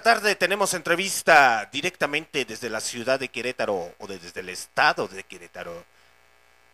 [0.00, 5.24] Esta tarde tenemos entrevista directamente desde la ciudad de Querétaro o desde el estado de
[5.24, 5.84] Querétaro.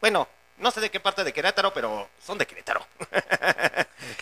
[0.01, 0.29] Bueno,
[0.59, 2.87] no sé de qué parte de Querétaro, pero son de Querétaro.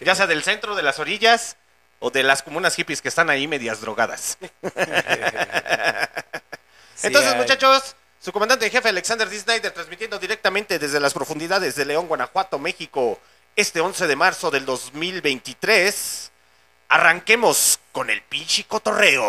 [0.01, 1.59] ya sea del centro, de las orillas
[1.99, 4.39] o de las comunas hippies que están ahí medias drogadas.
[7.03, 9.39] Entonces, muchachos, su comandante en jefe Alexander D.
[9.39, 13.21] Snyder transmitiendo directamente desde las profundidades de León, Guanajuato, México
[13.55, 16.31] este 11 de marzo del 2023.
[16.97, 19.29] Arranquemos con el pinche cotorreo.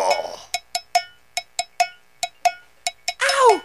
[3.40, 3.62] ¡Au!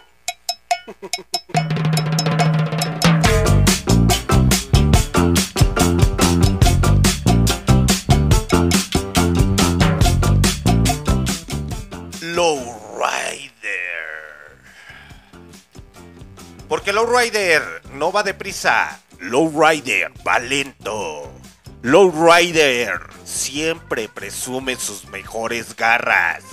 [16.67, 21.40] Porque Lowrider no va deprisa, Lowrider va lento.
[21.81, 26.43] Lowrider siempre presume sus mejores garras.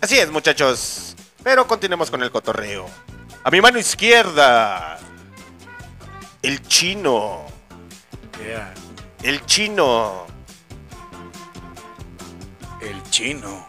[0.00, 1.14] Así es, muchachos.
[1.42, 2.86] Pero continuemos con el cotorreo.
[3.44, 4.98] A mi mano izquierda.
[6.42, 7.44] El chino.
[8.44, 8.74] Yeah,
[9.22, 10.26] El chino.
[12.80, 13.66] el chino.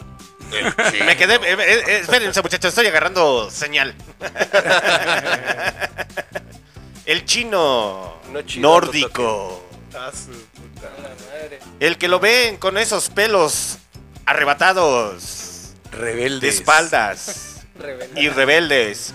[1.06, 1.36] Me quedé.
[1.36, 3.96] eh, eh, eh, espérense, muchachos, estoy agarrando señal.
[7.06, 9.65] El chino No nórdico.
[9.98, 10.92] Ah, su puta.
[11.80, 13.78] El que lo ven con esos pelos
[14.26, 16.56] arrebatados de Rebeldes.
[16.56, 18.22] espaldas Rebelde.
[18.22, 19.14] y rebeldes.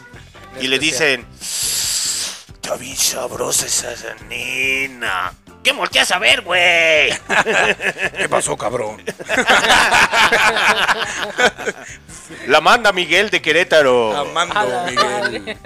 [0.60, 5.32] Y le dicen: Está bien sabrosa esa nena.
[5.62, 7.10] ¿Qué volteas a ver, güey?
[8.16, 9.02] ¿Qué pasó, cabrón?
[12.46, 14.12] La manda Miguel de Querétaro.
[14.12, 14.24] La
[14.86, 15.58] Miguel.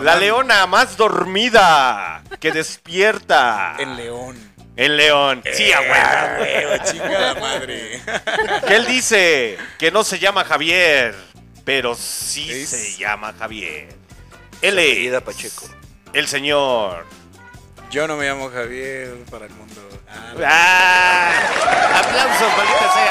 [0.00, 3.76] La leona más dormida que despierta.
[3.78, 4.54] El león.
[4.76, 5.42] El león.
[5.52, 6.40] Sí, a huevo.
[6.40, 8.00] Huevo, chingada madre.
[8.66, 11.14] Que él dice que no se llama Javier,
[11.64, 13.88] pero sí Es- se llama Javier.
[14.62, 15.66] Él Apellida es Pacheco.
[16.12, 17.06] el señor.
[17.90, 19.80] Yo no me llamo Javier para el mundo.
[20.08, 21.30] Ah, ¡Ah!
[22.00, 23.04] ¡Aplausos, maldita sea!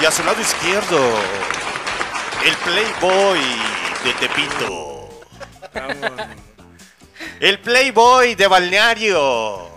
[0.00, 0.98] Y a su lado izquierdo,
[2.44, 3.40] el Playboy
[4.04, 5.08] de Tepito.
[7.40, 9.70] El Playboy de balneario.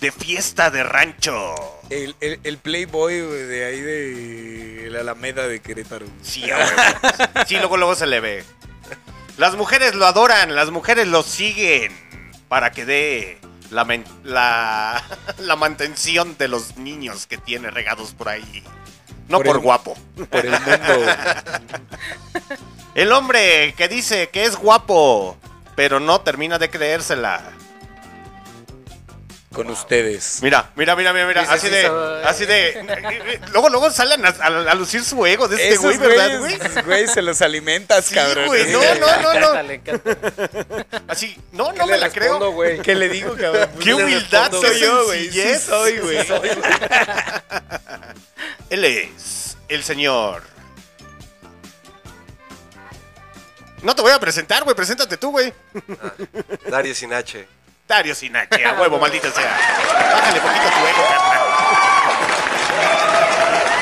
[0.00, 1.54] De fiesta de rancho.
[1.88, 6.06] El, el, el Playboy de ahí de la Alameda de Querétaro.
[6.22, 7.46] Sí, a huevo.
[7.46, 8.44] Sí, luego, luego se le ve.
[9.36, 11.92] Las mujeres lo adoran, las mujeres lo siguen
[12.48, 13.38] para que dé
[13.70, 13.86] la,
[14.24, 15.02] la,
[15.38, 18.64] la mantención de los niños que tiene regados por ahí.
[19.30, 19.96] No Por por, el- guapo.
[20.28, 21.06] Por el mundo.
[22.94, 25.36] El hombre que dice que es guapo,
[25.76, 27.40] pero no termina de creérsela.
[29.54, 30.38] con ustedes.
[30.42, 31.42] Mira, mira, mira, mira, mira.
[31.42, 31.86] Sí, sí, Así sí, de,
[32.24, 33.40] así de.
[33.52, 36.56] Luego, luego salen a, a- a lucir su ego de este Esos güey, ¿verdad, güey?
[36.58, 38.46] güeyes, güey, se los alimentas, Sí, cabrón.
[38.46, 39.48] güey, no, no, no, no.
[41.08, 42.50] Así, no, ¿Qué no me la respondo, creo.
[42.52, 42.78] güey?
[42.80, 43.70] ¿Qué le digo, cabrón?
[43.82, 45.30] Qué humildad, respondo, qué yo, güey.
[45.30, 45.62] Sí sencillez.
[45.62, 46.18] soy, güey.
[48.70, 50.42] Él es el señor.
[53.82, 54.76] No te voy a presentar, güey.
[54.76, 55.52] Preséntate tú, güey.
[56.68, 57.46] Dario sin H.
[57.90, 59.50] Dario Sinache, a huevo, maldita sea.
[60.12, 61.40] Bájale poquito tu ego, carnal.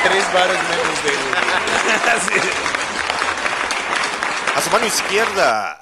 [0.03, 2.49] Tres varos menos de güey.
[4.55, 5.79] A su mano izquierda,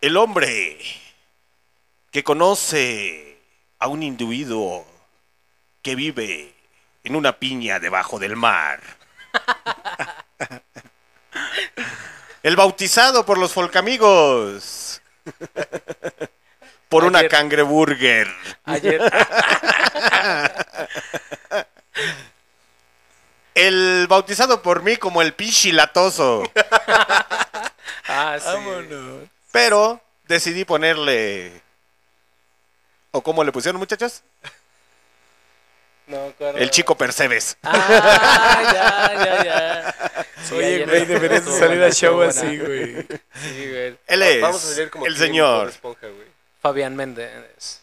[0.00, 0.78] el hombre
[2.10, 3.38] que conoce
[3.78, 4.84] a un individuo
[5.80, 6.55] que vive
[7.06, 8.80] en una piña debajo del mar.
[12.42, 15.00] El bautizado por los folcamigos.
[16.88, 18.28] Por una cangreburger.
[18.64, 19.00] Ayer.
[23.54, 26.42] El bautizado por mí como el pichilatoso.
[28.08, 28.46] Ah, sí.
[28.46, 29.28] Vámonos.
[29.50, 31.60] Pero decidí ponerle.
[33.10, 34.22] ¿O cómo le pusieron, muchachos?
[36.06, 36.58] No me acuerdo.
[36.58, 37.56] El chico Percebes.
[37.64, 39.94] Ah, ya, ya, ya.
[40.44, 42.30] Sí, Oye, güey, deberías de salir a show buena.
[42.30, 42.94] así, güey.
[43.42, 43.98] Sí, güey.
[44.06, 46.28] Él es Vamos a salir como el señor Esponja, güey.
[46.62, 47.80] Fabián Méndez.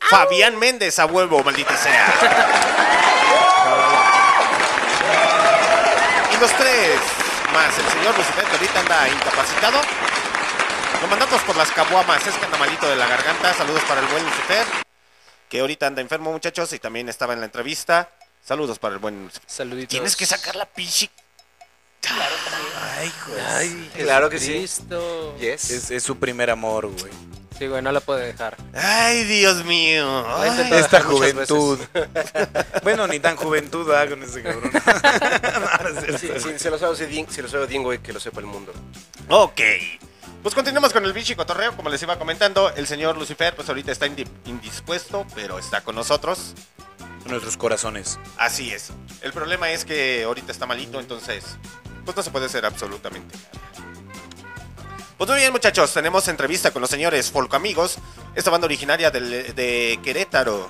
[0.00, 2.06] Fabián Méndez a huevo, maldita sea.
[6.32, 6.98] y los tres,
[7.52, 9.80] más el señor Lucifer, que ahorita anda incapacitado.
[11.02, 13.52] Lo mandamos por las caguamas, es que anda malito de la garganta.
[13.54, 14.64] Saludos para el buen Lucifer,
[15.52, 18.08] que ahorita anda enfermo, muchachos, y también estaba en la entrevista.
[18.42, 19.30] Saludos para el buen.
[19.46, 19.90] Saluditos.
[19.90, 21.10] Tienes que sacar la pinche
[22.80, 23.32] Ay, hijo.
[23.50, 24.66] Ay, Claro que sí.
[25.38, 25.70] Yes.
[25.70, 27.12] Es, es su primer amor, güey.
[27.58, 28.56] Sí, güey, no la puede dejar.
[28.72, 30.24] Ay, Dios mío.
[30.72, 31.78] Esta juventud.
[32.82, 34.72] bueno, ni tan juventud, ah, con ese cabrón.
[34.72, 38.14] No, no es Sí, sí, se lo sabe Din- si lo sabe Dingo, güey, que
[38.14, 38.72] lo sepa el mundo.
[39.28, 39.60] Ok.
[40.42, 42.70] Pues continuamos con el bichi cotorreo, como les iba comentando.
[42.74, 46.54] El señor Lucifer, pues ahorita está indi- indispuesto, pero está con nosotros.
[47.26, 48.18] Nuestros corazones.
[48.36, 48.90] Así es.
[49.20, 51.44] El problema es que ahorita está malito, entonces,
[52.04, 53.86] pues no se puede hacer absolutamente nada.
[55.16, 57.98] Pues muy bien, muchachos, tenemos entrevista con los señores Folco Amigos,
[58.34, 60.68] esta banda originaria del- de Querétaro.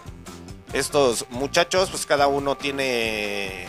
[0.75, 3.67] Estos muchachos, pues cada uno tiene,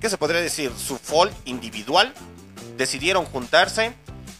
[0.00, 0.72] ¿qué se podría decir?
[0.78, 2.14] Su folk individual.
[2.78, 3.92] Decidieron juntarse,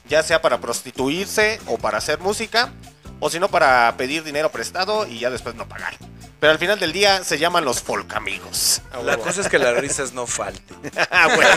[0.09, 2.73] ya sea para prostituirse o para hacer música,
[3.21, 5.97] o si no para pedir dinero prestado y ya después no pagar.
[6.41, 8.81] Pero al final del día se llaman los folk amigos.
[9.05, 10.77] La cosa es que las risas no falten.
[11.11, 11.51] Ah, bueno,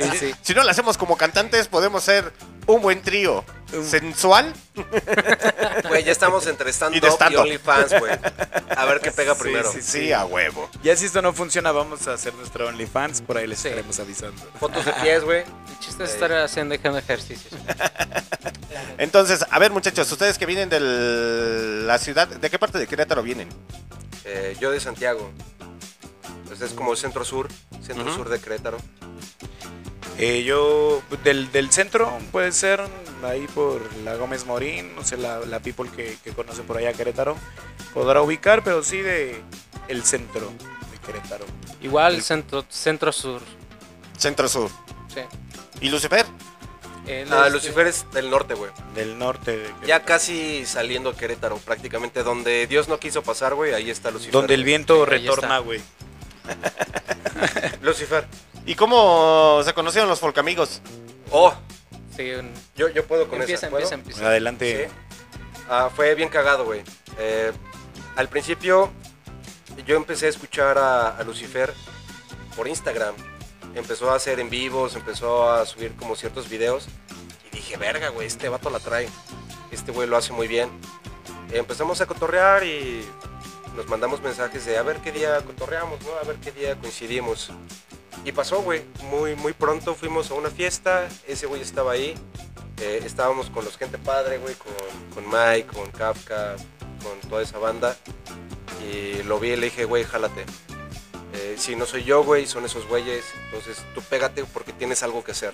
[0.00, 0.34] Sí, sí.
[0.42, 2.32] Si no lo hacemos como cantantes, podemos ser
[2.66, 3.44] un buen trío.
[3.88, 4.52] Sensual
[5.88, 7.40] Güey, ya estamos entre Y stand-up y, stand-up.
[7.40, 8.12] OnlyFans, güey.
[8.76, 9.72] A ver qué pega Sí, primero.
[9.72, 10.68] sí, Sí, a huevo.
[10.82, 13.22] Ya si esto no funciona, vamos a hacer nuestro OnlyFans.
[13.22, 13.68] Por ahí les Sí.
[13.68, 14.42] estaremos avisando.
[14.60, 15.40] Fotos de pies, güey.
[15.40, 17.54] El chiste es estar haciendo dejando ejercicios.
[18.98, 20.78] Entonces, a ver, muchachos, ustedes que vienen de
[21.86, 23.48] la ciudad, ¿de qué parte de Querétaro vienen?
[24.26, 25.30] Eh, yo de Santiago.
[26.46, 27.48] Pues es como centro-sur,
[27.82, 28.76] centro-sur de Querétaro.
[30.18, 32.80] Eh, yo, del, del centro, puede ser
[33.24, 36.92] ahí por la Gómez Morín, no sé, la, la people que, que conoce por allá
[36.92, 37.36] Querétaro,
[37.94, 39.40] podrá ubicar, pero sí de
[39.88, 40.50] el centro
[40.90, 41.44] de Querétaro.
[41.80, 43.40] Igual centro, centro sur.
[44.18, 44.70] Centro Sur.
[45.12, 45.20] Sí.
[45.80, 46.24] ¿Y Lucifer?
[47.30, 48.70] Ah, Lucifer es del norte, güey.
[48.94, 49.86] Del norte de Querétaro.
[49.86, 52.22] Ya casi saliendo a Querétaro, prácticamente.
[52.22, 54.32] Donde Dios no quiso pasar, güey, ahí está Lucifer.
[54.32, 55.80] Donde el viento retorna, güey.
[57.82, 58.26] Lucifer.
[58.66, 60.80] ¿Y cómo se conocieron los folk amigos?
[61.30, 61.52] Oh,
[62.16, 63.70] Sí, un- yo, yo puedo con empieza, esa.
[63.70, 63.82] ¿puedo?
[63.84, 64.26] empieza, empieza.
[64.26, 64.86] Adelante.
[64.88, 64.94] Sí.
[65.70, 66.82] Ah, fue bien cagado, güey.
[67.18, 67.50] Eh,
[68.16, 68.90] al principio,
[69.86, 71.72] yo empecé a escuchar a, a Lucifer
[72.54, 73.14] por Instagram.
[73.74, 76.86] Empezó a hacer en vivos, empezó a subir como ciertos videos.
[77.50, 79.08] Y dije, verga, güey, este vato la trae.
[79.70, 80.68] Este güey lo hace muy bien.
[81.50, 83.06] Eh, empezamos a cotorrear y
[83.74, 86.10] nos mandamos mensajes de a ver qué día cotorreamos, ¿no?
[86.22, 87.50] A ver qué día coincidimos.
[88.24, 88.82] Y pasó, güey.
[89.10, 91.08] Muy, muy pronto fuimos a una fiesta.
[91.26, 92.14] Ese güey estaba ahí.
[92.80, 94.72] Eh, estábamos con los Gente Padre, güey, con,
[95.14, 96.56] con Mike, con Kafka,
[97.02, 97.96] con toda esa banda.
[98.90, 100.44] Y lo vi y le dije, güey, jálate.
[101.34, 103.24] Eh, si no soy yo, güey, son esos güeyes.
[103.46, 105.52] Entonces tú pégate porque tienes algo que hacer.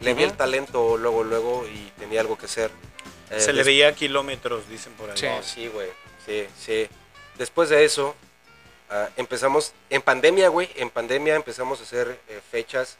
[0.00, 2.70] Le vi el talento luego, luego y tenía algo que hacer.
[3.30, 5.16] Eh, Se le veía a kilómetros, dicen por ahí.
[5.16, 5.26] Sí.
[5.26, 5.88] no, sí, güey.
[6.26, 6.86] Sí, sí.
[7.38, 8.14] Después de eso,
[8.90, 12.96] ah, empezamos, en pandemia, güey, en pandemia empezamos a hacer eh, fechas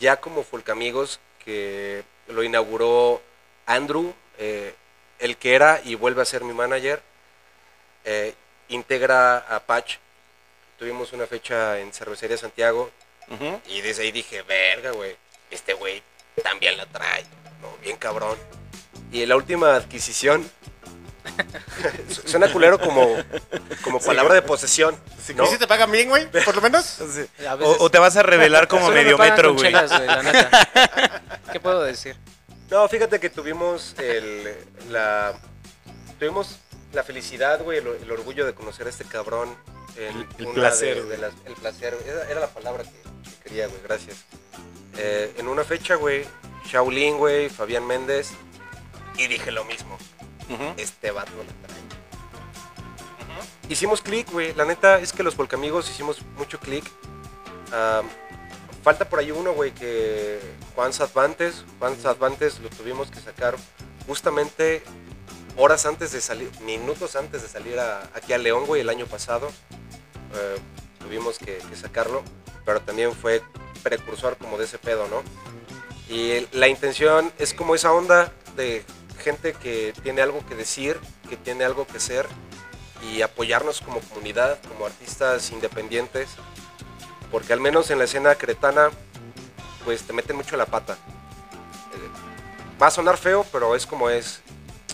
[0.00, 3.20] ya como Folcamigos, que lo inauguró
[3.66, 4.74] Andrew, eh,
[5.18, 7.02] el que era y vuelve a ser mi manager.
[8.04, 8.34] eh,
[8.68, 9.96] integra a Patch.
[10.78, 12.90] Tuvimos una fecha en Cervecería Santiago
[13.66, 15.16] y desde ahí dije, verga, güey,
[15.50, 16.02] este güey
[16.42, 17.24] también la trae,
[17.60, 17.76] ¿no?
[17.82, 18.36] Bien cabrón.
[19.10, 20.50] Y la última adquisición,
[22.26, 23.16] suena culero como,
[23.82, 24.96] como palabra de posesión,
[25.36, 25.44] ¿no?
[25.44, 26.30] ¿Y si te pagan bien, güey?
[26.30, 26.84] ¿Por lo menos?
[27.12, 27.26] Sí.
[27.46, 29.56] A O, veces- o te vas a revelar como Solo me medio pagan metro, con
[29.58, 29.66] güey.
[29.68, 31.30] chelas, güey, la neta.
[31.52, 32.16] ¿Qué puedo decir?
[32.70, 34.54] No, fíjate que tuvimos el,
[34.90, 35.34] la,
[36.18, 36.56] tuvimos
[36.92, 39.54] la felicidad, güey, el, el orgullo de conocer a este cabrón.
[39.96, 40.24] El
[40.54, 41.16] placer, de- güey.
[41.16, 44.16] de las- el placer, era, era la palabra que, que quería, güey, gracias.
[44.96, 46.24] Eh, en una fecha, güey,
[46.66, 48.30] Shaolin, güey, Fabián Méndez,
[49.18, 49.98] y dije lo mismo.
[50.50, 50.74] Ujú.
[50.76, 51.82] este vato la trae.
[53.68, 54.52] Hicimos clic, güey.
[54.54, 56.84] La neta es que los Volcamigos hicimos mucho clic.
[58.82, 60.40] Falta por ahí uno, güey, que
[60.74, 61.64] Juan Sadvantes.
[61.78, 63.54] Juan Sadvantes lo tuvimos que sacar
[64.06, 64.82] justamente
[65.56, 69.06] horas antes de salir, minutos antes de salir a- aquí a León, güey, el año
[69.06, 69.48] pasado.
[70.34, 70.56] Eh,
[70.98, 72.22] tuvimos que, que sacarlo,
[72.64, 73.42] pero también fue
[73.82, 75.22] precursor como de ese pedo, ¿no?
[76.12, 78.84] Y la intención es como esa onda de
[79.22, 80.98] gente que tiene algo que decir,
[81.28, 82.26] que tiene algo que ser
[83.10, 86.28] y apoyarnos como comunidad, como artistas independientes,
[87.30, 88.90] porque al menos en la escena cretana,
[89.84, 90.94] pues te meten mucho la pata.
[90.94, 94.42] Eh, Va a sonar feo, pero es como es.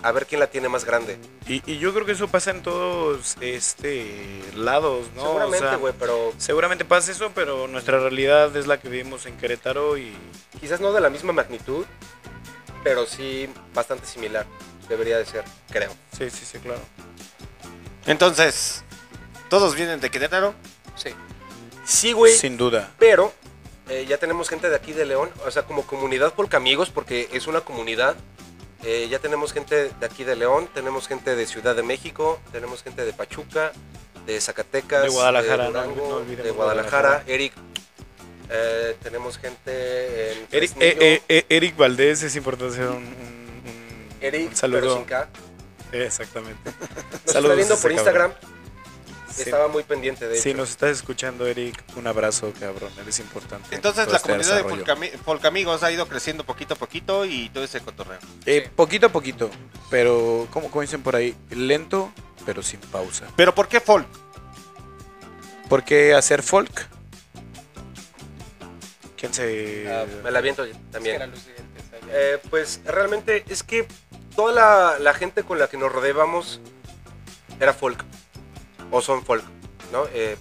[0.00, 1.18] A ver quién la tiene más grande.
[1.48, 5.32] Y, y yo creo que eso pasa en todos este lados, ¿no?
[5.34, 9.98] O sea, pero seguramente pasa eso, pero nuestra realidad es la que vivimos en Querétaro
[9.98, 10.14] y
[10.60, 11.84] quizás no de la misma magnitud,
[12.88, 14.46] pero sí bastante similar.
[14.88, 15.90] Debería de ser, creo.
[16.16, 16.80] sí, sí, sí, claro.
[18.06, 18.82] Entonces,
[19.50, 20.54] ¿todos vienen de Querétaro?
[20.96, 21.10] Sí.
[21.84, 22.32] Sí, güey.
[22.32, 22.90] Sin duda.
[22.98, 23.34] Pero
[23.90, 27.46] eh, ya tenemos gente de aquí de León, o sea, como comunidad Polcamigos, porque es
[27.46, 28.16] una comunidad.
[28.84, 32.82] eh, ya tenemos gente de aquí de León, tenemos gente de Ciudad de México, tenemos
[32.82, 33.72] gente de Pachuca,
[34.24, 37.24] de Zacatecas, De Guadalajara, de, Durango, no de Guadalajara, Guadalajara.
[37.26, 37.52] Eric.
[38.50, 43.02] Eh, tenemos gente en Eric, eh, eh, eh, Eric Valdés es importante hacer un, un-
[43.04, 45.04] un- Eric, un saludo.
[45.92, 46.70] Eh, Exactamente.
[47.26, 48.32] Nos está viendo por Instagram.
[49.34, 49.42] Sí.
[49.42, 50.58] estaba muy pendiente de Si hecho.
[50.58, 52.90] nos estás escuchando, Eric, un abrazo, cabrón.
[53.00, 53.68] Eres importante.
[53.68, 54.84] en Entonces la este comunidad de desarrollo.
[54.84, 58.18] Folcami- Folcamigos ha ido creciendo poquito a poquito y todo ese cotorreo.
[58.46, 58.70] Eh, Sí.
[58.74, 59.48] Poquito a poquito,
[59.90, 62.10] pero como, como dicen por ahí, lento,
[62.44, 63.26] pero sin pausa.
[63.36, 64.08] ¿Pero por qué folk?
[65.68, 66.88] ¿Por qué hacer folk?
[69.18, 69.86] ¿Quién se...?
[69.92, 71.30] Ah, me la Es que también.
[71.30, 71.46] luz.
[72.10, 73.86] Eh, pues realmente es que
[74.34, 76.60] toda la, la gente con la que nos rodeábamos
[77.60, 78.04] era folk.
[78.90, 79.44] o son folk,
[79.92, 80.06] ¿no?
[80.14, 80.36] Eh,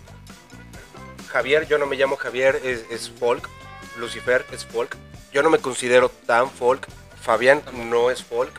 [1.30, 3.50] Javier, yo no me llamo Javier, es, es folk.
[3.98, 4.96] Lucifer es folk.
[5.34, 6.88] Yo no me considero tan folk.
[7.22, 8.54] Fabián no es folk.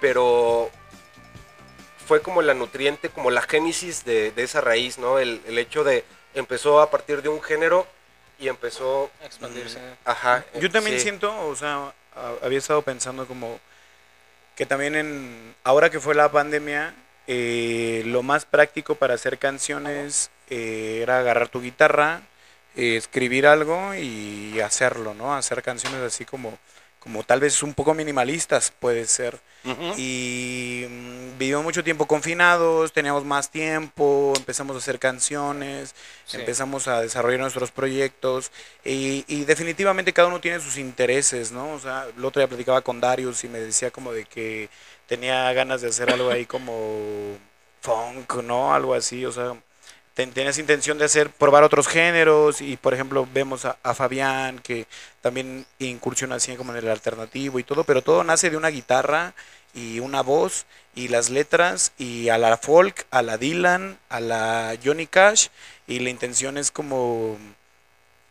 [0.00, 0.70] Pero
[2.06, 5.18] fue como la nutriente, como la génesis de, de esa raíz, ¿no?
[5.18, 7.86] El, el hecho de empezó a partir de un género
[8.42, 9.78] y empezó A expandirse.
[10.04, 10.44] Ajá.
[10.60, 11.04] Yo también sí.
[11.04, 11.92] siento, o sea,
[12.42, 13.60] había estado pensando como
[14.56, 16.92] que también en ahora que fue la pandemia,
[17.28, 22.22] eh, lo más práctico para hacer canciones eh, era agarrar tu guitarra,
[22.74, 25.34] eh, escribir algo y hacerlo, ¿no?
[25.34, 26.58] Hacer canciones así como,
[27.02, 29.40] como tal vez un poco minimalistas, puede ser.
[29.96, 35.94] Y mm, vivimos mucho tiempo confinados, teníamos más tiempo, empezamos a hacer canciones,
[36.26, 36.36] Sí.
[36.38, 38.50] empezamos a desarrollar nuestros proyectos
[38.84, 41.72] y, y definitivamente cada uno tiene sus intereses, ¿no?
[41.74, 44.68] O sea, el otro día platicaba con Darius y me decía como de que
[45.06, 47.36] tenía ganas de hacer algo ahí como
[47.80, 48.74] funk, ¿no?
[48.74, 49.54] Algo así, o sea,
[50.14, 54.86] tenías intención de hacer, probar otros géneros y por ejemplo vemos a, a Fabián que
[55.20, 59.34] también incursiona así como en el alternativo y todo, pero todo nace de una guitarra
[59.74, 64.76] y una voz y las letras y a la folk, a la Dylan, a la
[64.84, 65.48] Johnny Cash
[65.86, 67.38] y la intención es como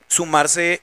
[0.07, 0.81] sumarse,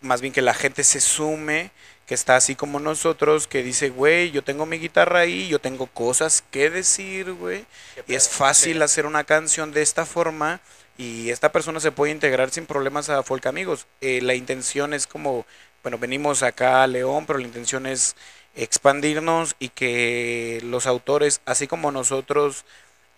[0.00, 1.70] más bien que la gente se sume,
[2.12, 5.86] que está así como nosotros, que dice, güey, yo tengo mi guitarra ahí, yo tengo
[5.86, 7.64] cosas que decir, güey,
[8.06, 10.60] y es fácil hacer una canción de esta forma
[10.98, 13.86] y esta persona se puede integrar sin problemas a Folk Amigos.
[14.02, 15.46] Eh, la intención es como,
[15.82, 18.14] bueno, venimos acá a León, pero la intención es
[18.54, 22.66] expandirnos y que los autores, así como nosotros,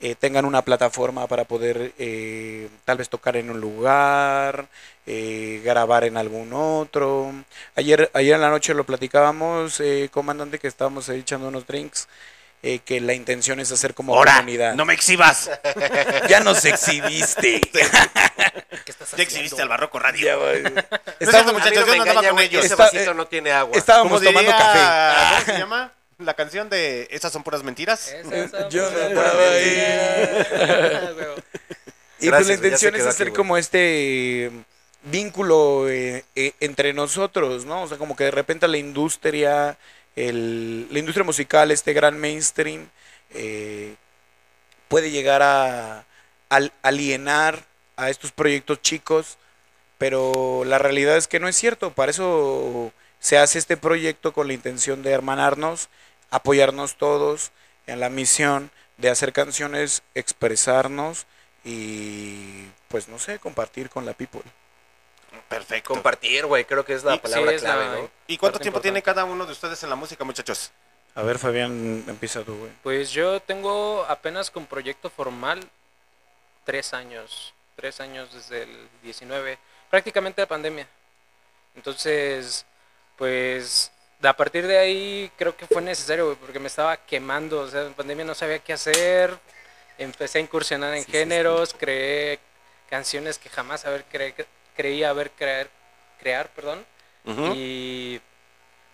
[0.05, 4.67] eh, tengan una plataforma para poder eh, tal vez tocar en un lugar,
[5.07, 7.33] eh, grabar en algún otro.
[7.75, 12.07] Ayer, ayer en la noche lo platicábamos, eh, comandante, que estábamos ahí echando unos drinks,
[12.63, 14.75] eh, que la intención es hacer como Ahora, comunidad.
[14.75, 15.51] no me exhibas.
[16.29, 17.61] Ya nos exhibiste.
[19.17, 20.39] Ya exhibiste al Barroco Radio.
[20.65, 20.81] No
[21.21, 22.65] Estábamos- muchachos, yo no con ellos.
[22.65, 23.77] Ese vasito eh, no tiene agua.
[23.79, 25.45] estábamos tomando diría- café.
[25.45, 25.93] ¿Cómo se llama?
[26.19, 28.09] La canción de Esas son puras mentiras.
[28.13, 29.83] Esas son Yo puras andaba ahí.
[32.21, 34.51] Y pues la intención es hacer aquí, como este
[35.03, 37.83] vínculo eh, eh, entre nosotros, ¿no?
[37.83, 39.77] O sea, como que de repente la industria,
[40.17, 42.89] el, la industria musical, este gran mainstream,
[43.31, 43.95] eh,
[44.89, 46.05] puede llegar a,
[46.49, 47.65] al- alienar
[47.97, 49.37] a estos proyectos chicos,
[49.99, 51.91] pero la realidad es que no es cierto.
[51.91, 52.93] Para eso
[53.25, 55.89] se hace este proyecto con la intención de hermanarnos,
[56.31, 57.53] apoyarnos todos
[57.87, 61.25] en la misión de hacer canciones, expresarnos
[61.65, 64.43] y pues no sé, compartir con la people.
[65.49, 65.95] Perfecto.
[65.95, 68.11] Compartir, güey, creo que es la Y- palabra sí, es clave, la- ¿no?
[68.27, 69.21] ¿Y cuánto Parte tiempo tiene importante.
[69.23, 70.71] cada uno de ustedes en la música, muchachos?
[71.15, 72.73] A ver, Fabián, empieza tú, güey.
[72.83, 75.61] Pues yo tengo apenas con proyecto formal
[76.65, 77.55] tres años.
[77.75, 79.59] Tres años desde el 19,
[79.89, 80.87] prácticamente la pandemia.
[81.75, 82.67] Entonces,
[83.17, 83.91] pues
[84.23, 87.61] a partir de ahí creo que fue necesario, güey, porque me estaba quemando.
[87.61, 89.39] O sea, en pandemia no sabía qué hacer.
[89.99, 92.41] Empecé a incursionar en géneros, creé
[92.91, 94.47] canciones que jamás haber cre-
[94.77, 95.71] creía haber creer,
[96.19, 96.85] crear, perdón.
[97.55, 98.21] Y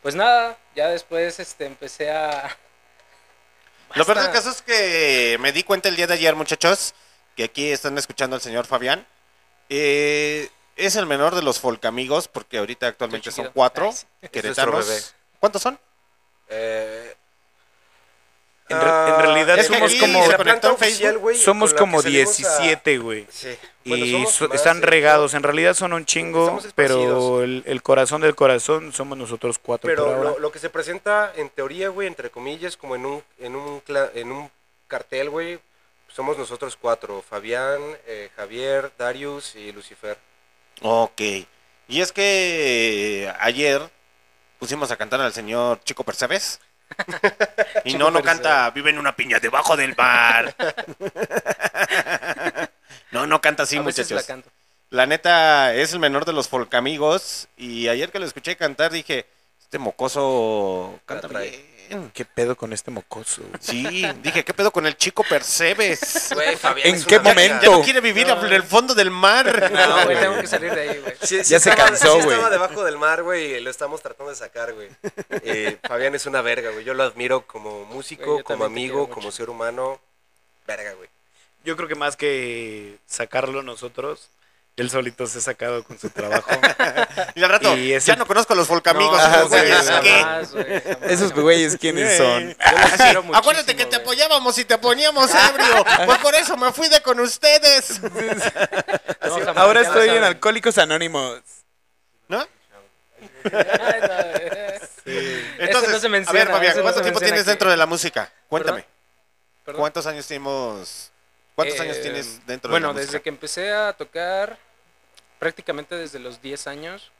[0.02, 2.56] pues nada, ya después este empecé a
[3.94, 6.94] Lo peor del caso es que me di cuenta el día de ayer, muchachos,
[7.36, 9.04] que aquí están escuchando al señor Fabián.
[9.68, 10.48] Eh,
[10.86, 14.28] es el menor de los folk amigos, porque ahorita actualmente son cuatro Ay, sí.
[14.30, 14.74] queretanos.
[14.74, 15.06] nuestro bebé.
[15.40, 15.78] ¿Cuántos son?
[16.48, 17.14] Eh,
[18.68, 21.20] En re- en realidad es somos como- oficial, Facebook.
[21.22, 23.26] güey, Somos con la como que salimos a- 17, güey.
[23.28, 23.56] Sí.
[23.84, 27.82] Bueno, Y somos so- más, están regados, en realidad son un chingo, pero el, el
[27.82, 30.30] corazón del corazón somos nosotros cuatro por Pero ahora.
[30.30, 33.82] lo, lo que se presenta en teoría, güey, entre comillas, como en un, en un,
[33.82, 34.50] cla- en un
[34.86, 35.58] cartel, güey,
[36.08, 37.24] somos nosotros cuatro.
[37.28, 40.16] Fabián, eh, Javier, Darius y Lucifer.
[40.82, 41.20] Ok.
[41.88, 43.82] Y es que eh, ayer
[44.58, 46.60] pusimos a cantar al señor Chico Percebes.
[47.84, 48.22] y Chico no, no Percebes.
[48.22, 50.54] canta, vive en una piña debajo del mar.
[53.10, 54.22] no, no canta así, a veces la muchachos.
[54.22, 54.50] canto.
[54.90, 57.48] La neta es el menor de los folk amigos.
[57.56, 59.26] Y ayer que lo escuché cantar dije,
[59.60, 61.64] este mocoso canta trae.
[61.98, 62.10] Bien.
[62.14, 63.42] ¿Qué pedo con este mocoso?
[63.42, 63.54] güey?
[63.60, 66.30] Sí, dije, ¿qué pedo con el chico Percebes?
[66.34, 67.62] Güey, Fabián ¿En es qué una momento?
[67.64, 68.46] Ya no quiere vivir No.
[68.46, 69.70] en el fondo del mar.
[69.72, 71.14] No, güey, tengo que salir de ahí, güey.
[71.20, 72.36] Sí, sí Ya se estaba- cansó, sí güey.
[72.36, 74.88] estaba debajo del mar, güey, y lo estamos tratando de sacar, güey.
[75.42, 76.84] Eh, Fabián es una verga, güey.
[76.84, 79.36] Yo lo admiro como músico, Güey, yo como también te amigo, quiero como mucho.
[79.36, 80.00] ser humano.
[80.66, 81.08] Verga, güey.
[81.64, 84.28] Yo creo que más que sacarlo nosotros,
[84.80, 86.50] Él solito se ha sacado con su trabajo.
[87.34, 89.16] Y al rato, Y ese- ya no conozco a los folcamigos.
[89.16, 90.10] No, esos sí, güeyes, sí, ¿qué?
[90.20, 91.42] jamás, güey, jamás, Esos jamás.
[91.44, 92.56] güeyes, ¿quiénes son?
[93.12, 95.84] Yo los Acuérdate que te apoyábamos y te poníamos ebrio.
[96.06, 98.00] Pues por eso me fui de con ustedes.
[98.02, 98.10] No,
[99.40, 100.24] jamás, Ahora estoy en.
[100.24, 101.40] Alcohólicos Anónimos.
[102.28, 102.46] ¿No?
[105.04, 105.56] Eh.
[105.58, 107.50] Entonces, no se a ver, Fabián, no ¿cuánto tiempo tienes aquí.
[107.50, 108.32] dentro de la música?
[108.48, 108.84] Cuéntame.
[109.64, 109.80] Perdón.
[109.80, 111.10] ¿Cuántos años tenemos?
[111.54, 113.12] ¿Cuántos años Eh, tienes dentro bueno, de la música?
[113.12, 114.58] desde que empecé a tocar,
[115.40, 117.10] prácticamente desde los 10 años,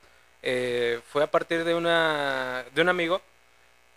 [0.42, 3.20] eh, fue a partir de, una, de un amigo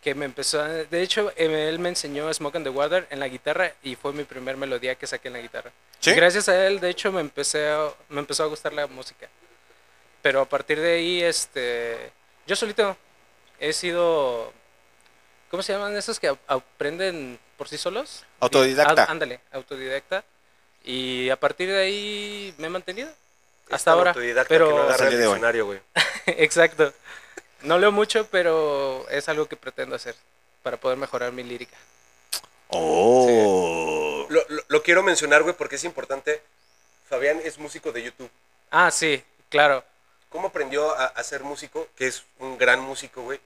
[0.01, 3.19] que me empezó a- De hecho, eh, él me enseñó Smoke on the Water en
[3.19, 5.71] la guitarra y fue mi primer melodía que saqué en la guitarra.
[6.15, 9.29] Gracias a él, de hecho, me, empecé a- me empezó a gustar la música.
[10.21, 12.12] Pero a partir de ahí, este,
[12.47, 12.97] yo solito
[13.59, 14.51] he sido...
[15.51, 18.25] ¿Cómo se llaman esos que ap- aprenden por sí solos?
[18.39, 19.12] Autodidacta.
[19.12, 20.23] Ándale, autodidacta.
[20.83, 23.09] Y a partir de ahí me he mantenido.
[23.71, 24.13] Hasta ahora.
[24.13, 25.80] Pero, que no Hasta el diccionario, güey.
[26.28, 26.93] exacto.
[27.62, 30.15] No leo mucho, pero es algo que pretendo hacer
[30.63, 31.78] para poder mejorar mi lírica.
[32.69, 34.26] Oh.
[34.30, 36.41] Lo, lo- lo quiero mencionar, güey, porque es importante.
[37.10, 38.30] Fabián es músico de YouTube.
[38.71, 39.84] Ah, sí, claro.
[40.30, 41.88] ¿Cómo aprendió a, a ser músico?
[41.95, 43.39] Que es un gran músico, güey.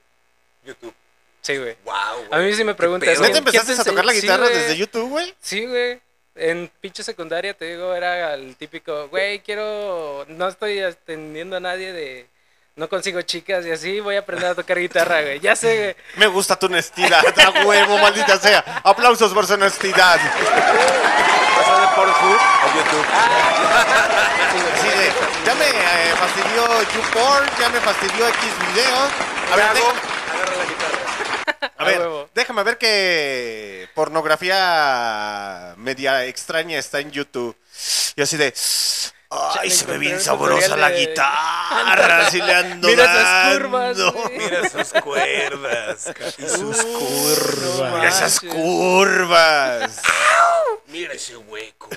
[0.64, 0.94] YouTube.
[1.42, 1.76] Sí, güey.
[1.84, 1.94] Wow,
[2.28, 2.40] güey.
[2.40, 3.06] A mí sí me preguntas.
[3.08, 4.12] ¿quién- quién empezaste te a tocar la?
[4.12, 5.34] Sí, guitarra desde YouTube, güey?
[5.40, 6.00] Sí, güey.
[6.38, 11.92] En pinche secundaria, te digo, era el típico, güey, quiero, no estoy atendiendo a nadie
[11.92, 12.28] de,
[12.78, 15.40] no consigo chicas y así, voy a aprender a tocar guitarra, güey.
[15.40, 15.96] Ya sé, güey.
[16.16, 18.64] Me gusta tu honestidad, a huevo, maldita sea.
[18.84, 20.20] Aplausos por su honestidad.
[21.56, 23.06] Pasó de Pornhub a YouTube.
[24.96, 25.12] De,
[25.44, 29.10] ya me eh, fastidió YouPorn, ya me fastidió X videos.
[29.52, 29.74] A ver, hago?
[29.74, 30.00] déjame,
[30.32, 31.37] Agarra la guitarra.
[31.76, 32.28] A ver, huevo.
[32.34, 37.56] déjame ver qué pornografía media extraña está en YouTube.
[38.16, 38.52] Y así de,
[39.30, 44.38] ay, se ve bien sabrosa la de- guitarra, así le ando Mira esas curvas, güey.
[44.38, 46.12] Mira sus cuerdas.
[46.38, 47.92] Y sus No curvas.
[47.94, 50.02] Mira esas curvas.
[50.86, 51.90] Mira ese hueco.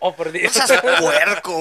[0.00, 0.56] Oh, por Dios.
[0.56, 1.56] No seas puerco.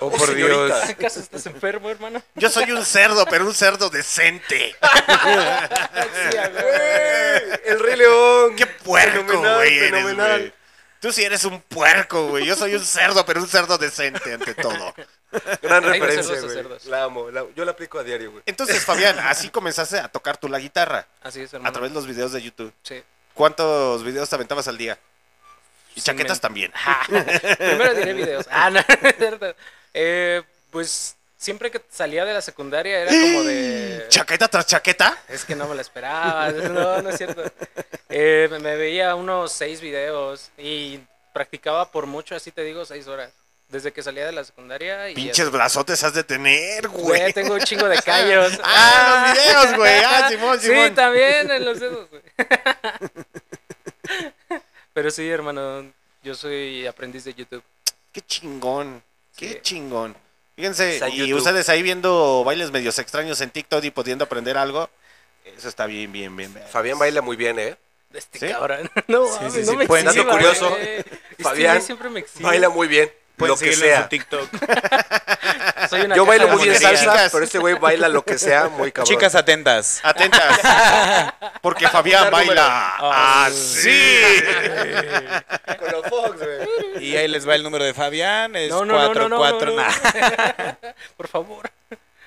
[0.00, 0.66] Oh, por señorita.
[0.76, 0.90] Dios.
[0.90, 2.22] ¿Acaso estás enfermo, hermano?
[2.34, 4.76] Yo soy un cerdo, pero un cerdo decente.
[6.30, 6.36] Sí.
[7.64, 8.54] El Rey León.
[8.56, 10.38] Qué puerco, Fenomenal, güey, eres, fenomenal.
[10.40, 10.52] güey.
[11.00, 12.44] Tú sí eres un puerco, güey.
[12.44, 14.94] Yo soy un cerdo, pero un cerdo decente ante todo.
[15.62, 16.54] Gran Hay referencia, cerdos a güey.
[16.56, 16.84] cerdos.
[16.86, 17.50] La amo, la amo.
[17.56, 18.42] Yo la aplico a diario, güey.
[18.46, 21.72] Entonces, Fabián, así comenzaste a tocar tú la guitarra Así es, a hermano.
[21.72, 22.72] través de los videos de YouTube.
[22.82, 23.02] Sí.
[23.32, 24.98] ¿Cuántos videos te aventabas al día?
[25.96, 26.40] Y Sí, chaquetas men.
[26.40, 26.72] también.
[27.58, 28.46] Primero diré videos.
[28.50, 29.54] Ah, no, no es cierto.
[29.94, 34.04] Eh, pues siempre que salía de la secundaria era como de...
[34.10, 35.16] ¿Chaqueta tras chaqueta?
[35.28, 36.50] Es que no me lo esperaba.
[36.50, 37.42] No, no es cierto.
[38.10, 41.00] Eh, me- veía unos seis videos y
[41.32, 43.32] practicaba por mucho, así te digo, seis horas.
[43.68, 45.14] Desde que salía de la secundaria y...
[45.14, 47.32] Pinches brazotes has de tener, Güey, güey.
[47.32, 48.58] tengo un chingo de callos.
[48.64, 50.02] Ah, los videos, güey.
[50.04, 50.94] Ah, Simón, Sí, Simón.
[50.94, 52.22] también en los dedos, güey.
[54.92, 55.90] Pero sí, hermano,
[56.22, 57.62] yo soy aprendiz de YouTube.
[58.12, 59.02] Qué chingón.
[59.36, 59.58] Qué Sí.
[59.62, 60.16] chingón.
[60.60, 61.38] Fíjense, y YouTube.
[61.38, 64.90] ustedes ahí viendo bailes medios extraños en TikTok y pudiendo aprender algo.
[65.56, 66.52] Eso está bien, bien, bien.
[66.52, 66.66] bien.
[66.68, 67.76] Fabián baila muy bien, ¿eh?
[68.12, 68.48] Este ¿Sí?
[68.48, 68.90] cabrón.
[69.08, 70.76] No, Sí, sí, no sí, me Dato curioso,
[71.38, 72.24] Fabián siempre me.
[72.40, 73.10] Baila muy bien.
[73.40, 74.02] Pueden lo que en sea.
[74.04, 74.48] su TikTok.
[75.90, 78.92] Soy una Yo bailo muy bien salsa, pero este güey baila lo que sea muy
[78.92, 79.12] cabrón.
[79.12, 80.00] Chicas atentas.
[80.04, 80.60] Atentas.
[81.62, 83.90] Porque Fabián baila Ah, así.
[85.78, 87.04] Con los Fox, güey.
[87.04, 88.54] Y ahí les va el número de Fabián.
[88.56, 89.72] Es No, no, no, no, no, 44.
[89.74, 90.92] no, no.
[91.16, 91.70] Por favor.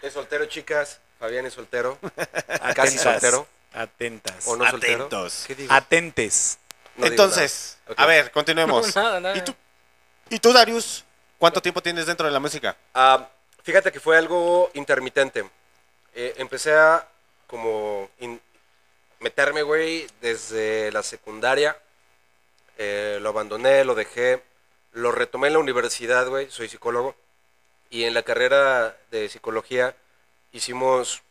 [0.02, 1.00] Es soltero, chicas.
[1.20, 1.98] Fabián es soltero.
[2.04, 2.76] Atentas.
[2.76, 3.48] Casi soltero.
[3.74, 4.36] Atentas.
[4.48, 5.06] ¿O no soltero?
[5.06, 5.44] Atentos.
[5.48, 5.74] ¿Qué digo?
[5.74, 6.58] Atentes.
[6.98, 8.96] No Entonces, a ver, continuemos.
[8.96, 9.38] No, nada, nada.
[9.38, 9.56] ¿Y tú,
[10.34, 11.04] ¿Y tú, Darius?
[11.38, 12.76] ¿Cuánto tiempo tienes dentro de la música?
[12.96, 13.30] Ah,
[13.62, 15.48] fíjate que fue algo intermitente.
[16.16, 17.08] Eh, empecé a
[17.46, 18.42] como in-
[19.20, 21.78] meterme, güey, desde la secundaria.
[22.80, 24.42] Eh, lo abandoné, lo dejé.
[24.94, 26.50] Lo retomé en la universidad, güey.
[26.50, 27.14] Soy psicólogo.
[27.92, 29.96] Y en la carrera de psicología
[30.52, 31.22] hicimos,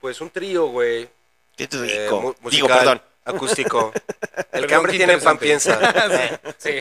[0.00, 1.10] pues, un trío, güey.
[1.56, 2.68] ¿Qué te eh, digo?
[2.68, 3.02] perdón.
[3.24, 3.92] Acústico.
[4.52, 5.78] El que hambre tiene pan piensa.
[6.58, 6.80] Sí.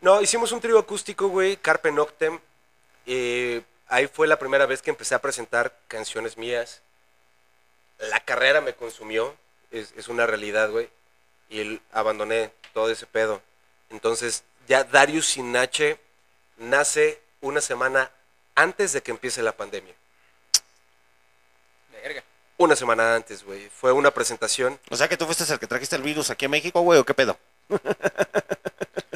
[0.00, 2.38] No, hicimos un trío acústico, güey, Carpe Noctem.
[3.06, 6.80] Y ahí fue la primera vez que empecé a presentar canciones mías.
[7.98, 9.34] La carrera me consumió,
[9.70, 10.88] es, es una realidad, güey.
[11.48, 13.40] Y el- abandoné todo ese pedo.
[13.90, 15.98] Entonces, ya Darius Sinache
[16.58, 18.10] nace una semana
[18.54, 19.94] antes de que empiece la pandemia.
[21.92, 22.22] Verga.
[22.58, 23.68] Una semana antes, güey.
[23.68, 24.78] Fue una presentación.
[24.90, 27.04] O sea que tú fuiste el que trajiste el virus aquí a México, güey, ¿o
[27.04, 27.38] qué pedo?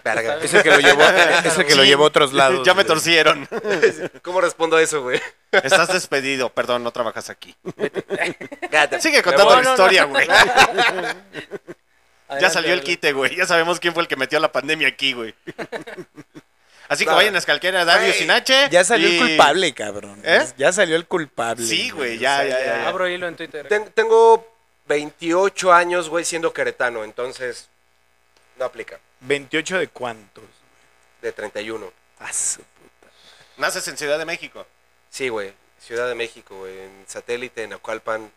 [0.05, 0.39] Verga.
[0.43, 2.63] Es el que lo llevó, es el que lo llevó a otros lados.
[2.67, 2.87] Ya me güey.
[2.87, 3.49] torcieron.
[4.23, 5.21] ¿Cómo respondo a eso, güey?
[5.53, 6.51] Estás despedido.
[6.51, 7.55] Perdón, no trabajas aquí.
[9.01, 10.29] Sigue contando la historia, güey.
[12.41, 13.37] Ya salió el quite, güey.
[13.37, 15.35] Ya sabemos quién fue el que metió la pandemia aquí, güey.
[16.91, 17.17] Así que No.
[17.17, 18.69] vayan a escalquear a Dario sin H.
[18.71, 20.21] Ya salió y- el culpable, cabrón.
[20.25, 20.45] ¿Eh?
[20.59, 21.65] Ya salió el culpable.
[21.65, 22.89] Sí, güey, ya, ya, ya, ya.
[22.89, 23.69] Abro hilo en Twitter.
[23.69, 24.47] Ten- tengo
[24.87, 27.69] 28 años, güey, siendo queretano, entonces
[28.59, 28.99] no aplica.
[29.21, 30.45] ¿28 de cuántos?
[31.23, 31.93] De 31.
[32.19, 33.13] A su puta.
[33.57, 34.67] Naces en Ciudad de México.
[35.11, 35.53] Sí, güey.
[35.81, 36.77] Ciudad de México, güey.
[36.77, 38.31] En satélite, en Acualpan.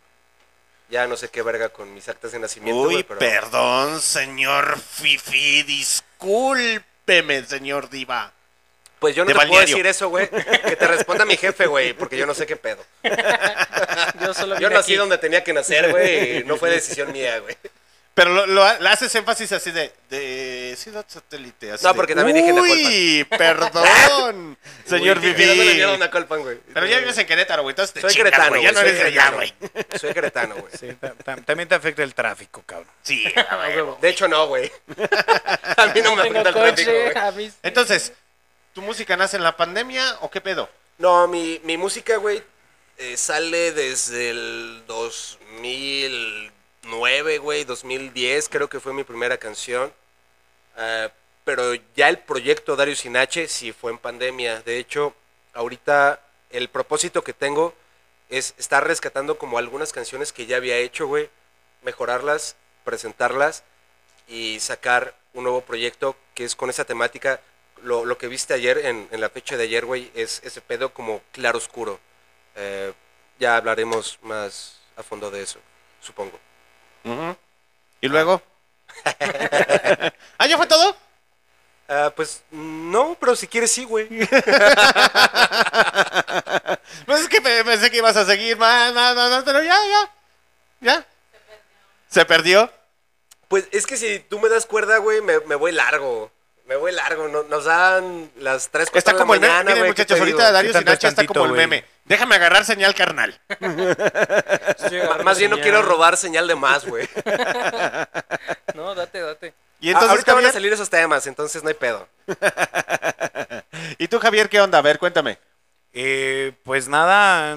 [0.89, 3.19] Ya no sé qué verga con mis actas de nacimiento, Uy, güey, pero...
[3.19, 5.63] perdón, señor Fifi.
[5.63, 8.31] Discúlpeme, señor Diva.
[9.03, 9.75] Pues yo no de te puedo balneario.
[9.75, 10.29] decir eso, güey.
[10.29, 12.81] Que te responda mi jefe, güey, porque yo no sé qué pedo.
[14.21, 14.95] Yo solo Yo nací aquí.
[14.95, 17.57] donde tenía que nacer, güey, y no fue decisión mía, güey.
[18.13, 21.71] Pero lo, lo- le haces énfasis así de, de ciudad satélite.
[21.71, 26.59] así No, de, porque también dije Uy, perdón, señor Uy, no güey.
[26.73, 27.71] Pero ya vives en Querétaro, güey.
[27.73, 28.63] Entonces te Soy chingas, queretano, güey.
[28.63, 29.53] Ya no soy eres de allá, güey.
[29.99, 30.71] Soy queretano, güey.
[30.79, 32.87] Sí, ta- ta- también te afecta el tráfico, cabrón.
[33.01, 33.25] Sí.
[34.01, 34.71] De hecho, no, güey.
[35.77, 36.91] A mí no me afecta el tráfico,
[37.33, 37.51] güey.
[37.63, 38.13] Entonces,
[38.73, 40.69] ¿tu música nace en la pandemia o qué pedo?
[40.97, 42.43] No, mi, mi música, güey,
[42.97, 49.93] eh, sale desde el 2009, güey, 2010, creo que fue mi primera canción.
[50.77, 51.11] Ah,
[51.43, 54.61] pero ya el proyecto Dario Sinache sí fue en pandemia.
[54.61, 55.13] De hecho,
[55.53, 57.73] ahorita el propósito que tengo
[58.29, 61.29] es estar rescatando como algunas canciones que ya había hecho, güey,
[61.83, 63.63] mejorarlas, presentarlas
[64.27, 67.41] y sacar un nuevo proyecto que es con esa temática.
[67.83, 70.93] Lo, lo que viste ayer, en, en la fecha de ayer, güey, es ese pedo
[70.93, 71.99] como claro oscuro.
[72.55, 72.93] Eh,
[73.39, 75.59] ya hablaremos más a fondo de eso,
[76.01, 76.39] supongo.
[78.01, 78.41] ¿Y luego?
[80.37, 80.95] ¿Ah, ya fue todo?
[81.89, 84.07] Ah, pues no, pero si quieres sí, güey.
[87.05, 89.75] Pues es que pe- pensé que ibas a seguir más, más, más, más, pero ya,
[89.87, 90.11] ya.
[90.81, 91.07] Ya.
[92.09, 92.71] ¿Se perdió?
[93.47, 96.31] Pues es que si tú me das cuerda, güey, me, me voy largo.
[96.65, 97.27] Me voy largo.
[97.27, 99.51] No- nos dan las 3, 4 Está de la como el meme.
[99.51, 99.93] mañana, Miren, güey.
[99.93, 100.51] ¿qué muchachos, ahorita?
[100.51, 101.85] Dario ¿Qué tanto Sinache es está como el meme.
[102.05, 103.39] Déjame agarrar señal, carnal.
[105.23, 107.07] Más bien no quiero robar señal de más, güey.
[108.75, 109.53] No, date, date.
[109.79, 112.07] Y entonces, Ahorita van a salir esos temas, entonces no hay pedo.
[113.97, 114.77] ¿y tú, Javier, qué onda?
[114.77, 115.37] A ver, cuéntame.
[115.91, 117.55] Eh, pues nada,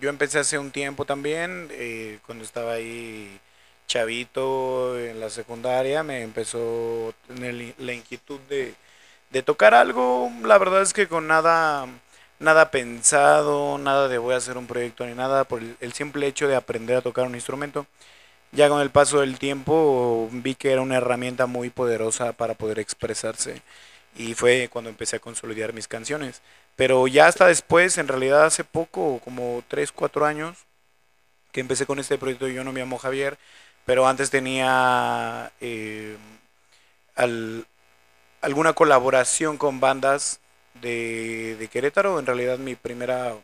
[0.00, 3.38] yo empecé hace un tiempo también, eh, cuando estaba ahí
[3.86, 8.74] chavito en la secundaria, me empezó a tener la inquietud de,
[9.42, 11.86] tocar algo, la verdad es que con nada,
[12.38, 16.48] nada pensado, nada de voy a hacer un proyecto ni nada, por el, simple hecho
[16.48, 17.86] de aprender a tocar un instrumento.
[18.52, 22.78] Ya con el paso del tiempo vi que era una herramienta muy poderosa para poder
[22.78, 23.62] expresarse
[24.16, 26.42] y fue cuando empecé a consolidar mis canciones.
[26.76, 30.66] Pero ya hasta después, en realidad hace poco, como 3, 4 años,
[31.52, 33.38] que empecé con este proyecto, yo no me llamo Javier,
[33.86, 36.16] pero antes tenía eh,
[37.14, 37.64] al-
[38.42, 40.40] alguna colaboración con bandas
[40.82, 42.18] de, de Querétaro.
[42.18, 43.34] En realidad mi primera,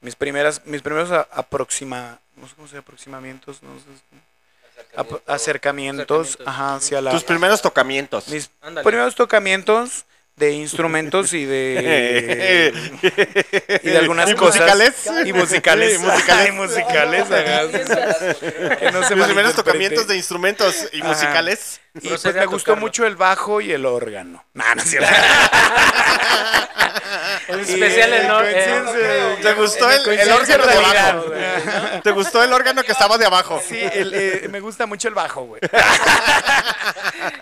[0.00, 3.84] mis primeras, mis primeros aproxima, no sé cómo se aproximamientos, no sé,
[5.26, 6.38] acercamientos, Acercamientos.
[6.46, 8.28] ajá, hacia la, Tus primeros tocamientos.
[8.28, 8.50] mis
[8.82, 10.04] primeros tocamientos
[10.40, 12.72] de instrumentos y de
[13.84, 14.94] y de algunas ¿Y cosas musicales?
[15.26, 16.46] y musicales Y musicales.
[16.48, 17.24] Ay, musicales.
[18.78, 19.52] Que no se Tus primeros malinterprete.
[19.54, 21.08] tocamientos de instrumentos y Ajá.
[21.08, 21.80] musicales.
[22.00, 25.08] y pues me gustó mucho el bajo y el órgano no, no es cierto.
[27.48, 28.42] En especial el no.
[28.42, 31.26] Y, eh, ¿Te gustó el, órgano de realidad, abajo?
[31.28, 32.00] güey.
[32.02, 33.60] ¿Te gustó el órgano que estaba de abajo?
[33.66, 35.60] Sí, el, eh, me gusta mucho el bajo, güey.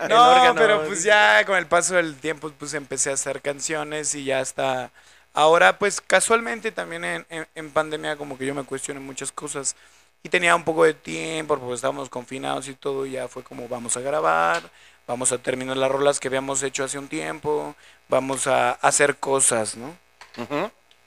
[0.09, 4.13] No, órgano, pero pues ya con el paso del tiempo pues empecé a hacer canciones
[4.15, 4.91] y ya está.
[5.33, 9.75] Ahora pues casualmente también en, en- en pandemia como que yo me cuestioné muchas cosas
[10.23, 13.67] y tenía un poco de tiempo porque estábamos confinados y todo y ya fue como
[13.67, 14.61] vamos a grabar,
[15.09, 17.75] vamos a terminar las rolas que habíamos hecho hace un tiempo,
[18.09, 19.97] vamos a hacer cosas, ¿no?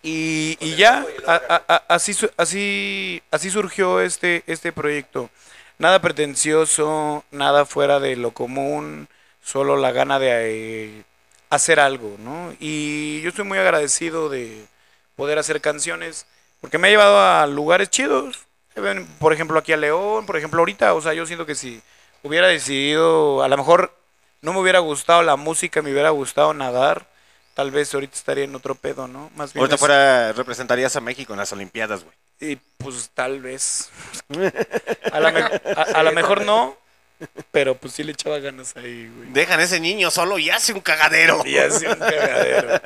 [0.02, 5.30] Y, y ya, a- a- a- así, así, así surgió este, este proyecto.
[5.78, 9.08] Nada pretencioso, nada fuera de lo común,
[9.42, 11.04] solo la gana de eh,
[11.50, 12.54] hacer algo, ¿no?
[12.60, 14.66] Y yo estoy muy agradecido de
[15.16, 16.26] poder hacer canciones,
[16.60, 18.40] porque me ha llevado a lugares chidos.
[19.18, 21.80] Por ejemplo, aquí a León, por ejemplo, ahorita, o sea, yo siento que si
[22.22, 23.94] hubiera decidido, a lo mejor
[24.40, 27.06] no me hubiera gustado la música, me hubiera gustado nadar,
[27.54, 29.30] tal vez ahorita estaría en otro pedo, ¿no?
[29.37, 32.16] Más bien Ahorita es- fuera representarías a México en las Olimpiadas, güey.
[32.40, 33.90] y pues tal vez.
[35.12, 35.40] A la, me-
[35.76, 36.76] a- a mejor no,
[37.52, 39.30] Pero pues sí le echaba ganas ahí, güey.
[39.30, 41.40] Dejan a ese niño solo y hace un cagadero.
[41.46, 42.80] Y hace un cagadero.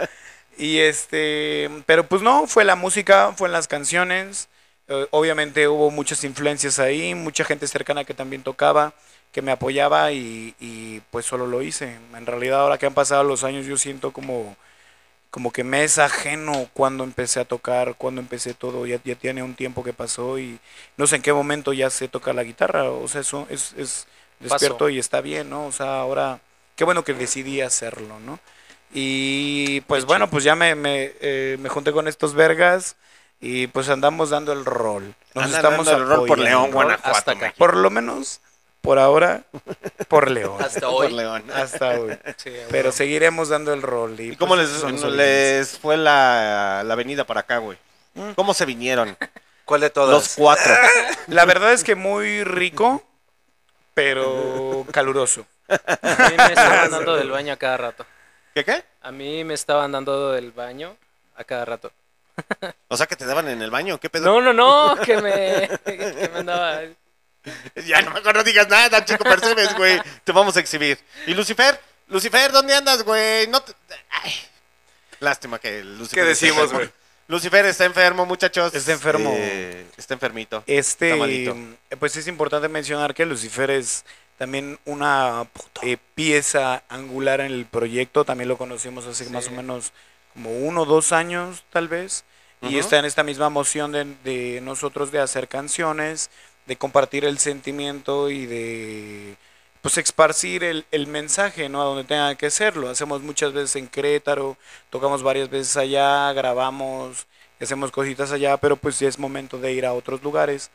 [0.59, 4.49] Y este, pero pues no, fue la música, fue en las canciones.
[4.89, 8.93] Eh, obviamente hubo muchas influencias ahí, mucha gente cercana que también tocaba,
[9.37, 11.99] que me apoyaba y, y, pues solo lo hice.
[12.17, 14.57] En realidad ahora que han pasado los años yo siento como,
[15.31, 19.43] como que me es ajeno cuando empecé a tocar, cuando empecé todo, ya, ya tiene
[19.43, 20.59] un tiempo que pasó y
[20.97, 24.07] no sé en qué momento ya sé tocar la guitarra, o sea, eso es, es
[24.41, 25.67] despierto y está bien, ¿no?
[25.67, 26.41] O sea, ahora,
[26.75, 28.41] qué bueno que decidí hacerlo, ¿no?
[28.95, 32.97] Y pues bueno, pues ya me, me, eh, me junté con estos vergas
[33.39, 35.15] y pues andamos dando el rol.
[35.35, 36.39] Nos estamos dando el rol por.
[36.39, 37.35] León, Guanajuato.
[37.59, 38.41] Por lo menos,
[38.87, 39.43] por ahora,
[40.09, 40.63] por León.
[40.63, 41.13] Hasta Por hoy.
[41.13, 41.45] León.
[41.53, 42.17] Hasta hoy.
[42.37, 42.93] Sí, Pero bueno.
[42.93, 44.19] seguiremos dando el rol.
[44.21, 47.77] ¿Y, ¿Y cómo pues, les, les fue la, la venida para acá, güey?
[48.15, 48.31] Mm.
[48.31, 49.17] ¿Cómo se vinieron?
[49.65, 50.11] ¿Cuál de todas?
[50.11, 50.73] Los cuatro.
[51.27, 53.03] La verdad es que muy rico,
[53.95, 55.45] pero caluroso.
[55.69, 58.07] A mí me estaban dando del baño a cada rato.
[58.55, 58.85] ¿Qué qué?
[59.03, 60.97] A mí me estaban dando del baño
[61.35, 61.91] a cada rato.
[62.87, 64.27] O sea, que te daban en el baño, ¿qué pedo?
[64.27, 66.81] No, no, no, que me, que me andaba...
[67.87, 70.01] Ya no mejor no digas nada, chico, percibes, güey.
[70.25, 70.99] Te vamos a exhibir.
[71.27, 71.81] ¿Y Lucifer?
[72.09, 73.47] Lucifer, ¿dónde andas, güey?
[73.49, 73.73] No te...
[74.11, 74.33] Ay.
[75.21, 76.23] Lástima que Lucifer.
[76.23, 76.91] ¿Qué decimos, güey?
[77.29, 78.75] Lucifer está enfermo, muchachos.
[78.75, 79.33] Está enfermo.
[79.35, 80.63] Eh, está enfermito.
[80.67, 81.57] Este, Está malito.
[81.99, 84.05] pues es importante mencionar que Lucifer es
[84.39, 85.47] también una
[85.83, 88.25] eh, pieza angular en el proyecto.
[88.25, 89.93] También lo conocimos hace más o menos
[90.35, 92.25] como uno o dos años, tal vez.
[92.63, 96.31] Y está en esta misma moción de, de nosotros de hacer canciones,
[96.67, 99.37] de compartir el sentimiento y de
[99.83, 101.81] pues esparcir el, el mensaje, ¿no?
[101.81, 102.77] A donde tenga que ser.
[102.77, 104.57] Lo hacemos muchas veces en Querétaro,
[104.91, 107.27] tocamos varias veces allá, grabamos,
[107.61, 110.71] hacemos cositas allá, pero pues ya es momento de ir a otros lugares.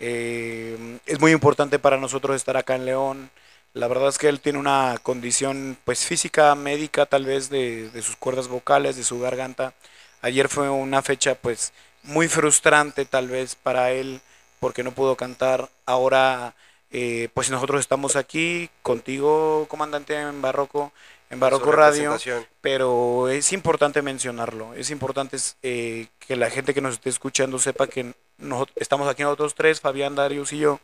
[0.00, 3.30] Eh, es muy importante para nosotros estar acá en León.
[3.74, 8.02] La verdad es que él tiene una condición pues física, médica tal vez de, de
[8.02, 9.74] sus cuerdas vocales, de su garganta.
[10.20, 11.72] Ayer fue una fecha pues
[12.02, 14.20] muy frustrante tal vez para él
[14.60, 15.68] porque no pudo cantar.
[15.86, 16.54] Ahora
[16.90, 20.92] eh, pues nosotros estamos aquí contigo, comandante en Barroco,
[21.30, 22.16] en Barroco Su Radio
[22.62, 24.72] pero es importante mencionarlo.
[24.74, 29.22] Es importante eh, que la gente que nos esté escuchando sepa que nos- estamos aquí
[29.22, 30.80] nosotros tres, Fabián, Darius y yo,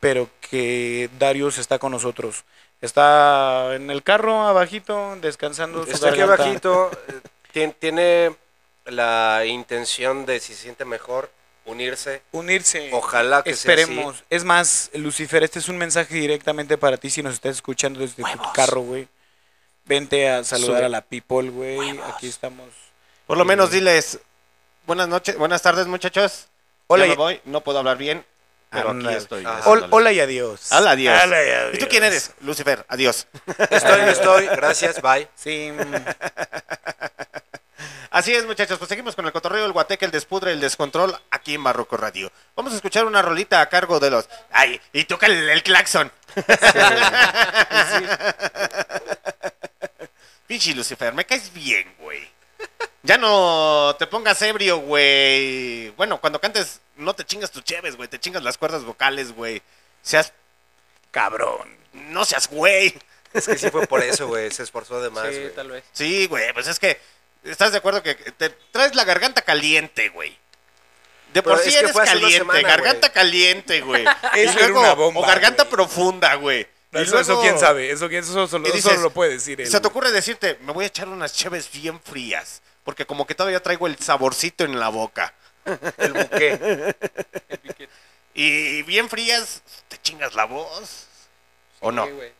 [0.00, 2.44] pero que Darius está con nosotros.
[2.80, 5.84] Está en el carro abajito, descansando.
[5.84, 6.42] su Está aquí garganta.
[6.44, 6.90] abajito.
[7.08, 7.20] eh,
[7.52, 8.36] tien- Tiene
[8.84, 11.30] la intención de, si se siente mejor,
[11.66, 12.22] unirse.
[12.32, 12.90] Unirse.
[12.92, 14.24] Ojalá que sea Esperemos.
[14.30, 18.22] Es más, Lucifer, este es un mensaje directamente para ti si nos estás escuchando desde
[18.22, 19.08] tu carro, güey.
[19.84, 20.86] Vente a saludar Sube.
[20.86, 22.00] a la people, güey.
[22.14, 22.66] Aquí estamos.
[23.26, 24.18] Por lo menos diles,
[24.86, 26.46] buenas noches, buenas tardes, muchachos.
[26.88, 28.24] Hola, ya me y- voy, no puedo hablar bien,
[28.70, 29.44] pero aquí estoy.
[29.44, 29.88] Haciéndoles.
[29.92, 30.72] hola y adiós.
[30.72, 31.20] Hola, adiós.
[31.24, 31.74] Hola y adiós.
[31.74, 32.32] ¿Y tú quién eres?
[32.40, 33.26] Lucifer, adiós.
[33.70, 34.46] Estoy, no estoy.
[34.56, 35.28] Gracias, bye.
[35.34, 35.72] Sí.
[38.16, 41.52] Así es, muchachos, pues seguimos con el cotorreo, el guateque, el despudre, el descontrol aquí
[41.52, 42.32] en Barroco Radio.
[42.54, 44.26] Vamos a escuchar una rolita a cargo de los...
[44.52, 44.80] ¡Ay!
[44.94, 46.10] Y toca el, el claxon.
[50.46, 52.26] Pinche Lucifer, me caes bien, güey.
[53.02, 55.90] Ya no te pongas ebrio, güey.
[55.90, 58.08] Bueno, cuando cantes, no te chingas tus cheves, güey.
[58.08, 59.60] Te chingas las cuerdas vocales, güey.
[60.00, 60.32] Seas...
[61.10, 61.76] Cabrón.
[61.92, 62.94] No seas güey.
[63.34, 64.50] Es que sí fue por eso, güey.
[64.50, 65.84] Se esforzó de más, Sí, tal vez.
[65.92, 66.98] Sí, güey, pues es que...
[67.46, 70.36] ¿Estás de acuerdo que te traes la garganta caliente, güey?
[71.32, 73.12] De por Pero sí es que eres fue hace una caliente, semana, garganta güey.
[73.14, 74.04] caliente, güey.
[74.34, 75.70] Y Eso era luego- una bomba, O garganta güey.
[75.72, 76.66] profunda, güey.
[76.92, 79.10] Y Eso, eso luego- quién sabe, eso, quién- eso solo, y eso dices, solo lo
[79.10, 79.66] puede decir él.
[79.70, 83.34] Se te ocurre decirte, me voy a echar unas cheves bien frías, porque como que
[83.34, 85.34] todavía traigo el saborcito en la boca.
[85.98, 86.94] El buque.
[88.34, 91.06] Y bien frías, te chingas la voz.
[91.80, 92.06] ¿O no?
[92.06, 92.32] Sí, güey.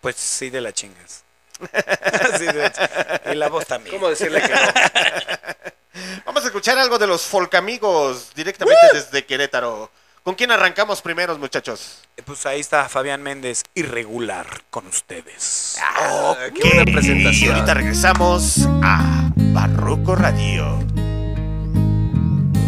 [0.00, 1.24] Pues sí de la chingas.
[2.38, 3.20] Sí de chingas.
[3.32, 3.94] Y la voz también.
[3.96, 4.58] ¿Cómo decirle que no?
[6.26, 9.90] Vamos a escuchar algo de los folcamigos directamente desde Querétaro.
[10.22, 12.02] ¿Con quién arrancamos primero, muchachos?
[12.24, 15.78] Pues ahí está Fabián Méndez, irregular con ustedes.
[15.82, 20.78] Ah, qué buena Y ahorita regresamos a Barroco Radio.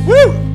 [0.06, 0.49] He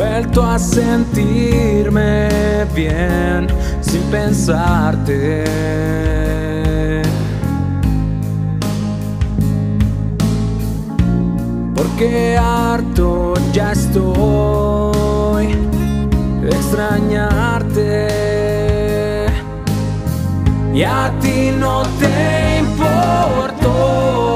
[0.00, 2.28] vuelto a sentirme
[2.74, 3.46] bien
[3.82, 5.44] sin pensarte.
[11.74, 15.48] Porque harto ya estoy
[16.42, 18.06] de extrañarte.
[20.72, 24.29] Y a ti no te importó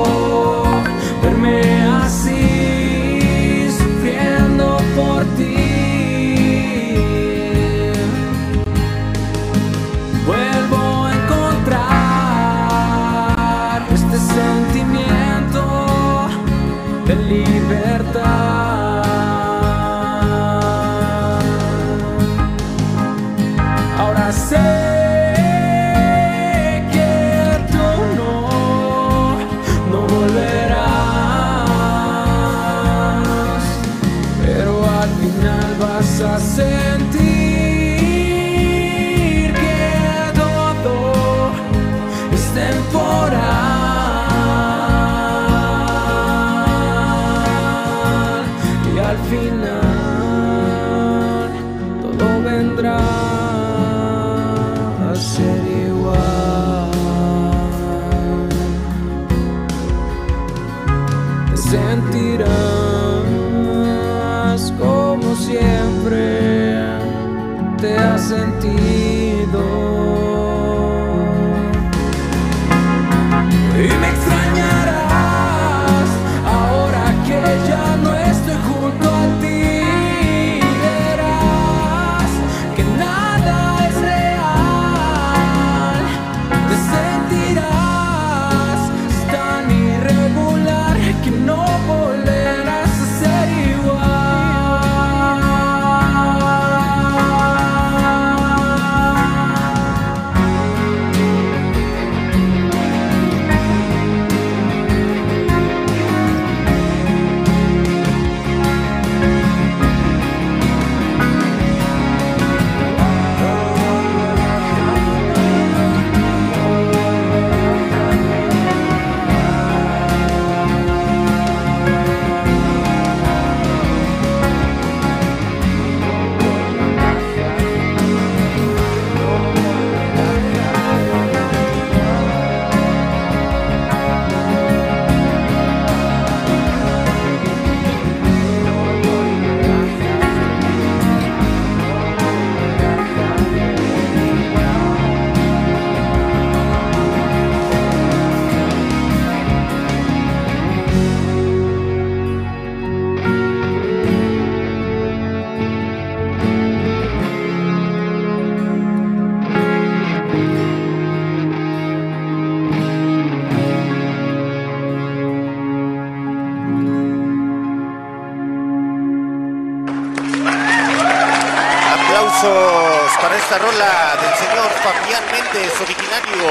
[173.74, 176.46] rola del señor Fabián Méndez, originario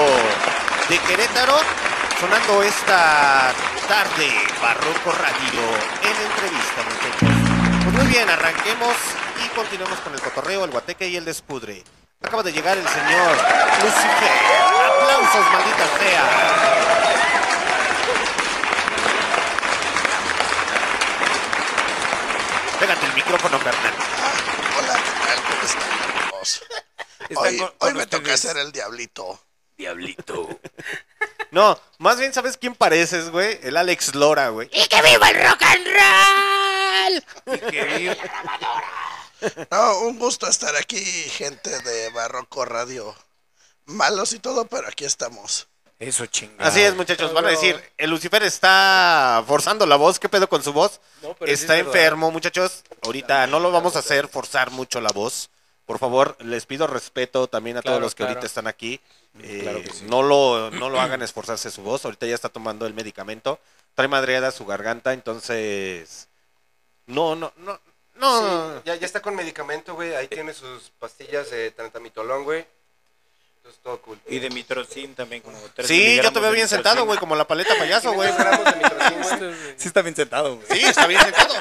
[0.89, 1.57] de Querétaro,
[2.19, 3.53] sonando esta
[3.87, 4.29] tarde
[4.61, 5.61] Barroco Radio
[6.01, 7.29] en entrevista, muchachos.
[7.83, 8.95] Pues muy bien, arranquemos
[9.43, 11.83] y continuemos con el cotorreo, el guateque y el despudre.
[12.21, 13.37] Acaba de llegar el señor
[13.83, 14.41] Lucifer.
[14.89, 16.23] Aplausos, maldita sea.
[22.79, 23.93] Pégate el micrófono, carnal.
[24.77, 25.43] Hola, ¿qué tal?
[25.43, 26.03] ¿Cómo estamos?
[26.43, 29.39] Están Hoy, con- hoy con me toca ser el diablito.
[29.77, 30.47] Diablito.
[31.51, 33.59] No, más bien, ¿sabes quién pareces, güey?
[33.61, 34.71] El Alex Lora, güey.
[39.69, 43.15] No, un gusto estar aquí, gente de Barroco Radio.
[43.85, 45.67] Malos y todo, pero aquí estamos.
[45.99, 46.67] Eso chingado.
[46.67, 47.33] Así es, muchachos.
[47.33, 50.19] Van a decir, el Lucifer está forzando la voz.
[50.19, 51.01] ¿Qué pedo con su voz?
[51.21, 52.83] No, pero sí está es enfermo, muchachos.
[53.03, 55.49] Ahorita no lo vamos a hacer forzar mucho la voz.
[55.93, 58.31] Por favor, les pido respeto también a todos Claro, los que claro.
[58.31, 58.99] ahorita están aquí.
[59.43, 60.05] Eh, Claro que sí.
[60.09, 62.03] no, lo, no lo hagan esforzarse su voz.
[62.03, 63.59] Ahorita ya está tomando el medicamento.
[63.93, 66.27] Trae madreada su garganta, entonces...
[67.05, 67.79] No, no, no.
[68.15, 68.73] No.
[68.77, 70.15] Sí, ya, ya está con medicamento, güey.
[70.15, 72.65] Ahí tiene sus pastillas de trantamitolón, güey.
[73.57, 74.19] Entonces todo cool.
[74.27, 77.45] Y de mitrocin también como tres Sí, yo te veo bien sentado, güey, como la
[77.47, 78.31] paleta payaso, güey.
[78.31, 79.73] 500 gramos de mitrocin, güey.
[79.77, 80.67] Sí está bien sentado, güey.
[80.79, 81.53] Sí, está bien sentado.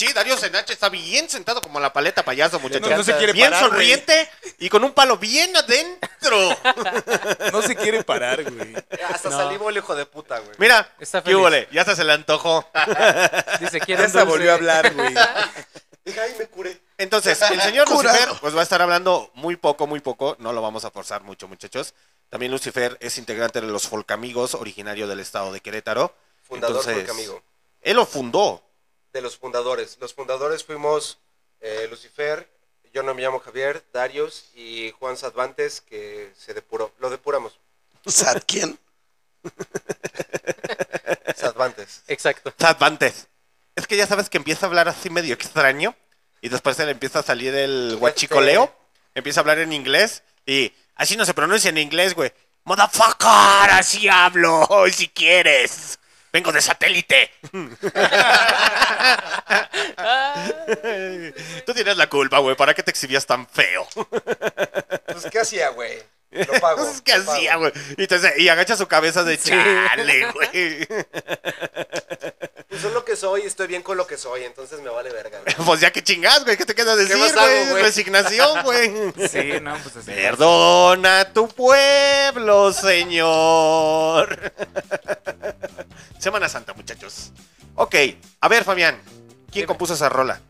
[0.00, 2.88] Sí, Darío Senache está bien sentado como la paleta payaso, muchachos.
[2.88, 3.70] No, no se quiere bien parar, güey.
[3.90, 6.56] sonriente y con un palo bien adentro.
[7.52, 8.74] No se quiere parar, güey.
[9.12, 9.36] Hasta No.
[9.36, 10.52] salivo el hijo de puta, güey.
[10.58, 11.38] Mira, Está ¿qué feliz.
[11.38, 11.68] húbole?
[11.72, 12.66] Ya hasta se le antojó.
[13.60, 14.24] Dice, quiero Ya dulce.
[14.26, 15.14] volvió a hablar, güey.
[16.04, 16.80] Dije, ay, me curé.
[16.96, 18.16] Entonces, el señor Curado.
[18.16, 20.36] Lucifer pues va a estar hablando muy poco, muy poco.
[20.38, 21.92] No lo vamos a forzar mucho, muchachos.
[22.30, 26.14] También Lucifer es integrante de los Folcamigos, originario del estado de Querétaro.
[26.48, 27.42] Fundador Entonces, Folcamigo.
[27.82, 28.62] Él lo fundó.
[29.12, 29.98] De los fundadores.
[30.00, 31.18] Los fundadores fuimos
[31.60, 32.48] eh, Lucifer,
[32.92, 36.92] yo no me llamo Javier, Darius y Juan Sadvantes, que se depuró.
[36.98, 37.58] Lo depuramos.
[38.06, 38.78] ¿Sad quién?
[41.36, 42.02] Sadvantes.
[42.08, 42.52] Exacto.
[42.58, 43.28] Sadvantes.
[43.76, 45.94] Es que ya sabes que empieza a hablar así medio extraño
[46.40, 48.74] y después se le empieza a salir el guachicoleo.
[49.14, 52.32] Empieza a hablar en inglés y así no se pronuncia en inglés, güey.
[52.64, 55.98] Motherfucker, así hablo, si quieres.
[56.32, 57.30] Vengo de satélite.
[61.66, 62.56] Tú tienes la culpa, güey.
[62.56, 63.86] ¿Para qué te exhibías tan feo?
[65.06, 65.98] Pues, ¿qué hacía, güey?
[66.30, 66.84] Lo pago.
[66.84, 67.72] Pues, ¿Qué lo hacía, güey?
[67.96, 70.86] Y, entonces- y agacha su cabeza de chale, güey.
[72.80, 75.10] Pues soy lo que soy y estoy bien con lo que soy, entonces me vale
[75.12, 75.40] verga.
[75.40, 75.54] güey.
[75.66, 76.56] Pues ya que chingas, güey.
[76.56, 77.70] ¿Qué te queda decir, más hago, güey?
[77.70, 77.82] güey?
[77.82, 78.88] Resignación, güey.
[79.28, 80.10] Sí, no, pues así.
[80.10, 84.52] Perdona a tu pueblo, Señor.
[86.18, 87.32] Semana Santa, muchachos.
[87.74, 87.94] Ok,
[88.40, 89.00] a ver, Fabián.
[89.50, 89.66] ¿Quién Dime.
[89.66, 90.40] compuso esa rola?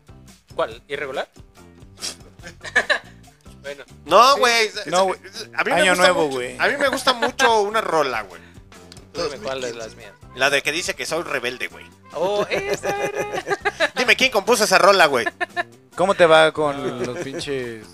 [0.55, 0.81] ¿Cuál?
[0.87, 1.27] ¿Irregular?
[3.61, 4.39] bueno, No, Sí.
[4.39, 4.71] güey.
[4.87, 5.19] No, güey.
[5.55, 6.57] A mí me Año gusta nuevo, mucho- güey.
[6.59, 8.41] A mí me gusta mucho una rola, güey.
[9.13, 10.11] dime cuál de las mías.
[10.35, 11.85] La de que dice que soy rebelde, güey.
[12.13, 12.95] Oh, esa.
[13.97, 15.25] Dime quién compuso esa rola, güey.
[15.95, 17.85] ¿Cómo te va con los pinches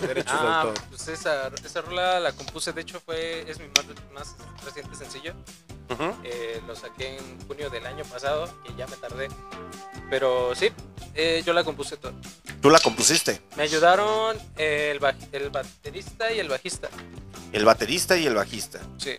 [0.00, 0.84] derechos de Ah, autor?
[0.90, 5.34] pues esa, esa rola la compuse, de hecho fue, es mi más, más reciente sencillo.
[5.90, 6.14] Ujú.
[6.24, 9.28] Eh, lo saqué en junio del año pasado, que ya me tardé.
[10.08, 10.70] Pero sí,
[11.14, 12.14] eh, yo la compuse todo.
[12.60, 13.42] Tú la compusiste.
[13.56, 16.88] Me ayudaron el, baj- el baterista y el bajista.
[17.52, 18.78] El baterista y el bajista.
[18.98, 19.18] Sí.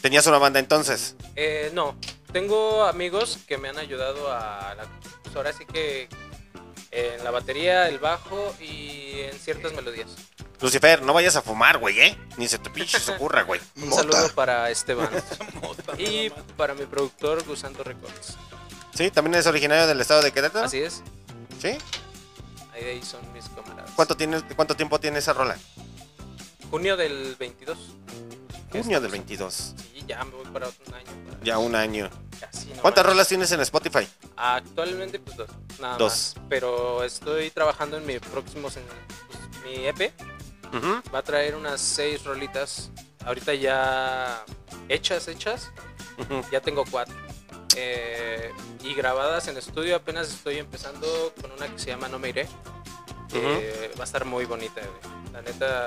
[0.00, 1.14] ¿Tenías una banda entonces?
[1.36, 1.96] Eh, no,
[2.32, 4.84] tengo amigos que me han ayudado a la,
[5.22, 6.08] pues ahora sí que
[6.90, 10.08] en la batería, el bajo y en ciertas melodías.
[10.60, 12.18] Lucifer, no vayas a fumar, güey, ¿eh?
[12.36, 13.60] Ni se te pinche se ocurra, güey.
[13.76, 14.02] Un Mota.
[14.02, 15.08] saludo para Esteban
[15.98, 18.36] y para mi productor Gusando Records.
[18.94, 19.10] ¿Sí?
[19.10, 20.66] ¿También es originario del estado de Querétaro?
[20.66, 21.02] Así es,
[21.60, 21.78] ¿Sí?
[22.74, 23.90] ahí, ahí son mis camaradas.
[23.94, 25.56] ¿Cuánto, tiene, ¿Cuánto tiempo tiene esa rola?
[26.70, 27.78] Junio del 22.
[28.72, 29.74] Junio del 22.
[29.92, 31.24] Sí, ya me voy para un año.
[31.28, 32.08] para- Ya un año.
[32.38, 34.06] casi, no ¿Cuántas rolas tienes en Spotify?
[34.36, 35.50] Actualmente, pues dos.
[35.80, 36.34] Nada Dos.
[36.36, 36.44] más.
[36.48, 38.68] Pero estoy trabajando en mi próximo.
[38.70, 38.82] sen-
[39.28, 40.12] pues, mi EP
[40.72, 41.02] Ujú.
[41.14, 42.90] va a traer unas seis rolitas.
[43.24, 44.44] Ahorita ya
[44.88, 45.70] hechas, hechas.
[46.18, 46.42] Ujú.
[46.50, 47.14] Ya tengo cuatro.
[47.76, 48.50] Eh,
[48.82, 49.96] y grabadas en estudio.
[49.96, 52.48] Apenas estoy empezando con una que se llama No Me Iré.
[53.30, 54.80] que Va a estar muy bonita.
[55.32, 55.86] La neta.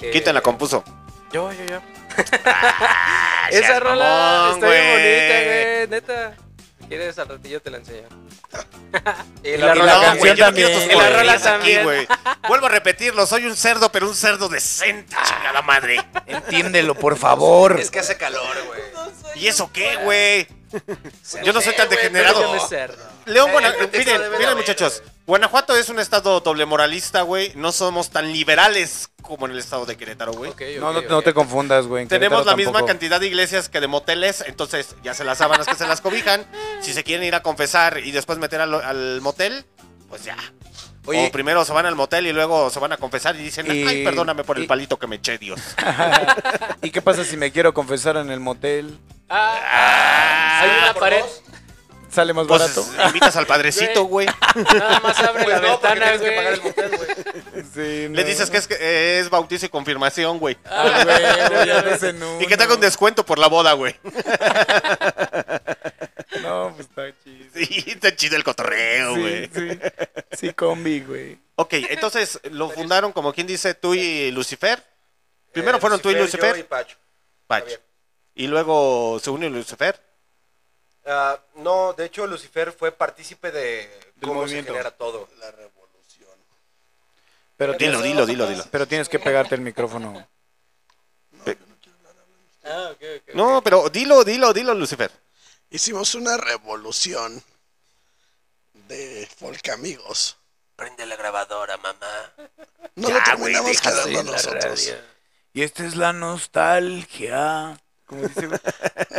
[0.00, 0.84] eh, ¿Quién te la compuso?
[1.32, 1.80] Yo, yo, yo.
[2.44, 5.88] Ah, Esa rola mamón, está bien bonita, güey.
[5.88, 6.34] Neta.
[6.88, 8.08] Quieres, al ratillo te la enseño.
[9.42, 10.90] Y la rola No, canción yo no también.
[10.90, 11.82] Y la rola también.
[11.84, 12.08] güey.
[12.48, 15.96] Vuelvo a repetirlo, soy un cerdo, pero un cerdo decente, chingada madre.
[16.26, 17.78] Entiéndelo, por favor.
[17.80, 18.80] Es que hace calor, güey.
[19.34, 20.46] ¿Y eso qué, güey?
[21.42, 22.38] Yo no soy tan degenerado.
[22.40, 23.15] pero- Llame cerdo.
[23.26, 25.02] León, Eh, miren, miren muchachos.
[25.26, 27.52] Guanajuato es un estado doble moralista, güey.
[27.56, 30.52] No somos tan liberales como en el estado de Querétaro, güey.
[30.52, 32.04] Ok, No, ok, no, te confundas, güey.
[32.04, 35.66] en Tenemos la misma cantidad de iglesias que de moteles, entonces ya se las sábanas
[35.66, 36.46] que se las cobijan.
[36.80, 39.64] Si se quieren ir a confesar y después meter al, al motel,
[40.08, 40.36] pues ya.
[41.06, 41.26] Oye.
[41.26, 43.86] o primero se van al motel y luego se van a confesar y dicen, Y-
[43.86, 45.60] ay, perdóname por el palito que me eché, Dios.
[46.82, 48.98] ¿Y qué pasa si me quiero confesar en el motel?
[49.28, 51.20] Ah, hay una pared.
[51.20, 51.42] dos.
[52.16, 52.86] ¿Sale más Pues barato?
[53.08, 54.26] invitas al padrecito, güey.
[54.74, 56.74] Nada más abre Pues la no, ventana, tienes que pagar el güey.
[56.74, 57.64] motel, güey.
[57.74, 60.56] Sí, Le dices que es, que eh, es bautizo y confirmación, güey.
[60.64, 62.86] Ah, güey, ya ves en Y que te haga un uno.
[62.86, 63.94] descuento por la boda, güey.
[66.42, 67.46] No, pues está chido.
[67.54, 69.50] Sí, está chido el cotorreo, güey.
[69.54, 69.78] Sí, sí.
[70.32, 71.38] Sí, combi, güey.
[71.56, 74.82] Ok, entonces lo fundaron como quien dice tú y Lucifer.
[75.52, 76.56] Primero Eh, fueron tú y yo Lucifer.
[76.58, 76.96] y Pacho.
[78.34, 80.00] Y luego se unió Lucifer.
[81.06, 83.88] Ah, no, de hecho Lucifer fue partícipe de
[84.20, 84.72] cómo movimiento.
[84.72, 85.28] se genera todo.
[85.38, 86.30] La revolución.
[87.56, 88.64] Pero Dilo, tienes, dilo, dilo, dilo.
[88.70, 90.26] pero tienes que pegarte el micrófono.
[92.64, 93.34] Ah, ok, ok.
[93.34, 95.10] No, pero dilo, dilo, dilo, Lucifer.
[95.70, 97.42] Hicimos una revolución
[98.88, 100.36] de folk amigos.
[100.74, 102.32] Prende la grabadora, mamá.
[102.96, 104.64] No Ya, lo güey, terminamos quedando la nosotros.
[104.64, 104.94] radio.
[105.52, 107.78] Y esta es la nostalgia.
[108.06, 108.60] Como dice, güey.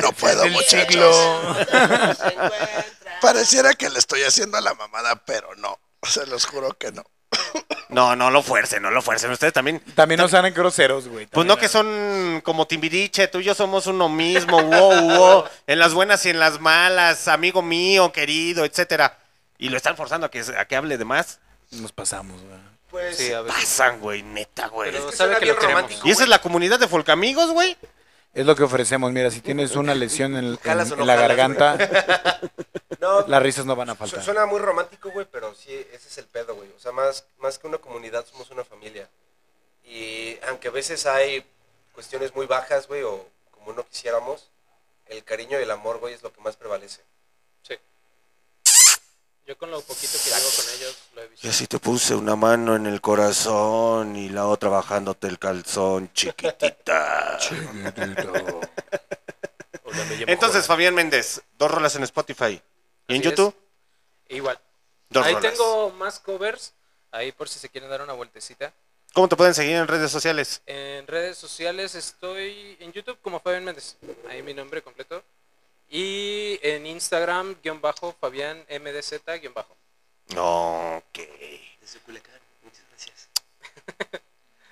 [0.01, 0.87] No puedo, del muchachos.
[0.91, 1.11] siglo.
[3.21, 5.79] Pareciera que le estoy haciendo a la mamada, pero no.
[6.03, 7.03] Se los juro que no.
[7.89, 9.31] No, no lo fuercen, no lo fuercen.
[9.31, 9.79] Ustedes también.
[9.95, 11.25] También no sean groseros, güey.
[11.27, 15.79] Pues no que son como Timbiriche, tú y yo somos uno mismo, wow, wow, en
[15.79, 19.17] las buenas y en las malas, amigo mío, querido, etcétera.
[19.57, 21.39] Y lo están forzando a que, a que hable de más.
[21.71, 22.57] Nos pasamos, güey.
[22.89, 23.59] Pues Sí, a veces.
[23.59, 24.91] Pasan, güey, neta, güey.
[24.91, 25.81] Pero que sabe suena que lo bien queremos.
[25.81, 26.07] romántico.
[26.07, 27.75] ¿Y esa es la comunidad de Folcamigos, güey?
[28.37, 29.11] Es lo que ofrecemos.
[29.11, 32.39] Mira, si tienes una lesión en, el- ¿Jalas en- o no en la jalas, garganta,
[32.99, 34.23] no, las risas no van a faltar.
[34.23, 36.69] suena muy romántico, güey, pero sí, ese es el pedo, güey.
[36.75, 39.09] O sea, más, más que una comunidad, somos una familia.
[39.83, 41.45] Y aunque a veces hay
[41.93, 44.49] cuestiones muy bajas, güey, o como no quisiéramos,
[45.07, 47.01] el cariño y el amor, güey, es lo que más prevalece.
[49.47, 51.47] Yo con lo poquito que llevo con ellos lo he visto.
[51.47, 56.11] Y así te puse una mano en el corazón y la otra bajándote el calzón,
[56.13, 57.39] chiquitita.
[60.27, 60.67] Entonces.
[60.67, 62.61] Fabián Méndez, dos rolas en Spotify.
[63.07, 63.35] ¿Y en Así es.
[63.35, 63.55] YouTube?
[64.27, 64.59] Igual.
[65.09, 65.53] Dos Ahí rolas.
[65.53, 66.73] tengo más covers.
[67.11, 68.73] Ahí por si se quieren dar una vueltecita.
[69.13, 70.61] ¿Cómo te pueden seguir en redes sociales?
[70.65, 73.95] En redes sociales estoy en YouTube como Fabián Méndez.
[74.29, 75.23] Ahí mi nombre completo.
[75.89, 79.75] Y en Instagram, guion bajo, Fabián MDZ, guion bajo.
[80.35, 81.19] Ok.
[81.81, 83.29] Desde Culiacán, muchas gracias.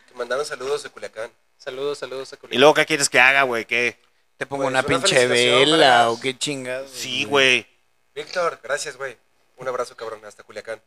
[0.09, 1.31] Te mandaron saludos de Culiacán.
[1.57, 2.59] Saludos, saludos a ¿Y Culiacán.
[2.59, 3.65] luego qué quieres que haga, güey?
[3.65, 3.97] ¿Qué?
[4.37, 6.91] Te pongo Pues, una una pinche vela o qué chingados.
[6.91, 7.65] Sí, güey.
[8.13, 9.17] Víctor, gracias, güey.
[9.57, 10.81] Un abrazo, cabrón, hasta Culiacán.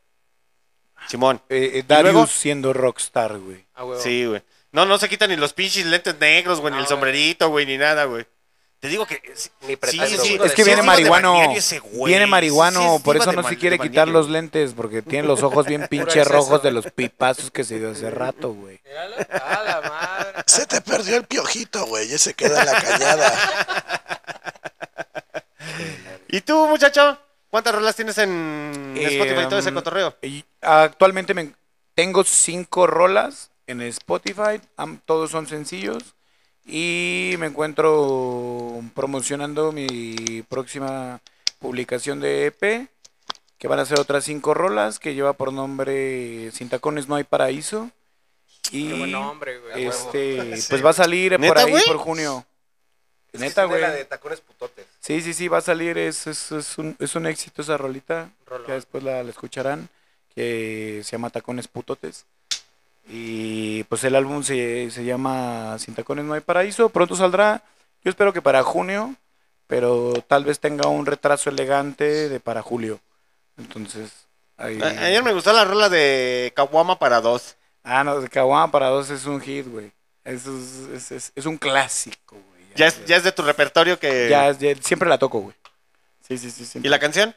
[1.08, 1.40] Simón.
[1.48, 2.10] Eh, eh, luego?
[2.18, 3.64] Darius siendo rockstar, güey.
[3.74, 4.02] A huevo.
[4.02, 4.42] Sí, güey.
[4.72, 6.88] No, no se quitan ni los pinches lentes negros, güey, ni el güey.
[6.90, 8.26] sombrerito, güey, ni nada, güey.
[8.80, 9.20] Te digo que...
[9.34, 10.36] Sí, pretexto, sí.
[10.36, 10.48] güey.
[10.48, 11.52] Es que viene marihuano.
[12.04, 15.66] Viene marihuano, sí, por eso no se quiere quitar los lentes, porque tiene los ojos
[15.66, 16.30] bien pinche exceso.
[16.30, 18.80] rojos de los pipazos que se dio hace rato, güey.
[18.84, 19.16] Míralo.
[19.44, 20.42] A la madre.
[20.46, 22.12] Se te perdió el piojito, güey.
[22.12, 24.28] Ese queda en la cañada.
[26.28, 27.18] ¿Y tú, muchacho?
[27.50, 30.16] ¿Cuántas rolas tienes en Eh, Spotify y todo ese um, cotorreo?
[30.22, 31.52] Y actualmente me,
[31.94, 34.60] tengo cinco rolas en Spotify,
[35.04, 36.14] todos son sencillos.
[36.70, 41.20] Y me encuentro promocionando mi próxima
[41.60, 42.88] publicación de EP,
[43.56, 47.24] que van a ser otras cinco rolas, que lleva por nombre Sin tacones no hay
[47.24, 47.90] paraíso.
[48.70, 49.86] Y Qué buen nombre, güey.
[49.86, 50.36] este,
[50.68, 51.84] pues va a salir por ¿Neta, ahí güey?
[51.86, 52.44] por junio.
[53.32, 53.98] Es Neta, es de la güey.
[54.00, 54.86] de tacones putotes.
[55.00, 58.30] Sí, sí, sí, va a salir, es, es, es un, es un éxito esa rolita,
[58.46, 58.66] Rolón.
[58.66, 59.88] que después la, la escucharán,
[60.34, 62.26] que se llama Tacones Putotes.
[63.08, 67.62] Y pues el álbum se, se llama Sin Tacones No Hay Paraíso, pronto saldrá,
[68.04, 69.14] yo espero que para junio,
[69.66, 73.00] pero tal vez tenga un retraso elegante de para julio.
[73.56, 74.10] Entonces,
[74.56, 74.80] ahí...
[74.82, 77.56] A- Ayer me gustó la rola de Kawama para dos.
[77.82, 79.90] Ah, no, de Kawama para dos es un hit, güey.
[80.24, 82.64] Es, es, es- es un clásico, güey.
[82.76, 84.28] Ya es, ya es de tu repertorio que...
[84.28, 85.56] ya ya- siempre la toco, güey.
[86.28, 86.80] Sí, sí, sí.
[86.82, 87.34] ¿Y la canción?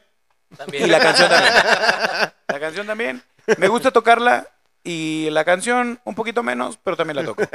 [0.56, 0.84] También.
[0.84, 1.54] Y la canción también.
[2.48, 3.22] La canción también.
[3.56, 4.46] Me gusta tocarla
[4.84, 7.42] y la canción un poquito menos, pero también la toco.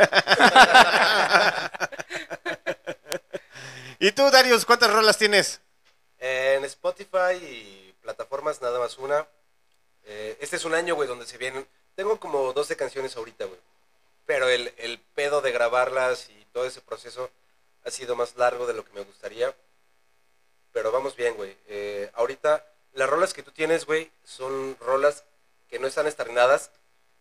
[3.99, 5.59] ¿Y tú, Darius, cuántas rolas tienes?
[6.19, 9.28] En Spotify y plataformas nada más una.
[10.05, 11.67] Eh, este es un año, güey, donde se vienen...
[11.95, 13.59] Tengo como 12 canciones ahorita, güey.
[14.25, 17.30] Pero el, el pedo de grabarlas y todo ese proceso
[17.86, 19.53] ha sido más largo de lo que me gustaría.
[20.73, 21.57] Pero vamos bien, güey.
[21.67, 22.63] Eh, ahorita,
[22.93, 25.23] las rolas que tú tienes, güey, son rolas
[25.69, 26.71] que no están estrenadas.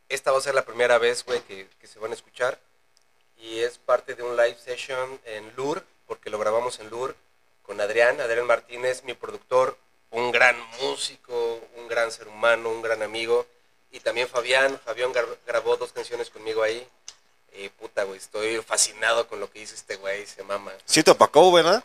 [0.08, 2.58] Esta va a ser la primera vez, güey, que, que se van a escuchar.
[3.38, 7.14] Y es parte de un live session en Lur, porque lo grabamos en Lur
[7.62, 9.76] con Adrián, Adrián Martínez, mi productor,
[10.10, 13.46] un gran músico, un gran ser humano, un gran amigo.
[13.90, 16.86] Y también Fabián, Fabián gra- grabó dos canciones conmigo ahí.
[17.52, 20.72] Y puta, güey, estoy fascinado con lo que hizo este güey, se mama.
[20.84, 21.84] Sí te opacó, ¿verdad?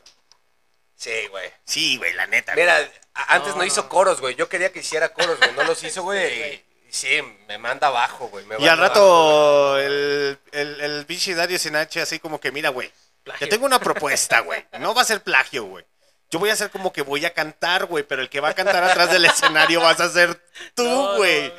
[0.96, 1.52] Sí, güey.
[1.66, 2.54] Sí, güey, la neta.
[2.56, 2.78] Mira,
[3.14, 4.36] antes no, No, hizo coros, güey.
[4.36, 5.52] Yo quería que hiciera coros, güey.
[5.54, 6.42] No los hizo, güey.
[6.42, 8.46] Y, y sí, me manda abajo, güey.
[8.46, 12.70] me Y al rato el, el, el pinche Darius en H así como que, mira,
[12.70, 12.92] güey,
[13.24, 13.50] Plagio.
[13.50, 14.66] tengo una propuesta, güey.
[14.80, 15.86] No va a ser plagio, güey.
[16.30, 18.54] Yo voy a hacer como que voy a cantar, güey, pero el que va a
[18.54, 20.34] cantar atrás del escenario vas a ser
[20.76, 21.52] tú, No, no, güey.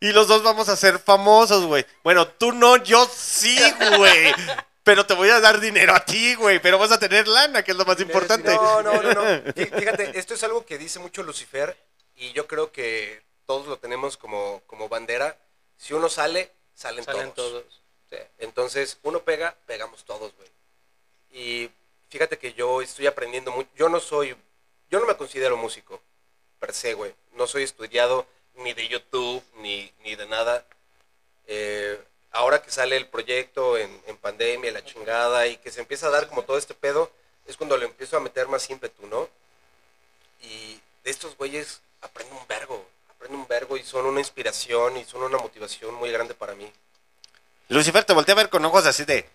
[0.00, 1.86] y los dos vamos a ser famosos, güey.
[2.02, 3.56] Bueno, tú no, yo sí,
[3.96, 4.34] güey.
[4.82, 6.60] Pero te voy a dar dinero a ti, güey.
[6.60, 8.54] Pero vas a tener lana, que es lo más importante.
[8.54, 9.22] No, no, no, no.
[9.54, 11.76] Fí- Fíjate, esto es algo que dice mucho Lucifer
[12.16, 15.36] y yo creo que todos lo tenemos como, como bandera.
[15.76, 17.64] Si uno sale, salen, Salen todos.
[17.64, 17.82] todos.
[18.10, 18.16] Sí.
[18.38, 20.48] Entonces, uno pega, pegamos todos, güey.
[21.32, 21.70] Y
[22.08, 23.68] fíjate que yo estoy aprendiendo mucho.
[23.76, 24.36] Yo no soy,
[24.90, 26.00] yo no me considero músico,
[26.58, 27.14] per se, güey.
[27.32, 28.26] No soy estudiado
[28.56, 30.64] ni de YouTube, ni, ni de nada.
[31.46, 36.06] Eh, ahora que sale el proyecto en, en pandemia, la chingada, y que se empieza
[36.06, 37.10] a dar como todo este pedo,
[37.46, 39.28] es cuando le empiezo a meter más ímpetu, ¿no?
[40.42, 42.85] Y de estos güeyes aprendo un vergo,
[43.26, 46.70] aprendo un vergo y son una inspiración y son una motivación muy grande para mí.
[47.68, 49.28] Lucifer te volteé a ver con ojos así de.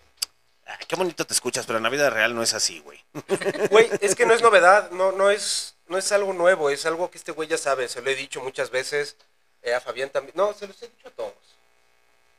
[0.64, 3.04] "Ay, qué bonito te escuchas, pero en la vida real no es así, güey.
[3.70, 7.10] Güey, es que no es novedad, no, no, es, no es algo nuevo, es algo
[7.10, 9.16] que este güey ya sabe, se lo he dicho muchas veces,
[9.62, 11.34] eh, a Fabián también, no, se los he dicho a todos.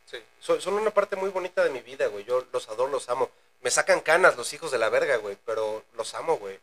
[0.09, 3.07] Sí, son, son una parte muy bonita de mi vida, güey, yo los adoro, los
[3.09, 3.29] amo.
[3.61, 6.59] Me sacan canas los hijos de la verga, güey, pero los amo, güey,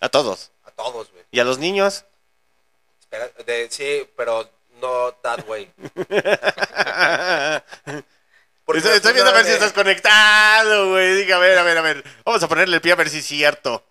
[0.00, 0.50] A todos.
[0.64, 1.24] a todos, güey.
[1.30, 2.04] ¿Y a los niños?
[3.46, 4.48] De- sí, pero
[4.80, 5.70] no that way.
[8.66, 11.14] Estoy, viendo a ver si estás conectado, güey.
[11.16, 12.02] Diga, a ver, a ver, a ver.
[12.24, 13.84] Vamos a ponerle el pie a ver si es cierto.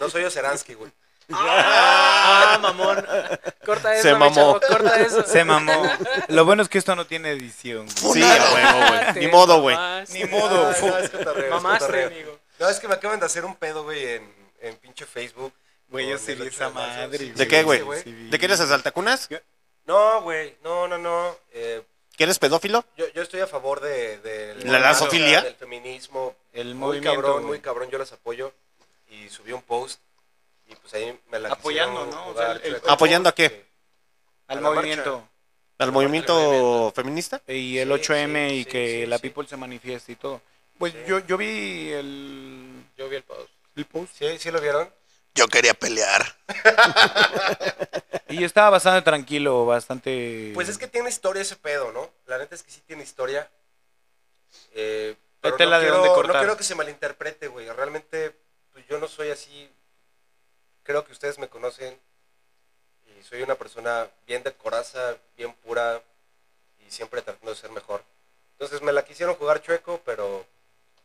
[0.00, 0.90] No soy Oceransky, güey.
[1.32, 3.06] Ah, mamón.
[3.64, 4.34] Corta eso, Se mamó.
[4.34, 5.22] chavo, corta eso.
[5.22, 5.90] Se mamó.
[6.28, 7.86] Lo bueno es que esto no tiene edición.
[8.02, 8.20] güey.
[8.20, 9.12] Sí, a huevo, güey.
[9.24, 9.76] Ni modo, güey.
[10.10, 10.68] Ni modo.
[10.74, 12.38] Ay, no, es cotorreo, es Mamaste, amigo.
[12.58, 15.54] No, es que me acaban de hacer un pedo, güey, en, en pinche Facebook.
[15.88, 17.80] Güey, yo sí el vi esa madre, ¿De qué, güey?
[18.30, 19.28] ¿De qué eres asaltacunas?
[19.86, 21.36] No, güey, no, no, no.
[21.52, 21.82] Eh,
[22.16, 22.84] ¿Que eres pedófilo?
[22.96, 25.42] yo, yo estoy a favor de, de ¿La lazofilia?
[25.42, 26.34] del feminismo.
[26.52, 27.44] El muy movimiento, cabrón, güey.
[27.46, 28.52] muy cabrón, yo las apoyo.
[29.10, 30.00] Y subí un post
[30.68, 32.28] y pues ahí me la Apoyando, ¿no?
[32.28, 32.90] O sea, el- chueco.
[32.90, 33.48] ¿Apoyando a qué?
[33.48, 33.56] Sí.
[34.48, 35.28] Al A movimiento.
[35.78, 37.42] ¿Al movimiento feminista?
[37.48, 39.22] Y el Sí, 8M sí, y sí, que sí, la sí.
[39.28, 40.40] people se manifieste y todo.
[40.78, 40.98] Pues Sí.
[41.06, 43.50] yo, yo vi el, Yo vi el post.
[43.76, 44.12] el post.
[44.18, 44.88] ¿Sí, ¿Sí lo vieron?
[45.34, 46.36] Yo quería pelear.
[48.28, 50.50] Y estaba bastante tranquilo, bastante...
[50.54, 52.10] Pues es que tiene historia ese pedo, ¿no?
[52.26, 53.48] La neta es que sí tiene historia.
[54.72, 57.68] Eh, pero no, de quiero, dónde no quiero que se malinterprete, güey.
[57.70, 58.34] Realmente,
[58.72, 59.70] pues yo no soy así.
[60.82, 61.96] Creo que ustedes me conocen.
[63.06, 66.02] Y soy una persona bien de coraza, bien pura.
[66.84, 68.02] Y siempre tratando de ser mejor.
[68.52, 70.44] Entonces me la quisieron jugar chueco, pero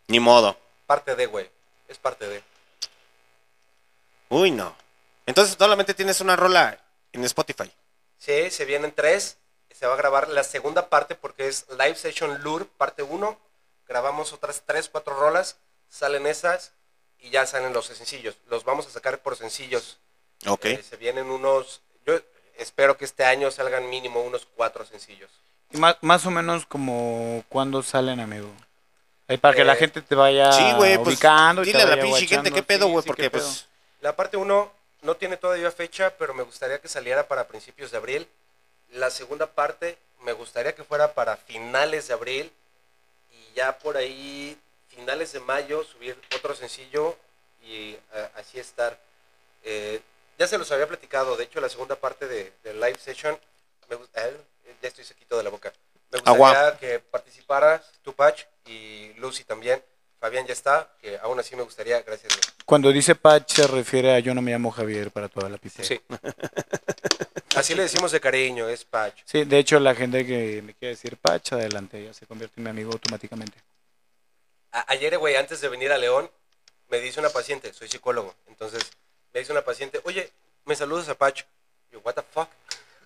[0.07, 0.57] Ni modo.
[0.87, 1.47] parte de, güey.
[1.87, 2.41] Es parte de.
[4.29, 4.75] Uy, no.
[5.25, 6.79] Entonces solamente tienes una rola
[7.13, 7.71] en Spotify.
[8.17, 9.37] Sí, se vienen tres.
[9.71, 13.37] Se va a grabar la segunda parte porque es Live Session Lure, parte 1.
[13.87, 15.57] Grabamos otras tres, cuatro rolas.
[15.89, 16.71] Salen esas
[17.19, 18.35] y ya salen los sencillos.
[18.49, 19.97] Los vamos a sacar por sencillos.
[20.47, 20.65] Ok.
[20.65, 21.81] Eh, se vienen unos.
[22.05, 22.19] Yo
[22.57, 25.29] espero que este año salgan mínimo unos cuatro sencillos.
[25.71, 28.51] Y más, más o menos como cuando salen, amigo.
[29.27, 31.61] Ahí para que la Eh, gente te vaya Sí, güey, pues ubicando.
[31.61, 33.67] y te dile a la pinche gente qué pedo, güey, sí, porque pues...
[34.01, 34.71] La parte 1
[35.01, 38.27] no tiene todavía fecha, pero me gustaría que saliera para principios de abril.
[38.91, 42.51] La segunda parte me gustaría que fuera para finales de abril.
[43.31, 44.57] Y ya por ahí,
[44.89, 47.17] finales de mayo, subir otro sencillo
[47.63, 48.97] y a- así estar.
[49.63, 50.01] Eh,
[50.37, 53.37] ya se los había platicado, de hecho la segunda parte de, de Live Session,
[53.89, 54.37] me eh,
[54.81, 55.73] ya estoy sequito de la boca.
[56.11, 56.49] Me Agua.
[56.49, 59.83] gustaría que participaras Tupac y Lucy también.
[60.19, 62.33] Fabián ya está, que aún así me gustaría, gracias.
[62.65, 65.83] Cuando dice Patch se refiere a yo no me llamo Javier para toda la pista.
[65.83, 65.99] Sí.
[67.55, 69.21] Así le decimos de cariño, es Patch.
[69.25, 72.63] Sí, de hecho la gente que me quiere decir Patch, adelante, ya se convierte en
[72.65, 73.57] mi amigo automáticamente.
[74.71, 76.29] A- ayer, güey, antes de venir a León,
[76.89, 78.91] me dice una paciente, soy psicólogo, entonces
[79.33, 80.31] me dice una paciente, oye,
[80.65, 81.43] me saludas a Patch.
[81.91, 82.47] Yo, what the fuck?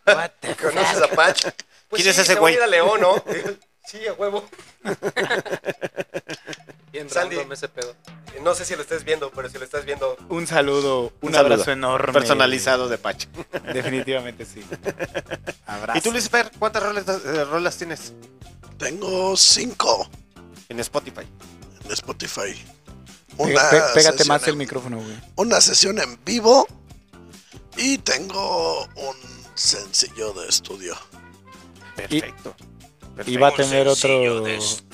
[0.61, 1.45] ¿Conoces a Patch?
[1.88, 2.55] Pues ¿Quién es sí, ese se va a güey?
[2.55, 3.24] ir a León, ¿no?
[3.88, 4.47] sí, a huevo.
[6.93, 7.35] Bien Sandy.
[7.35, 7.95] random ese pedo.
[8.43, 11.33] No sé si lo estás viendo, pero si lo estás viendo, Un saludo, un, Un
[11.33, 11.53] saludo.
[11.55, 12.13] abrazo enorme.
[12.13, 13.27] Personalizado de Pacho.
[13.73, 14.63] Definitivamente sí.
[15.65, 15.97] Abrazo.
[15.97, 18.13] ¿Y tú, Lucifer, cuántas rolas, eh, rolas tienes
[18.77, 20.09] Tengo cinco
[20.69, 21.27] en Spotify?
[21.85, 22.53] en Spotify.
[23.37, 25.15] Pe- Una pe- pégate más el micrófono, güey.
[25.35, 26.67] Una sesión en vivo
[27.75, 29.15] y tengo un
[29.55, 30.95] sencillo de estudio.
[31.95, 32.55] Perfecto.
[32.59, 32.72] Y
[33.41, 34.47] va a tener otro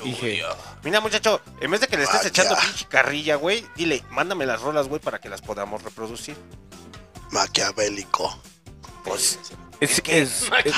[0.04, 0.44] IG.
[0.84, 2.30] Mira, muchacho, en vez de que le estés Vaya.
[2.30, 6.36] echando pinche carrilla, güey, dile, mándame las rolas, güey, para que las podamos reproducir.
[7.32, 8.42] Maquiavélico.
[9.04, 9.40] Pues,
[9.80, 10.74] Es que es, es-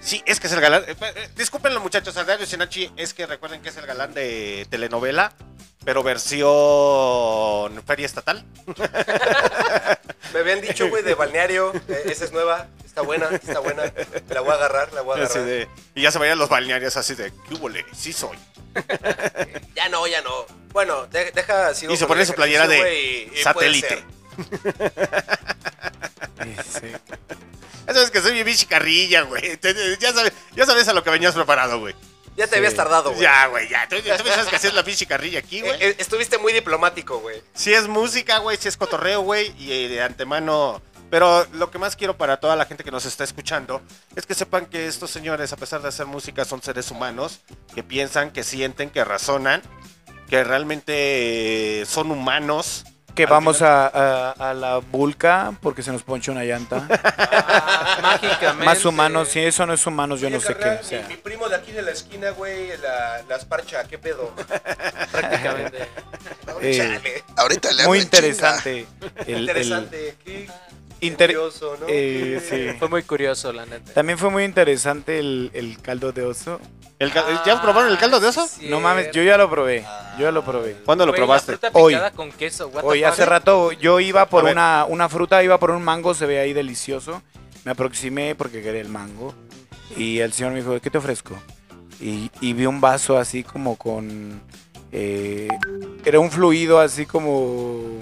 [0.00, 0.84] sí, es que es el galán.
[0.86, 5.32] eh, eh, discúlpenlo, muchachos, Ardario Sinachi, es que recuerden que es el galán de telenovela,
[5.84, 8.44] pero versión feria estatal.
[10.32, 13.92] me habían dicho, güey, de balneario, eh, esa es nueva, está buena, está buena,
[14.30, 15.46] la voy a agarrar, la voy a Así agarrar.
[15.58, 17.84] de- y ya se vayan los balnearios así de, ¿qué hubo, le?
[17.94, 18.36] Sí soy.
[19.74, 20.30] Ya no, ya no.
[20.72, 24.04] Bueno, de- deja, sigo Y se pone su playera de y- y satélite.
[26.64, 26.92] sí.
[27.86, 29.58] Ya sabes que soy mi bichi carrilla, güey.
[30.00, 31.94] Ya sabes, ya sabes a lo que venías preparado, güey.
[32.36, 33.22] Ya te habías tardado, güey.
[33.22, 33.88] Ya, güey, ya.
[33.88, 35.72] Tú, tú me sabes que haces la carrilla aquí, güey.
[35.72, 37.42] Eh, eh, estuviste muy diplomático, güey.
[37.54, 40.80] Si es música, güey, si es cotorreo, güey, y eh, de antemano.
[41.10, 43.80] Pero lo que más quiero para toda la gente que nos está escuchando
[44.14, 47.40] es que sepan que estos señores, a pesar de hacer música, son seres humanos
[47.74, 49.62] que piensan, que sienten, que razonan,
[50.28, 52.84] que realmente eh, son humanos.
[53.14, 56.86] Que Al vamos final- a, a- a la vulca porque se nos poncha una llanta.
[58.00, 58.64] Ah, mágicamente.
[58.64, 60.60] Más humanos, si eso no es humanos, yo Oye, no sé qué.
[60.60, 61.08] carnal, o sea.
[61.08, 64.32] mi, primo de aquí de la esquina, güey, la, las parcha, ¿qué pedo?
[65.10, 65.88] Prácticamente.
[66.60, 67.24] Eh, chale.
[67.36, 68.86] Ahorita le Muy interesante.
[69.26, 70.16] el- Interesante.
[70.24, 70.48] Qué
[71.00, 71.86] Inter- curioso, ¿no?
[71.88, 72.76] eh, sí.
[72.78, 73.92] Fue muy curioso, la neta.
[73.92, 76.60] También fue muy interesante el, el caldo de oso.
[76.98, 78.48] El cal- ¿Ya probaron el caldo de oso?
[78.62, 79.84] No mames, yo ya lo probé.
[80.18, 80.76] Yo ya lo probé.
[80.84, 81.52] ¿Cuándo lo probaste?
[81.52, 81.96] fruta Hoy.
[82.16, 82.84] con queso, fuck?
[83.06, 84.54] hace rato yo iba A por ver.
[84.54, 87.22] una, una fruta, iba por un mango, se ve ahí delicioso.
[87.64, 89.32] Me aproximé porque quería el mango.
[89.96, 91.40] Y el señor me dijo, ¿qué te ofrezco?
[92.00, 94.40] y, y vi un vaso así como con...
[94.92, 95.48] eh,
[96.04, 97.98] era un fluido así como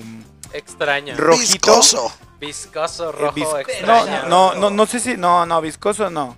[0.53, 1.17] Extraño.
[1.17, 1.53] rojito.
[1.71, 2.13] Viscoso.
[2.41, 4.29] Viscoso, Eh, rojo, vis- extraño.
[4.29, 6.37] no, no, no, no sé si, no, no, viscoso no.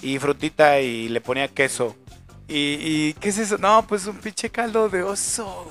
[0.00, 1.96] Y frutita y le ponía queso.
[2.48, 3.58] Y, y ¿qué es eso?
[3.58, 5.70] No, pues un pinche caldo de oso.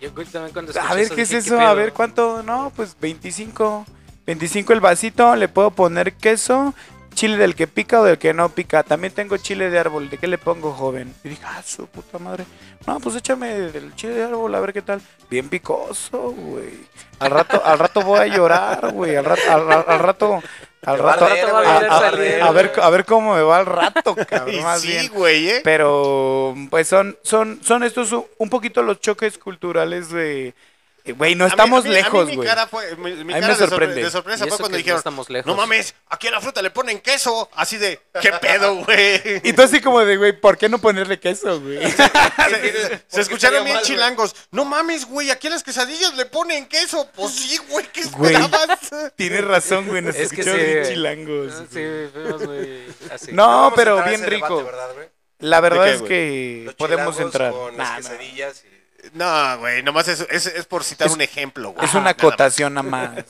[0.00, 1.58] Yo también cuando A ver, ¿qué es eso?
[1.58, 2.42] A ver, ¿cuánto?
[2.42, 3.86] No, pues 25.
[4.26, 6.74] 25 el vasito, le puedo poner queso,
[7.14, 8.82] chile del que pica o del que no pica.
[8.82, 11.14] También tengo chile de árbol, ¿de qué le pongo, joven?
[11.24, 12.44] Y dije, ah, su puta madre.
[12.86, 15.00] No, pues échame del chile de árbol, a ver qué tal.
[15.30, 16.86] Bien picoso, güey.
[17.18, 19.16] Al rato, al rato voy a llorar, güey.
[19.16, 20.42] Al rato, al, al- al rato,
[20.84, 23.42] al Te va a rato, arder, a, a- a a- ver, a ver cómo me
[23.42, 25.08] va al rato, cabrón, más sí, bien.
[25.12, 25.60] güey, ¿eh?
[25.64, 30.54] Pero, pues son, son, son estos un poquito los choques culturales de.
[31.04, 32.48] Eh, Güey, no estamos a mí- a mí lejos, mi güey.
[32.48, 34.04] cara fue, mi, mi A mí cara me de sorpre- sorprende.
[34.04, 35.46] De, sorpresa Y fue cuando no dijeron, estamos lejos.
[35.46, 37.50] no mames, aquí a la fruta le ponen queso.
[37.54, 39.40] Así de, ¿qué pedo, güey?
[39.44, 41.78] Y tú así como de, güey, ¿por qué no ponerle queso, güey?
[42.50, 44.34] se, se escucharon bien mal, chilangos.
[44.50, 47.08] No mames, güey, aquí a las quesadillas le ponen queso.
[47.14, 48.78] Pues sí, güey, ¿qué esperabas?
[49.16, 50.66] Tienes razón, güey, nos Es que escucharon sí.
[50.66, 51.52] bien chilangos.
[51.60, 51.80] Ah, Sí,
[52.12, 52.82] fuimos muy
[53.12, 53.32] así.
[53.32, 54.46] No, pero bien rico.
[54.58, 55.08] debate, ¿verdad, güey?
[55.40, 57.52] La verdad qué, es que podemos entrar.
[57.52, 58.10] Con Nah, las nah.
[58.10, 58.73] quesadillas y...
[59.12, 61.84] No, güey, nomás es, es, es por citar Es- un ejemplo, güey.
[61.84, 62.24] Es una Nada más.
[62.24, 63.24] acotación nada más.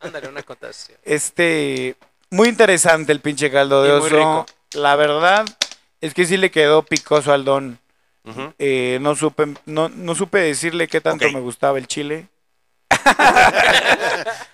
[0.00, 0.98] Ándale, una acotación.
[1.04, 1.96] Este,
[2.30, 4.46] muy interesante el pinche caldo de Y oso.
[4.72, 5.44] La verdad
[6.00, 7.78] es que sí le quedó picoso al don.
[8.58, 12.28] Eh, no supe, no, no supe decirle qué tanto me gustaba el chile.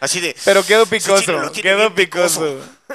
[0.00, 2.60] Así de, Pero quedó picoso, quedó picoso.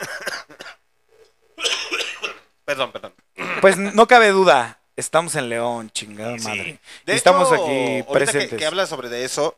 [2.65, 3.13] perdón, perdón.
[3.61, 6.47] Pues no cabe duda, estamos en León, chingada Sí.
[6.47, 6.79] madre.
[7.05, 8.49] De Y estamos hecho, aquí presentes.
[8.49, 9.55] Que, que hablas sobre de eso,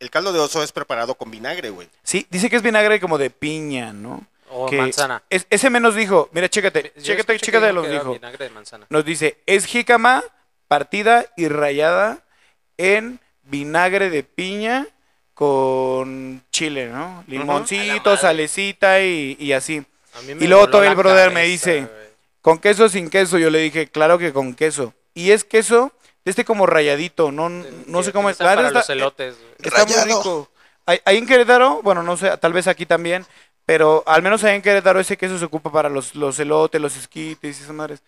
[0.00, 1.88] el caldo de oso es preparado con vinagre, güey.
[2.02, 4.26] Sí, dice que es vinagre como de piña, ¿no?
[4.50, 5.22] O Que manzana.
[5.30, 8.12] es- ese menos dijo, mira, chécate, Yo chécate, chécate era dijo.
[8.14, 8.86] vinagre de manzana.
[8.88, 10.22] Nos dice, es jícama
[10.68, 12.22] partida y rayada
[12.78, 14.86] en vinagre de piña
[15.34, 17.24] con chile, ¿no?
[17.26, 19.84] Limoncito, salecita y, y así.
[20.16, 21.88] A mí me Y luego todo el brother me dice.
[22.44, 23.38] ¿Con queso o sin queso?
[23.38, 24.92] Yo le dije, claro que con queso.
[25.14, 25.92] Y es queso
[26.26, 28.38] de este como rayadito, no, no sé cómo es.
[28.38, 29.54] La para neta los está, elotes, güey.
[29.62, 30.50] está muy rico.
[30.84, 33.24] Ahí, ahí en Querétaro, bueno, no sé, tal vez aquí también,
[33.64, 36.94] pero al menos ahí en Querétaro ese queso se ocupa para los, los elotes, los
[36.98, 38.02] esquites y esas madres.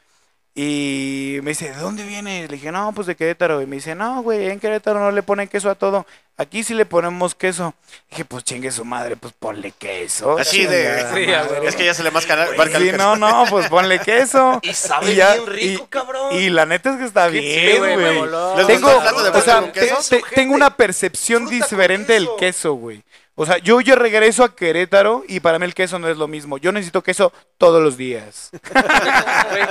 [0.59, 2.49] Y me dice, ¿de dónde viene?
[2.49, 3.61] Le dije, no, pues de Querétaro.
[3.61, 6.07] Y me dice, no, güey, en Querétaro no le ponen queso a todo.
[6.39, 7.75] Aquí sí le ponemos queso.
[8.11, 10.39] dije, pues chingue su madre, pues ponle queso.
[10.39, 11.61] Así de, Sí, a madre".
[11.61, 11.65] ver.
[11.69, 14.59] es que ya se le más cara, marca Sí, no, no, pues ponle queso.
[14.63, 16.35] Y sabe ya- bien rico, y- cabrón.
[16.35, 18.19] Y la neta es que está bien, güey, me güey.
[18.21, 18.57] voló.
[18.57, 23.03] ¿Les Tengo, o sea, te- te- tengo una percepción Fruta diferente del queso, güey.
[23.39, 26.27] O sea, yo ya regreso a Querétaro y para mí el queso no es lo
[26.27, 26.57] mismo.
[26.57, 28.51] Yo necesito queso todos los días.
[29.51, 29.63] Güey,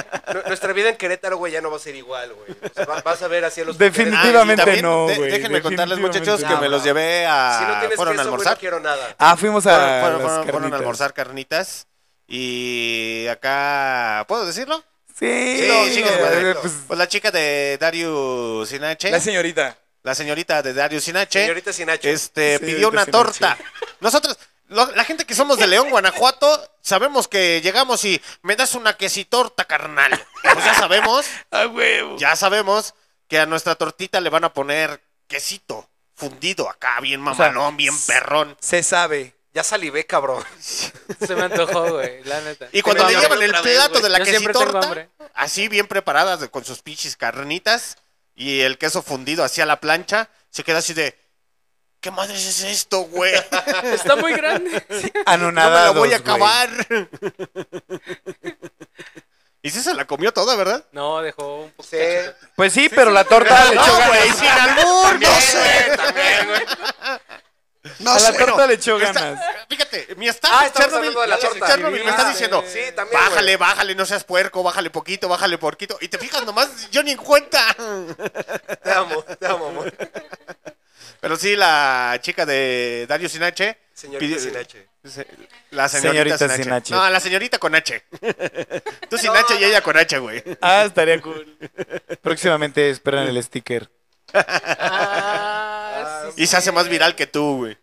[0.48, 2.52] nuestra vida en Querétaro, güey, ya no va a ser igual, güey.
[2.52, 4.62] O sea, va- vas a ver así a los Definitivamente.
[4.62, 7.58] Ah, también, no, de- güey, déjenme contarles, muchachos, que me los llevé a...
[7.60, 8.54] Si no tienes fueron queso, a güey, almorzar.
[8.54, 9.16] no quiero nada.
[9.18, 11.88] Ah, fuimos a Fueron, fueron- las fueron- fueron a almorzar carnitas.
[12.28, 14.26] Y acá...
[14.28, 14.84] ¿Puedo decirlo?
[15.18, 16.56] Sí, Sí, no, no, madre.
[16.56, 19.78] pues, Pues la chica de Darius Sinache, la señorita.
[20.06, 22.08] La señorita de Darius Sinache, Señorita Sinacho.
[22.08, 23.12] este, Sí, pidió una Sinache.
[23.12, 23.58] torta.
[24.00, 24.38] Nosotros,
[24.68, 28.94] lo- la gente que somos de León, Guanajuato, sabemos que llegamos y me das una
[28.96, 30.12] quesitorta, carnal.
[30.44, 32.18] Pues ya sabemos, A huevo.
[32.18, 32.94] ya sabemos
[33.28, 37.98] que a nuestra tortita le van a poner quesito fundido acá, bien sea, mamalón, bien
[38.06, 38.56] perrón.
[38.62, 39.34] Se sabe.
[39.56, 40.44] Ya salivé, cabrón.
[40.60, 42.68] Se me antojó, güey, la neta.
[42.74, 44.04] Y cuando Tengo le hambre llevan el otra vez, plato güey.
[44.04, 45.10] de la Yo siempre tengo quesitorta, hambre.
[45.34, 47.98] así bien preparadas de- con sus pinches carnitas
[48.36, 51.18] y el queso fundido así a la plancha, se queda así de,
[52.02, 53.34] ¿qué madres es esto, güey?
[53.84, 54.86] Está muy grande.
[54.90, 56.22] No me la Anonadados, voy a güey.
[56.22, 56.70] acabar.
[59.62, 60.86] y sí se la comió toda, ¿verdad?
[60.92, 61.90] No, dejó un poco.
[61.90, 61.98] Sí.
[62.56, 65.98] Pues sí, pero la torta le echó No, güey, sin albur, no sé.
[68.00, 68.38] No A la sé.
[68.38, 69.44] torta le echó Está- ganas.
[69.70, 71.68] fíjate, mi staff Ah, Chernobyl, de la torta.
[71.68, 75.58] Chernobyl me está Sí, diciendo, Sí, también, bájale, bájale, no seas puerco, bájale poquito, bájale
[75.58, 75.98] poquito.
[76.02, 77.62] Y te fijas nomás, yo ni en cuenta.
[78.84, 79.94] Te amo, te amo, amor.
[81.22, 83.80] Pero sí, la chica de Dario Sinache.
[83.94, 84.88] Señorita Sinache.
[85.04, 85.26] se-
[85.72, 86.64] La señorita, Señorita Sinache.
[86.64, 86.94] Sinache.
[86.94, 88.04] No, la señorita con H.
[89.10, 90.44] Tú sin H y ella con H, güey.
[90.62, 91.58] Ah, estaría cool.
[92.22, 93.90] Próximamente esperan el sticker.
[94.34, 97.78] Ah, sí, Y se hace más viral que tú, güey.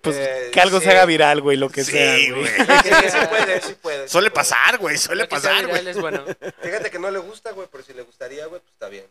[0.00, 0.84] Pues Eh, que algo sí.
[0.86, 2.30] se haga viral, güey, lo que Sí, sea, güey.
[2.32, 2.46] güey.
[2.46, 4.02] Sí, sí puede, sí puede.
[4.08, 5.88] sí Suele pasar, güey, suele Lo que sea pasar, viral güey.
[5.90, 6.24] es bueno.
[6.62, 9.06] Fíjate que no le gusta, güey, pero si le gustaría, güey, pues está bien.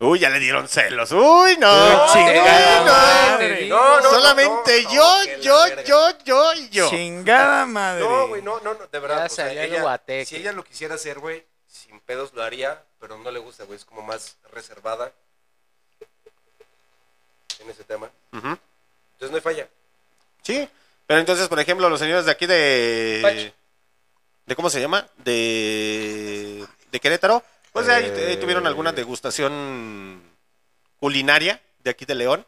[0.00, 1.10] Uy, ya le dieron celos.
[1.10, 2.04] Uy, no.
[2.04, 2.92] Uy, chingada Uy, no.
[2.92, 3.66] madre.
[3.68, 6.88] No, no, Solamente no, no, yo, yo, yo, yo y yo.
[6.88, 8.04] Chingada madre.
[8.04, 9.26] No, güey, no, no, no, de verdad.
[9.26, 13.28] O sea, ella- si ella lo quisiera hacer, güey, sin pedos lo haría, pero no
[13.32, 13.76] le gusta, güey.
[13.76, 15.12] Es como más reservada
[17.58, 18.08] en ese tema.
[18.32, 19.68] Entonces no hay falla.
[20.42, 20.68] Sí,
[21.06, 23.20] pero entonces, por ejemplo, los señores de aquí de...
[23.22, 23.52] Pach.
[24.46, 25.06] ¿De cómo se llama?
[25.18, 26.64] De...
[26.90, 27.42] De Querétaro.
[27.72, 28.26] Pues ahí, Eh.
[28.30, 30.22] ahí tuvieron alguna degustación
[30.98, 32.46] culinaria de aquí de León.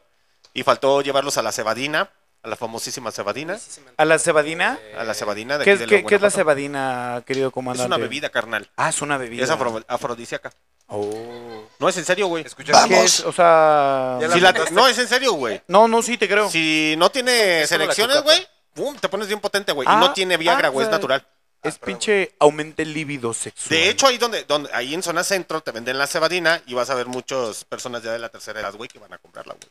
[0.53, 2.09] Y faltó llevarlos a la cebadina,
[2.43, 3.57] a la famosísima cebadina.
[3.97, 4.77] ¿A la cebadina?
[4.97, 7.47] A la cebadina de ¿Qué aquí es, de qué, León, qué es la cebadina, querido
[7.47, 7.87] Es comandante?
[7.87, 8.69] una bebida, carnal.
[8.75, 9.43] Ah, es una bebida.
[9.45, 10.51] Es afro- afrodisíaca.
[10.93, 11.63] Oh.
[11.79, 12.43] No, es en serio, güey.
[12.43, 13.21] ¿Qué es?
[13.21, 14.17] O sea...
[14.21, 14.73] Ya la- Si la- mataste.
[14.75, 15.61] no, es en serio, güey.
[15.67, 16.49] No, no, sí, te creo.
[16.49, 19.87] Si no tiene la selecciones, güey, pum, te pones bien potente, güey.
[19.89, 21.25] Ah, y no tiene Viagra, ah, güey, es natural.
[21.63, 23.69] Es Ah, pinche aumenta el líbido sexual.
[23.69, 26.89] De hecho, ahí donde, donde, ahí en zona centro te venden la cebadina y vas
[26.89, 29.69] a ver muchas personas ya de la tercera edad, güey, que van a comprarla, güey.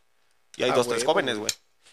[0.57, 1.51] Y hay Ah, dos, tres jóvenes, güey.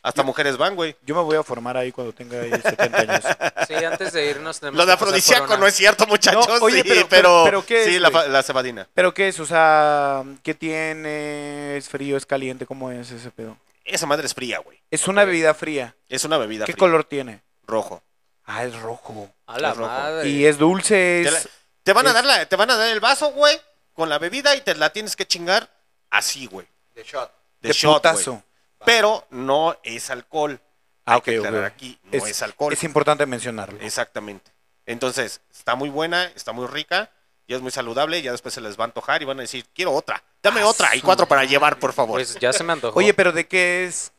[0.08, 0.96] Hasta mujeres van, güey.
[1.06, 3.24] Yo me voy a formar ahí cuando tenga ahí 70 años.
[3.68, 6.48] Sí, antes de irnos tenemos Lo de que pasar afrodisíaco no es cierto, muchachos.
[6.48, 8.24] No, oye, sí, pero- pero, pero- pero ¿qué sí, es, la, güey?
[8.24, 8.88] fa- la cebadina.
[8.94, 9.40] ¿Pero qué es?
[9.40, 11.78] O sea, ¿qué tiene?
[11.78, 12.16] ¿Es frío?
[12.18, 12.66] ¿Es caliente?
[12.66, 13.58] ¿Cómo es ese pedo?
[13.84, 14.80] Esa madre es fría, güey.
[14.92, 15.96] Es una bebida fría.
[16.10, 16.80] Es una bebida ¿Qué fría.
[16.80, 17.42] color tiene?
[17.66, 18.02] Rojo.
[18.46, 19.30] Ah, es rojo.
[19.46, 19.90] A la Es rojo.
[19.90, 20.30] madre.
[20.30, 21.50] Y es dulce, Te, la- es...
[21.84, 23.60] te van a es- dar la, te van a dar el vaso, güey,
[23.94, 25.70] con la bebida y te la tienes que chingar
[26.10, 26.66] así, güey.
[26.96, 27.30] De shot.
[27.62, 28.14] De, de shot, güey.
[28.16, 28.44] putazo.
[28.86, 30.60] Pero no es alcohol.
[31.06, 31.46] Ah, Hay ok, que ok.
[31.46, 32.74] aclarar aquí, no es, alcohol.
[32.74, 33.80] Es importante mencionarlo.
[33.82, 34.52] Exactamente.
[34.86, 37.10] Entonces, está muy buena, está muy rica,
[37.46, 39.66] y es muy saludable, ya después se les va a antojar y van a decir,
[39.74, 42.18] quiero otra, dame Ah, otra, y cuatro para llevar, por favor.
[42.18, 43.00] Pues ya se me antojó.
[43.00, 44.12] Oye, pero ¿de qué es?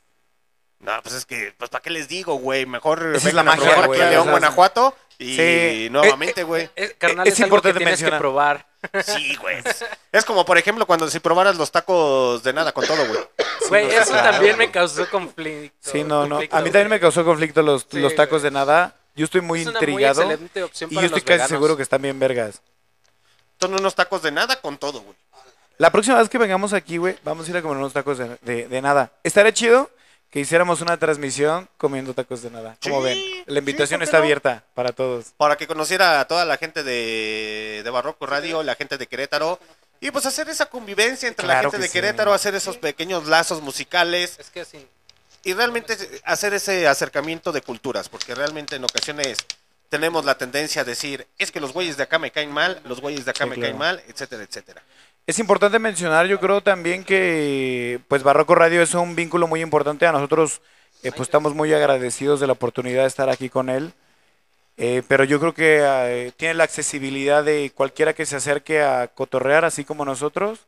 [0.81, 2.65] no, pues es que, pues ¿para qué les digo, güey?
[2.65, 5.89] Mejor Esa es la magia, güey, aquí en León, o sea, Guanajuato, y Sí.
[5.91, 6.71] nuevamente, güey.
[6.77, 8.19] Eh, carnal, es es, algo que importante tienes mencionar.
[8.19, 8.67] que probar.
[9.05, 9.59] Sí, güey.
[10.13, 13.21] Es como, por ejemplo, cuando si probaras los tacos de nada con todo, güey.
[13.69, 15.91] Güey, no, eso claro, también me causó conflicto.
[15.91, 16.37] Sí, no, no.
[16.37, 18.45] A mí también me causó conflicto los, Sí, los tacos güey.
[18.45, 18.95] de nada.
[19.17, 20.23] Yo estoy muy Es una muy intrigado.
[20.23, 21.49] excelente opción y para yo estoy los casi veganos.
[21.51, 22.63] seguro que están bien vergas.
[23.61, 25.17] Son unos tacos de nada con todo, güey.
[25.79, 28.37] La próxima vez que vengamos aquí, güey, vamos a ir a comer unos tacos de,
[28.43, 29.13] de- de nada.
[29.25, 29.91] Estaría chido
[30.31, 32.77] que hiciéramos una transmisión comiendo tacos de nada.
[32.83, 33.45] ¿Cómo Sí, ven?
[33.47, 34.25] La invitación sí, ¿por qué está no?
[34.25, 35.27] abierta para todos.
[35.37, 39.59] Para que conociera a toda la gente de, de Barroco Radio, la gente de Querétaro.
[40.01, 41.93] Y pues hacer esa convivencia entre la gente que de sí.
[41.95, 44.37] Querétaro, hacer esos pequeños lazos musicales.
[44.39, 44.87] Es que sí.
[45.45, 49.39] y realmente hacer ese acercamiento de culturas, porque realmente en ocasiones
[49.89, 53.01] tenemos la tendencia a decir, es que los güeyes de acá me caen mal, los
[53.01, 53.69] güeyes de acá Sí, me claro.
[53.71, 54.83] caen mal, etcétera, etcétera.
[55.29, 60.07] Es importante mencionar, yo creo también que pues Barroco Radio es un vínculo muy importante.
[60.07, 60.63] A nosotros
[61.03, 63.93] eh, pues estamos muy agradecidos de la oportunidad de estar aquí con él.
[64.79, 69.09] Eh, pero yo creo que eh, tiene la accesibilidad de cualquiera que se acerque a
[69.09, 70.61] cotorrear así como nosotros,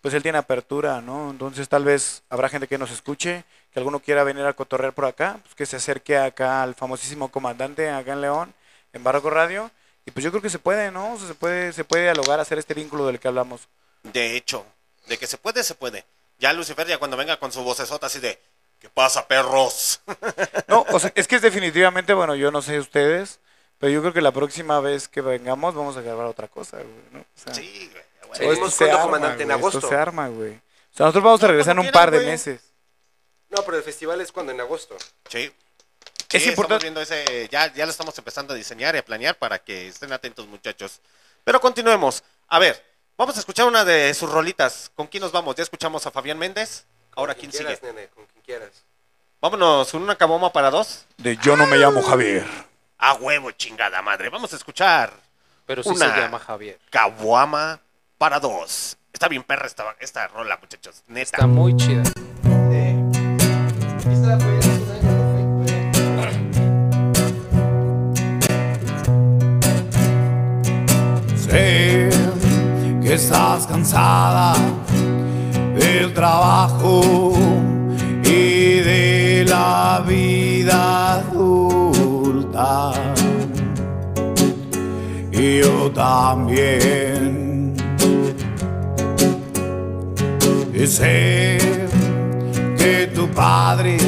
[0.00, 1.30] pues él tiene apertura, ¿no?
[1.30, 5.04] Entonces tal vez habrá gente que nos escuche, que alguno quiera venir a cotorrear por
[5.04, 8.54] acá, pues que se acerque acá al famosísimo comandante acá en León,
[8.92, 9.70] en Barroco Radio.
[10.04, 11.14] Y pues yo creo que se puede, ¿no?
[11.14, 13.68] O sea, se puede, se puede dialogar, hacer este vínculo del que hablamos.
[14.02, 14.64] De hecho,
[15.06, 16.04] de que se puede, se puede.
[16.38, 18.40] Ya Lucifer, ya cuando venga con su vocesota así de,
[18.80, 20.00] ¿qué pasa, perros?
[20.68, 23.40] No, o sea, es que es definitivamente, bueno, yo no sé ustedes,
[23.78, 26.88] pero yo creo que la próxima vez que vengamos vamos a grabar otra cosa, güey,
[27.12, 27.20] ¿no?
[27.20, 28.02] O sea, Sí, güey.
[28.30, 29.78] o Seguimos esto se cuando, arma, comandante, en güey, agosto.
[29.78, 30.52] Esto se arma, güey.
[30.52, 32.28] O sea, nosotros vamos a regresar en un par de güey.
[32.30, 32.60] meses.
[33.50, 34.96] No, pero el festival es cuando en agosto.
[35.28, 35.52] Sí.
[36.32, 39.58] Es importante- viendo ese, ya, ya lo estamos empezando a diseñar y a planear para
[39.58, 41.00] que estén atentos, muchachos.
[41.42, 42.22] Pero continuemos.
[42.46, 42.84] A ver,
[43.20, 44.90] vamos a escuchar una de sus rolitas.
[44.96, 45.54] ¿Con quién nos vamos?
[45.54, 46.86] Ya escuchamos a Fabián Méndez.
[47.14, 47.78] Ahora, Con ¿quién quien sigue?
[47.78, 48.84] quieras, nene, con quien quieras.
[49.42, 51.04] Vámonos con una caboma para dos.
[51.18, 52.46] De yo no me llamo Javier.
[52.98, 54.30] A huevo, chingada madre.
[54.30, 55.12] Vamos a escuchar
[55.66, 56.14] Pero sí Una.
[56.14, 56.78] se llama Javier.
[56.90, 57.80] Caguama
[58.16, 58.96] para dos.
[59.12, 61.02] Está bien perra esta, esta rola, muchachos.
[61.06, 61.36] Neta.
[61.36, 62.02] Está muy chida.
[73.20, 74.54] Estás cansada
[75.74, 77.34] del trabajo
[78.24, 82.92] y de la vida adulta.
[85.32, 87.30] Y yo también.
[90.86, 91.58] Sé
[92.78, 93.98] que tu padre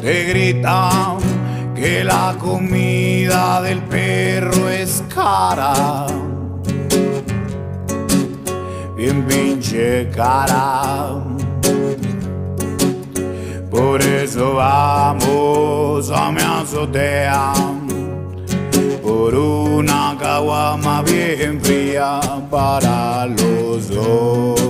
[0.00, 1.16] te grita
[1.74, 6.21] que la comida del perro es cara.
[10.14, 11.24] Cara.
[13.68, 17.52] Por eso vamos a mi azotea
[19.02, 24.62] por una caguama bien fría para los dos.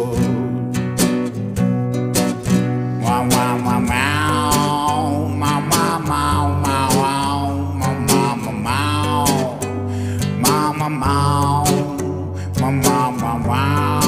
[13.53, 14.02] Wow.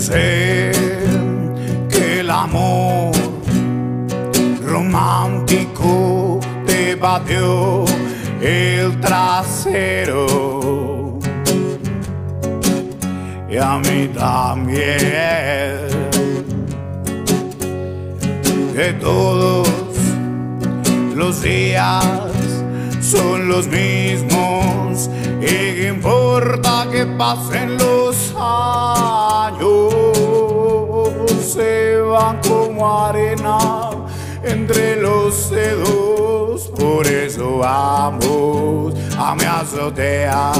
[0.00, 0.72] Dice
[1.90, 3.12] que el amor
[4.64, 7.84] romántico te batió
[8.40, 10.24] el trasero.
[13.50, 14.80] Y a mí también.
[18.74, 19.68] Que todos
[21.14, 22.06] los días
[23.02, 24.49] son los mismos
[25.40, 29.94] y que importa que pasen los años
[31.42, 33.58] se van como arena
[34.42, 36.68] entre los dedos.
[36.78, 40.52] Por eso vamos a mi azotea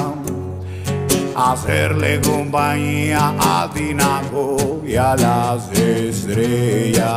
[1.37, 7.11] hacerle compañía a Tinaco y a las estrellas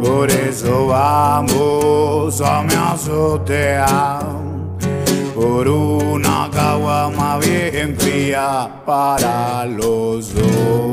[0.00, 4.20] Por eso vamos a mi azotea
[5.34, 10.88] por una caguama bien fría para los dos.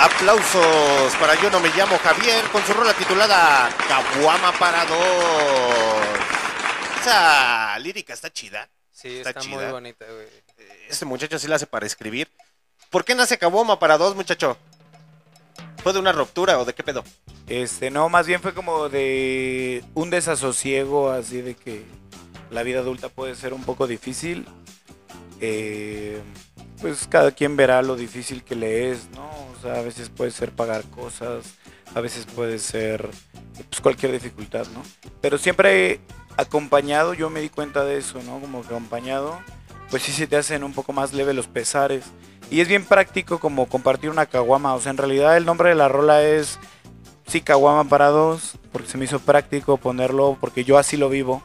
[0.00, 6.23] Aplausos para Yo no me llamo Javier con su rola titulada Caguama para dos.
[7.04, 8.70] Esa lírica está chida.
[8.90, 10.26] Sí, Está está, muy bonita, güey.
[10.88, 12.30] Este muchacho sí la hace para escribir.
[12.88, 14.56] ¿Por qué nace Caguama para dos, muchacho?
[15.82, 17.04] ¿Fue de una ruptura o de qué pedo?
[17.46, 21.84] Este, no, más bien fue como de un desasosiego, así de que
[22.50, 24.46] la vida adulta puede ser un poco difícil.
[25.42, 26.22] Eh,
[26.80, 29.28] pues cada quien verá lo difícil que le es, ¿no?
[29.28, 31.44] O sea, a veces puede ser pagar cosas,
[31.94, 33.10] a veces puede ser
[33.68, 34.82] pues, cualquier dificultad, ¿no?
[35.20, 36.00] Pero siempre
[36.36, 38.40] acompañado, yo me di cuenta de eso, ¿no?
[38.40, 39.38] Como acompañado,
[39.90, 42.04] pues sí se te hacen un poco más leve los pesares.
[42.50, 44.74] Y es bien práctico como compartir una caguama.
[44.74, 46.58] O sea, en realidad el nombre de la rola es
[47.26, 51.42] sí caguama para dos, porque se me hizo práctico ponerlo, porque yo así lo vivo.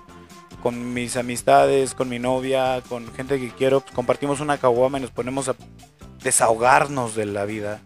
[0.62, 5.02] Con mis amistades, con mi novia, con gente que quiero, pues, compartimos una caguama y
[5.02, 5.56] nos ponemos a
[6.22, 7.82] desahogarnos de la vida.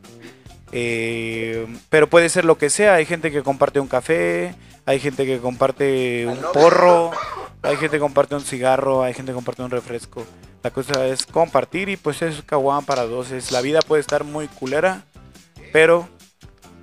[0.75, 4.55] Eh, pero puede ser lo que sea, hay gente que comparte un café,
[4.87, 7.11] hay gente que comparte un porro,
[7.61, 10.25] hay gente que comparte un cigarro, hay gente que comparte un refresco.
[10.63, 13.29] La cosa es compartir y pues es caguama para dos.
[13.31, 15.03] Es, la vida puede estar muy culera,
[15.71, 16.09] pero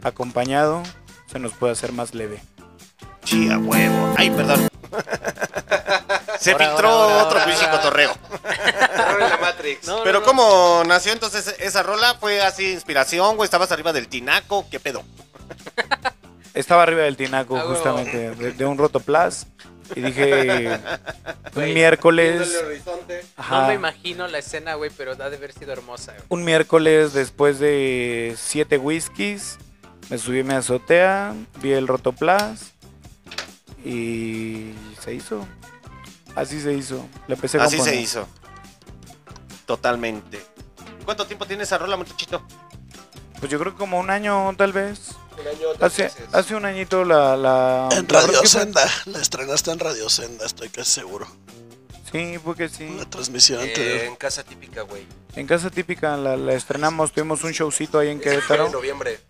[0.03, 0.83] acompañado
[1.27, 2.41] se nos puede hacer más leve.
[3.25, 4.15] Chía huevo.
[4.17, 4.69] Ay, perdón.
[6.41, 8.17] Se Ahora, filtró ahora, ahora, otro pinche cotorreo.
[8.95, 9.87] Error en la Matrix.
[9.87, 10.27] No, Pero no, no.
[10.27, 12.15] ¿cómo nació entonces esa rola?
[12.19, 13.45] ¿Fue así inspiración, güey?
[13.45, 14.67] ¿Estabas arriba del tinaco?
[14.71, 15.03] ¿Qué pedo?
[16.55, 19.47] Estaba arriba del tinaco Ah, justamente, de, de un rotoplas.
[19.95, 20.79] Y dije,
[21.57, 22.57] un miércoles,
[23.37, 27.13] ajá, No me imagino la escena, güey, pero ha de haber sido hermosa, un miércoles
[27.13, 29.59] después de siete whiskies,
[30.09, 32.73] me subí a mi azotea, vi el rotoplas
[33.85, 35.45] y se hizo.
[36.41, 37.07] Así se hizo.
[37.29, 38.27] Le empecé a Así se hizo.
[39.67, 40.41] Totalmente.
[41.05, 42.43] ¿Cuánto tiempo tiene esa rola, muchachito?
[43.39, 45.13] Pues yo creo que como un año tal vez.
[45.41, 47.37] Un año, Hace, hace un añito la...
[47.37, 48.87] la En la Radio fue- Senda.
[49.07, 51.27] La estrenaste en Radio Senda, estoy casi seguro.
[52.13, 52.85] Sí, porque sí.
[52.85, 54.01] Una transmisión Eh, anterior.
[54.05, 55.07] en casa típica, güey.
[55.37, 58.69] En Casa Típica la, la estrenamos, tuvimos un showcito ahí en Fue en Querétaro.
[58.71, 59.21] noviembre.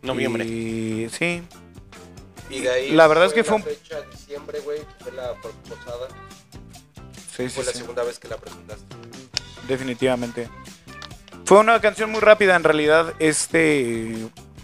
[0.00, 0.46] Noviembre.
[0.46, 1.42] Y sí,
[2.50, 5.34] Y de ahí La verdad es que la fue un- fecha diciembre, güey, fue la
[5.34, 6.08] posada.
[7.36, 8.84] sí, sí, Fue la sí, segunda vez que la presentaste.
[9.68, 10.48] definitivamente.
[11.44, 14.16] Fue una canción muy rápida en realidad, este,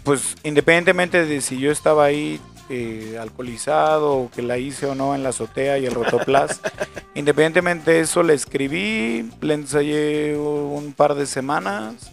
[0.03, 2.39] pues independientemente de si yo estaba ahí
[2.69, 6.59] eh, alcoholizado o que la hice o no en la azotea y el rotoplas,
[7.15, 12.11] independientemente de eso la escribí, la ensayé un par de semanas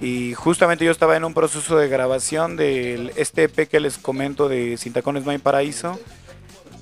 [0.00, 4.48] y justamente yo estaba en un proceso de grabación del este EP que les comento
[4.48, 5.98] de Sin Tacones No hay Paraíso,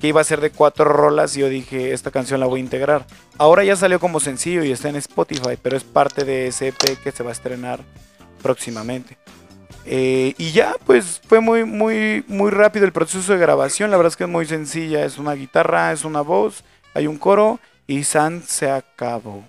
[0.01, 2.63] que iba a ser de cuatro rolas y yo dije, esta canción la voy a
[2.63, 3.05] integrar.
[3.37, 7.01] Ahora ya salió como sencillo y está en Spotify, pero es parte de ese EP
[7.01, 7.79] que se va a estrenar
[8.41, 9.17] próximamente.
[9.85, 13.91] Eh, y ya, pues fue muy, muy, muy rápido el proceso de grabación.
[13.91, 15.05] La verdad es que es muy sencilla.
[15.05, 16.63] Es una guitarra, es una voz,
[16.93, 19.43] hay un coro y San se acabó.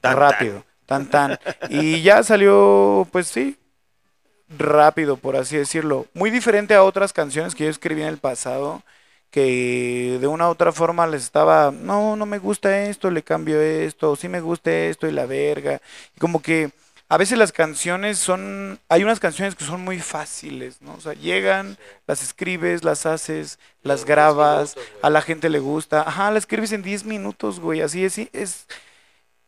[0.00, 1.38] Tan, rápido, tan tan.
[1.68, 3.56] Y ya salió, pues sí,
[4.48, 6.06] rápido, por así decirlo.
[6.14, 8.82] Muy diferente a otras canciones que yo escribí en el pasado,
[9.30, 13.60] que de una u otra forma les estaba, no, no me gusta esto, le cambio
[13.60, 15.80] esto, sí me gusta esto y la verga.
[16.16, 16.72] Y como que
[17.08, 20.94] a veces las canciones son, hay unas canciones que son muy fáciles, ¿no?
[20.94, 25.60] O sea, llegan, las escribes, las haces, las En 10 grabas, a la gente le
[25.60, 28.66] gusta, ajá, la escribes en 10 minutos, güey, así es, es,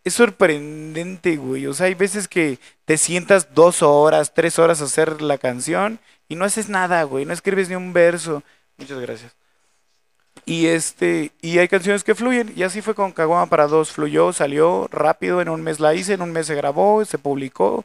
[0.04, 4.84] es sorprendente, güey, o sea, hay veces que te sientas dos horas, tres horas a
[4.84, 8.42] hacer la canción y no haces nada, güey, no escribes ni un verso,
[8.78, 9.32] muchas gracias.
[10.44, 14.32] Y este, y hay canciones que fluyen, y así fue con Caguama para dos, fluyó,
[14.32, 17.84] salió rápido, en un mes la hice, en un mes se grabó, se publicó,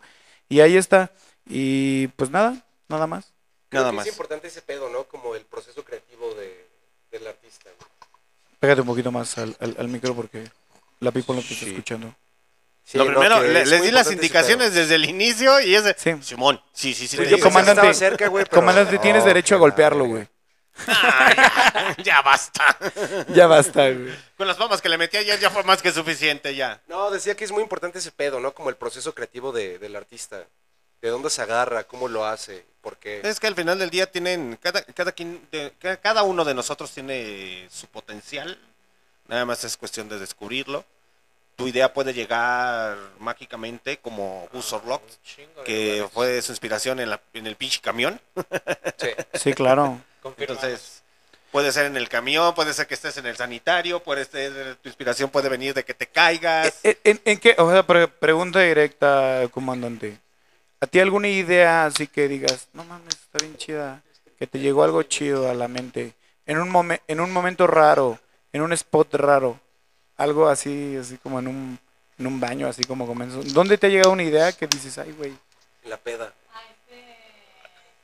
[0.50, 1.12] y ahí está.
[1.46, 3.32] Y pues nada, nada más.
[3.70, 4.08] Creo Nada que más.
[4.08, 5.04] Es importante ese pedo, ¿no?
[5.04, 6.68] Como el proceso creativo de,
[7.12, 7.70] del artista.
[7.78, 7.90] güey.
[8.60, 10.50] Pégate un poquito más al, al- al micro porque
[11.00, 11.72] la people no te está Sí.
[11.72, 12.14] escuchando.
[12.84, 15.06] Sí, Lo primero, que le- es les muy di las importante ese indicaciones desde el
[15.06, 15.94] inicio y es de...
[15.98, 16.16] Sí.
[16.22, 17.18] Simón, sí, sí, sí.
[17.18, 17.48] Pues yo digo.
[17.50, 20.28] comandante, estaba cerca, güey, pero- Comandante, tienes No, derecho a golpearlo, güey.
[22.04, 22.78] Ya basta.
[23.30, 24.14] Ya basta, güey.
[24.38, 26.82] Con las papas que le metí ayer ya fue más que suficiente ya.
[26.88, 28.54] No, decía que es muy importante ese pedo, ¿no?
[28.54, 30.46] Como el proceso creativo de- del artista.
[31.02, 33.22] De dónde se agarra, cómo lo hace, por qué.
[33.24, 36.54] Es que al final del día tienen, cada, cada, quien, de- ca- cada uno de
[36.56, 38.58] nosotros tiene su potencial,
[39.28, 40.84] nada más es cuestión de descubrirlo.
[41.56, 44.68] Tu idea puede llegar mágicamente como Gus
[45.24, 48.20] Chingo de que fue su inspiración en, la- en el pinche camión.
[48.98, 50.00] Sí, Sí, claro.
[50.38, 51.02] Entonces,
[51.52, 54.90] puede ser en el camión, puede ser que estés en el sanitario, puede ser, tu
[54.90, 56.80] inspiración puede venir de que te caigas.
[56.84, 57.56] ¿En, en- en qué?
[57.58, 60.20] O sea, pre- pregunta directa, comandante.
[60.80, 64.04] ¿A ti alguna idea así que digas, no mames, está bien chida,
[64.38, 66.14] que te llegó algo chido a la mente,
[66.46, 68.20] en un, momen- en un momento raro,
[68.58, 69.60] en un spot raro,
[70.18, 71.80] algo así, así como en un,
[72.20, 73.42] en un baño, así como comenzó?
[73.44, 75.34] ¿Dónde te ha llegado una idea que dices, ay, güey?
[75.84, 76.34] En la peda.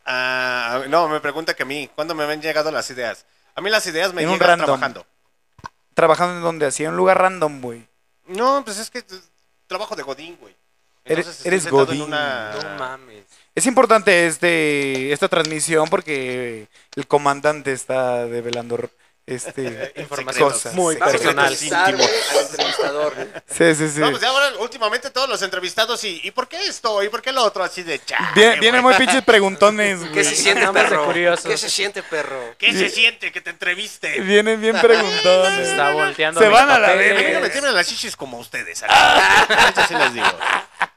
[0.05, 3.25] Ah, no, me pregunta que a mí, ¿cuándo me han llegado las ideas?
[3.55, 4.65] A mí las ideas me En un llegan random.
[4.65, 5.05] trabajando.
[5.93, 7.87] Trabajando en donde hacía, en un lugar random, güey.
[8.27, 9.03] No, pues es que
[9.67, 10.55] trabajo de Godín, güey.
[11.05, 12.01] Eres- estoy eres sentado en Godín.
[12.03, 13.23] una- No mames.
[13.55, 18.77] Es importante este, esta transmisión porque el comandante está develando
[19.25, 20.73] este, Información cosas.
[20.73, 21.45] muy personal.
[21.45, 23.13] al entrevistador.
[23.47, 23.99] Sí, sí, sí.
[23.99, 27.01] No, pues ahora últimamente todos los entrevistados y, ¿y por qué esto?
[27.03, 27.63] ¿Y por qué lo otro?
[27.63, 30.23] Así de chale, Bien- vienen muy pinches preguntones, ¿Qué güey.
[30.25, 31.05] se siente, perro?
[31.05, 31.45] curiosos.
[31.45, 32.55] ¿Qué se siente, perro?
[32.57, 34.19] ¿Qué se siente que te entreviste?
[34.21, 35.69] Vienen bien preguntones.
[35.69, 36.39] Está volteando.
[36.41, 37.17] Se van a la papeles.
[37.17, 38.83] A mí no me tiemblan las chichis como ustedes.
[38.83, 40.27] Eso sí les digo.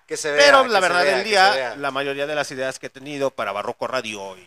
[0.07, 0.45] Que se vea.
[0.45, 3.31] Pero la se verdad del se día, la mayoría de las ideas que he tenido
[3.31, 4.47] para Barroco Radio y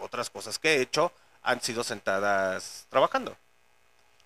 [0.00, 1.12] otras cosas que he hecho
[1.46, 3.36] han sido sentadas trabajando.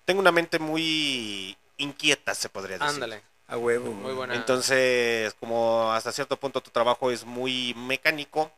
[0.05, 2.95] Tengo una mente muy inquieta, se podría decir.
[2.95, 3.21] Ándale.
[3.47, 3.91] A huevo.
[3.91, 4.35] Muy buena.
[4.35, 8.51] Entonces, como hasta cierto punto tu trabajo es muy mecánico,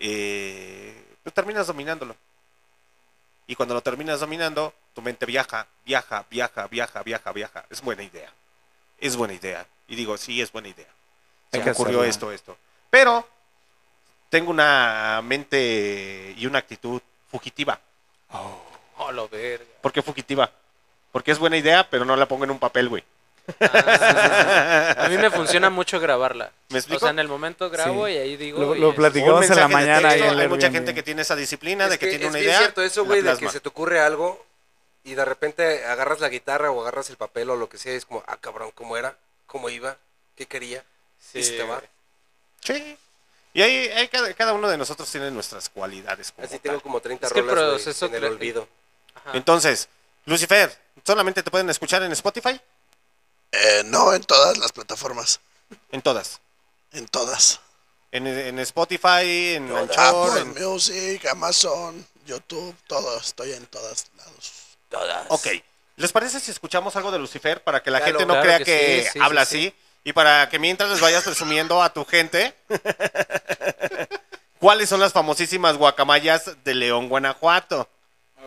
[0.00, 2.16] eh, pues terminas dominándolo.
[3.46, 7.64] Y cuando lo terminas dominando, tu mente viaja, viaja, viaja, viaja, viaja, viaja.
[7.70, 8.32] Es buena idea.
[8.98, 9.64] Es buena idea.
[9.86, 10.88] Y digo, sí, es buena idea.
[11.52, 12.10] Se me ocurrió hacerla.
[12.10, 12.58] esto, esto.
[12.90, 13.28] Pero
[14.28, 17.00] tengo una mente y una actitud
[17.36, 17.78] fugitiva.
[18.98, 19.64] Oh, lo verga.
[19.82, 20.50] ¿Por qué fugitiva?
[21.12, 23.04] Porque es buena idea, pero no la pongo en un papel, güey.
[23.60, 26.50] Ah, A mí me funciona mucho grabarla.
[26.70, 26.96] ¿Me explico?
[27.04, 28.12] O sea, en el momento grabo Sí.
[28.14, 28.58] y ahí digo.
[28.60, 31.22] Lo- y lo es- Un en la mañana texto, en hay mucha gente que tiene
[31.22, 32.58] esa disciplina de Es que, tiene es una idea.
[32.58, 34.44] cierto eso, güey, de que se te ocurre algo
[35.04, 37.96] y de repente agarras la guitarra o agarras el papel o lo que sea y
[37.96, 39.14] es como, ah, cabrón, ¿cómo era?
[39.46, 39.96] ¿Cómo iba?
[40.34, 40.82] ¿Qué quería?
[41.20, 41.80] Sí, y se te va.
[42.60, 42.96] Sí.
[43.56, 46.30] Y ahí, ahí cada, cada uno de nosotros tiene nuestras cualidades.
[46.30, 46.62] como Así tal.
[46.62, 48.68] tengo como 30 Es que rolas, en el olvido.
[49.14, 49.30] Ajá.
[49.34, 49.88] Entonces,
[50.26, 50.76] Lucifer,
[51.06, 52.60] ¿solamente te pueden escuchar en Spotify?
[53.52, 55.40] Eh, no en todas las plataformas.
[55.90, 56.40] En todas.
[56.92, 57.60] En todas.
[58.12, 63.18] En, en Spotify, en Anchor, Apple en- Music, Amazon, YouTube, todo.
[63.18, 64.52] Estoy en todos lados.
[64.90, 65.26] Todas.
[65.30, 65.46] Ok.
[65.96, 68.18] ¿Les parece si escuchamos algo de Lucifer para que la Claro.
[68.18, 69.74] gente no Claro crea que que, sí, sí, habla sí, así?
[70.06, 72.54] Y para que mientras les vayas presumiendo a tu gente
[74.60, 77.88] cuáles son las famosísimas guacamayas de León, Guanajuato.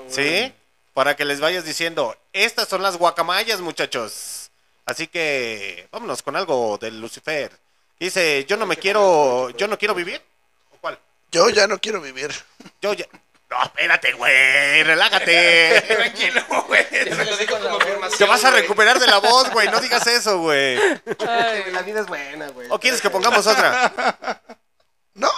[0.07, 0.53] ¿Sí?
[0.93, 4.51] Para que les vayas diciendo, estas son las guacamayas, muchachos.
[4.85, 7.51] Así que vámonos con algo del Lucifer.
[7.99, 10.21] Dice, yo no me quiero, yo no quiero vivir.
[10.71, 10.97] ¿O cuál?
[11.29, 12.33] Yo ya no quiero vivir.
[12.81, 13.05] Yo ya...
[13.49, 15.81] No, espérate, güey, relájate.
[15.87, 16.87] Tranquilo, güey.
[16.89, 19.67] Te vas a recuperar de la voz, güey.
[19.69, 20.77] No digas eso, güey.
[21.71, 22.67] La vida es buena, güey.
[22.69, 24.41] ¿O quieres que pongamos otra?
[25.15, 25.31] No.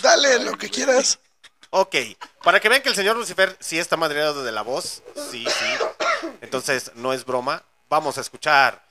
[0.00, 1.18] Dale lo que quieras.
[1.68, 1.96] Ok.
[2.42, 5.02] Para que vean que el señor Lucifer sí está madreado de la voz.
[5.30, 6.26] Sí, sí.
[6.40, 7.62] Entonces, no es broma.
[7.90, 8.82] Vamos a escuchar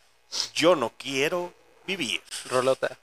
[0.53, 1.53] Yo no quiero
[1.87, 2.21] vivir.
[2.51, 2.99] Rolota.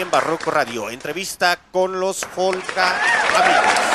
[0.00, 0.90] en Barroco Radio.
[0.90, 3.00] Entrevista con los Folca
[3.34, 3.88] Amigos.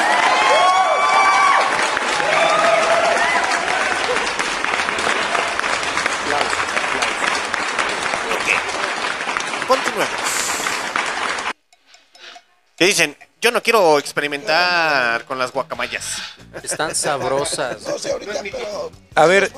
[12.76, 16.22] Que dicen, yo no quiero experimentar con las guacamayas.
[16.64, 17.82] Están sabrosas.
[17.84, 18.92] No sé ahorita, pero...
[19.16, 19.52] A ver,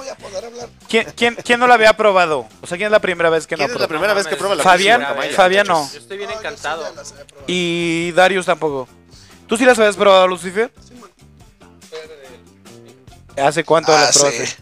[1.15, 2.47] ¿Quién, no la había probado?
[2.61, 4.55] O sea, ¿quién es la primera vez que no ¿Quién la probó?
[4.61, 5.05] Fabián,
[5.35, 5.89] Fabián, no.
[5.93, 6.85] Estoy bien encantado.
[6.85, 7.03] Ah,
[7.47, 8.87] y Darius tampoco.
[9.47, 10.71] ¿Tú sí las habías probado, Lucifer?
[13.37, 14.55] ¿Hace cuánto Ah, las probaste?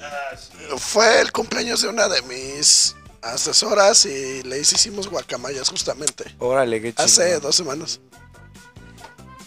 [0.00, 6.34] Ah, Fue el cumpleaños de una de mis asesoras y le hicimos guacamayas justamente.
[6.38, 7.04] Órale, qué chido.
[7.04, 8.00] Hace dos semanas.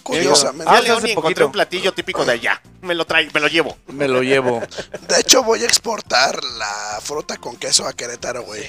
[0.07, 0.73] Curiosamente.
[0.73, 2.61] Ah, León y encontré un platillo típico de allá.
[2.81, 3.77] Me lo traigo, me lo llevo.
[3.87, 4.61] Me lo llevo.
[5.07, 8.63] De hecho, voy a exportar la fruta con queso a Querétaro, güey.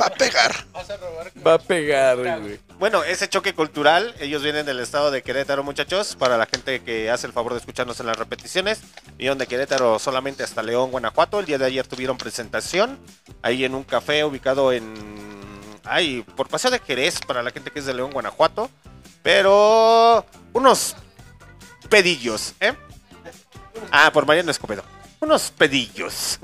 [0.00, 0.66] Va a pegar.
[1.46, 2.58] Va a pegar, güey.
[2.80, 7.08] Bueno, ese choque cultural, ellos vienen del estado de Querétaro, muchachos, para la gente que
[7.08, 8.80] hace el favor de escucharnos en las repeticiones.
[9.16, 11.38] Vinieron de Querétaro solamente hasta León, Guanajuato.
[11.38, 12.98] El día de ayer tuvieron presentación
[13.42, 14.92] ahí en un café ubicado en
[15.86, 18.70] Ay, por Paseo de Jerez, para la gente que es de León, Guanajuato.
[19.22, 20.24] Pero.
[20.52, 20.96] Unos
[21.88, 22.74] pedillos, ¿eh?
[23.90, 24.82] Ah, por Mariano Escobedo.
[25.20, 26.38] Unos pedillos.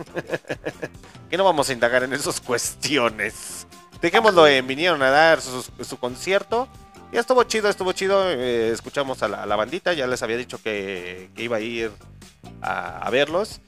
[1.31, 3.67] que no vamos a indagar en esas cuestiones.
[4.01, 6.69] Dejémoslo en, vinieron a dar su, su concierto.
[7.13, 8.31] Y estuvo chido, estuvo chido.
[8.31, 11.93] eh, escuchamos a la, bandita, ya les había dicho que, iba a ir
[12.63, 13.61] a verlos.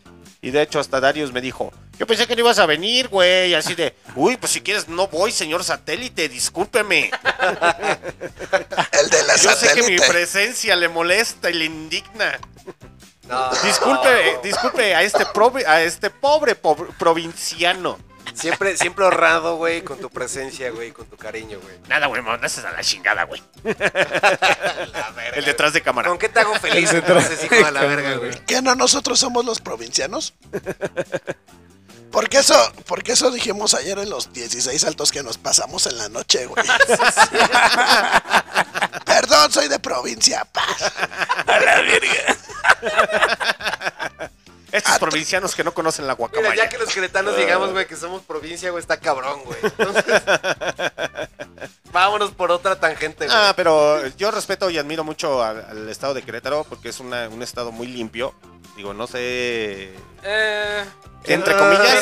[0.44, 3.54] Y de hecho hasta Darius me dijo, yo pensé que no ibas a venir, güey.
[3.54, 7.10] Así de, uy, pues si quieres no voy, señor satélite, discúlpeme.
[8.92, 12.38] El de la Yo sé que mi presencia le molesta y le indigna.
[13.26, 17.98] No, Disculpe, disculpe a este, provi- a este pobre pobre provinciano.
[18.32, 21.76] Siempre, siempre honrado, güey, con tu presencia, güey, con tu cariño, güey.
[21.88, 23.42] Nada, güey, me mandaste a la chingada, güey.
[25.34, 26.08] El detrás de cámara.
[26.08, 28.32] ¿Con qué te hago feliz entonces, hijo de la verga, güey?
[28.46, 30.34] ¿Qué no nosotros somos los provincianos?
[32.14, 36.08] Porque eso, porque eso dijimos ayer en los 16 saltos que nos pasamos en la
[36.08, 36.64] noche, güey.
[39.04, 40.44] Perdón, soy de provincia.
[40.44, 40.64] pa.
[44.76, 46.54] Estos provincianos que no conocen la Mira, guacamaya.
[46.54, 49.58] ya que los queretanos digamos, güey, que somos provincia, güey, está cabrón, güey.
[49.62, 50.04] Entonces,
[51.92, 53.36] vámonos por otra tangente, güey.
[53.38, 57.28] Ah, pero yo respeto y admiro mucho al, al estado de Querétaro porque es una-
[57.28, 58.34] un estado muy limpio.
[58.76, 59.92] Digo, no sé.
[60.24, 60.84] Eh,
[61.26, 61.94] Entre comillas.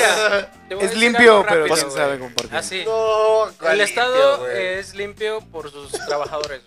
[0.68, 1.98] mira, Es limpio, pero rápido, quién güey.
[2.02, 2.18] sabe
[2.48, 2.56] qué.
[2.56, 2.82] Así.
[2.86, 6.62] No, El ¿cuál estado es limpio por sus trabajadores.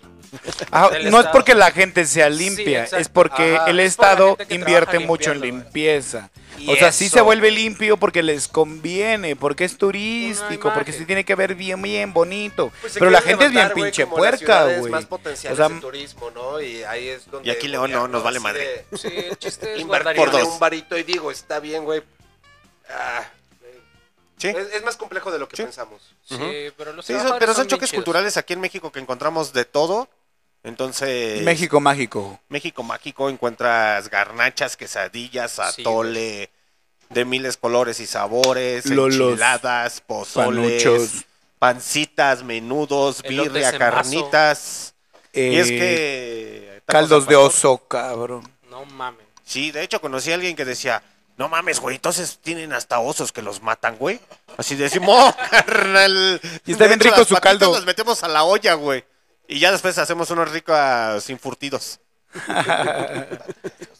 [0.70, 3.70] Ah, no es porque la gente sea Sí, limpia, es porque Ajá.
[3.70, 6.30] el Es Estado invierte mucho en limpieza.
[6.68, 7.24] O sea, sí se eso.
[7.24, 12.12] vuelve limpio porque les conviene, porque es turístico, porque se tiene que ver bien, bien
[12.14, 12.72] bonito.
[12.80, 14.90] Pues Pero la gente es bien pinche puerca, güey.
[14.90, 16.60] más O potenciales sea, en turismo, ¿no?
[16.60, 17.48] Y ahí es donde...
[17.48, 18.86] Y aquí León no, nos vale madre.
[18.96, 20.42] Sí, el chiste es por dos.
[20.44, 22.02] un varito y digo, está bien, güey.
[22.88, 23.24] Ah,
[24.38, 24.48] Sí.
[24.48, 25.62] es, es más complejo de lo que Sí.
[25.62, 26.02] pensamos.
[26.28, 28.04] Sí, pero los Sí, son- pero son choques chidos.
[28.04, 30.08] culturales aquí en México que encontramos de todo.
[30.66, 31.42] Entonces.
[31.42, 32.40] México mágico.
[32.48, 36.50] México mágico encuentras garnachas, quesadillas, Sí, atole,
[37.10, 41.24] de miles colores y sabores, Lolos, enchiladas, pozoles, panuchos.
[41.60, 44.94] pancitas, menudos, birria, carnitas.
[45.32, 46.82] y es Eh, que...
[46.86, 48.42] Caldos al de oso, cabrón.
[48.68, 49.24] No mames.
[49.44, 51.00] Sí, de hecho conocí a alguien que decía,
[51.36, 54.18] no mames, güey, entonces tienen hasta osos que los matan, güey.
[54.56, 56.40] Así decimos, carnal.
[56.66, 57.72] Y está De bien hecho, rico las su caldo.
[57.72, 59.04] Los metemos a la olla, güey.
[59.48, 62.00] Y ya después hacemos unos ricos sin furtidos.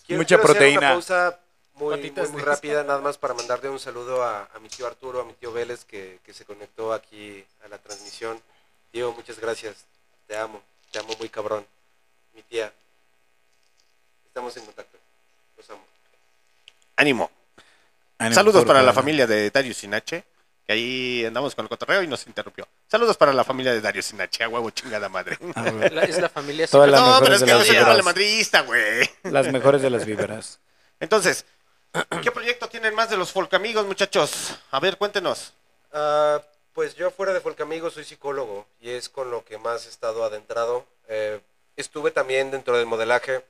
[0.06, 0.78] Quiero- Mucha quiero hacer proteína.
[0.81, 1.39] Una pausa
[1.74, 5.24] muy, muy, rápida, nada más para mandarle un saludo a, a mi tío Arturo, a
[5.24, 8.40] mi tío Vélez, que, que se conectó aquí a la transmisión.
[8.93, 9.85] Tío, muchas gracias.
[10.27, 11.66] Te amo, te amo muy cabrón.
[12.35, 12.73] Mi tía.
[14.27, 14.97] Estamos en contacto.
[15.56, 15.82] Los amo.
[16.97, 17.31] Ánimo.
[18.18, 20.24] Ánimo, Saludos para la familia de Darius Sinache,
[20.66, 22.66] que ahí andamos con el cotorreo y nos interrumpió.
[22.88, 25.38] Saludos para la familia de Darius Sinache, a huevo chingada madre.
[25.55, 26.66] A ver, La- es la familia.
[26.66, 29.10] Todas las no, pero mejores es de que soy yo vale madrista, güey.
[29.24, 30.59] Las mejores de las víveras.
[31.01, 31.44] Entonces,
[32.22, 34.55] ¿qué proyecto tienen más de los folk amigos, muchachos?
[34.70, 35.52] A ver, cuéntenos.
[35.93, 36.40] Ah,
[36.72, 40.24] pues yo fuera de Folcamigo soy psicólogo y es con lo que más he estado
[40.24, 40.84] adentrado.
[41.09, 41.40] Eh,
[41.76, 43.44] estuve también dentro del modelaje.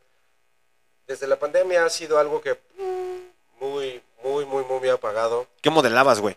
[1.07, 5.47] Desde la pandemia ha sido algo que mm, muy, muy, muy, muy apagado.
[5.63, 6.37] ¿Qué modelabas, güey?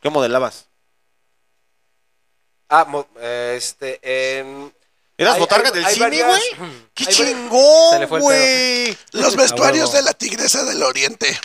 [0.00, 0.66] ¿Qué modelabas?
[2.68, 3.98] Ah, mo- eh, este,
[4.38, 4.72] en...
[5.18, 6.42] ¿Eras hay- botarga hay- del hay cine, varias- güey?
[6.94, 8.98] ¡Qué hay varias- Se le chingón, fue el güey!
[9.12, 9.96] Los vestuarios huevo.
[9.98, 11.28] de la tigresa del oriente.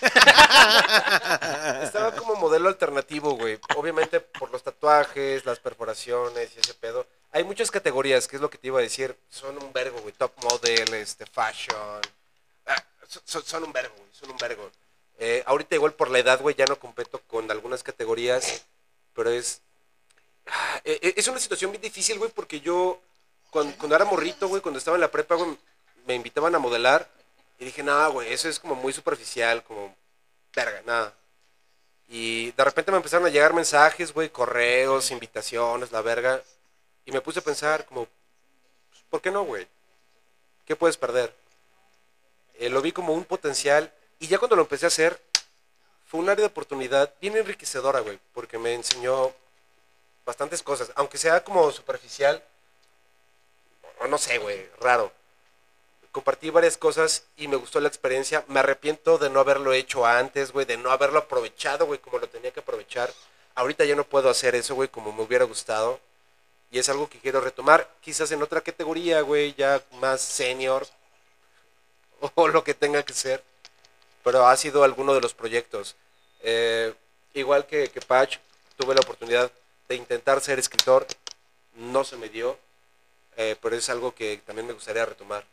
[1.84, 3.60] Estaba como modelo alternativo, güey.
[3.76, 7.06] Obviamente por los tatuajes, las perforaciones y ese pedo.
[7.32, 9.18] Hay muchas categorías, que es lo que te iba a decir.
[9.30, 10.14] Son un vergo, güey.
[10.14, 12.02] Top model, este, fashion.
[12.68, 14.10] Ah, son- son, son un vergo, güey.
[14.14, 14.72] Son un vergo.
[15.20, 18.66] Eh, ahorita igual por la edad, güey, ya no competo con algunas categorías.
[19.14, 19.62] Pero es...
[20.48, 23.00] ah, eh, eh, Es una situación bien difícil, güey, porque yo...
[23.50, 25.58] Cuando, cuando era morrito, güey, cuando estaba en la prepa, güey,
[26.06, 27.10] me invitaban a modelar.
[27.58, 29.96] Y dije, nada, güey, eso es como muy superficial, como...
[30.54, 31.14] Verga, nada.
[32.08, 36.42] Y de repente me empezaron a llegar mensajes, güey, correos, invitaciones, la verga.
[37.06, 39.68] Y me puse a pensar como, pues, ¿por qué no, güey?
[40.66, 41.34] ¿Qué puedes perder?
[42.56, 43.92] Eh, lo vi como un potencial.
[44.20, 45.20] Y ya cuando lo empecé a hacer,
[46.08, 48.20] fue un área de oportunidad bien enriquecedora, güey.
[48.34, 49.34] Porque me enseñó
[50.26, 50.92] bastantes cosas.
[50.96, 52.44] Aunque sea como superficial,
[54.00, 55.12] o no sé, güey, raro.
[56.12, 58.46] Compartí varias cosas y me gustó la experiencia.
[58.48, 62.30] Me arrepiento de no haberlo hecho antes, güey, de no haberlo aprovechado, güey, como lo
[62.30, 63.12] tenía que aprovechar.
[63.56, 66.00] ahorita ya no puedo hacer eso, güey, como me hubiera gustado.
[66.72, 70.88] Y es algo que quiero retomar, quizás en otra categoría, güey, ya más senior.
[72.36, 73.44] O lo que tenga que ser.
[74.26, 75.96] Pero ha sido alguno de los proyectos.
[76.42, 76.94] Eh,
[77.34, 78.38] igual que, que Patch,
[78.76, 79.50] tuve la oportunidad
[79.88, 81.08] de intentar ser escritor.
[81.76, 82.58] No se me dio.
[83.38, 85.46] eh, pero es algo que también me gustaría retomar.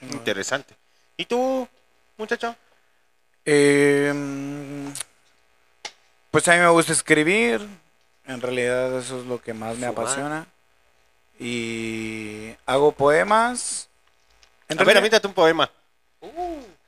[0.00, 0.74] Interesante.
[1.16, 1.68] ¿Y tú,
[2.16, 2.54] muchacho?
[3.44, 4.88] Eh, mm,
[6.30, 7.66] pues a mí me gusta escribir.
[8.26, 10.04] En realidad eso es lo que más me Fumar.
[10.04, 10.46] apasiona.
[11.38, 13.88] Y hago poemas.
[14.68, 15.70] En A ver, un poema.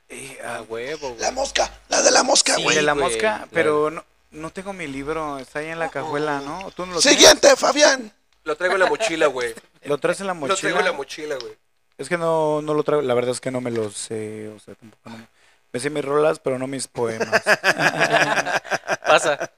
[0.08, 1.20] Eh, A ah, huevo, güey.
[1.20, 2.76] La mosca, la de la mosca, Sí, güey.
[2.76, 3.48] de la güey, mosca, claro.
[3.52, 6.70] pero no, no tengo mi libro, está ahí en la cajuela, ¿no?
[6.72, 7.18] ¿Tú no lo tienes?
[7.18, 8.12] Siguiente, Fabián.
[8.44, 9.54] Lo traigo en la mochila, güey.
[9.84, 10.58] ¿Lo traes en la Lo mochila?
[10.60, 11.56] traigo en la mochila, güey.
[11.98, 14.58] Es que no, no lo traigo, la verdad es que no me lo sé, o
[14.60, 15.26] sea, tampoco no me...
[15.72, 17.42] Me sé mis rolas, pero no mis poemas.
[19.06, 19.50] Pasa.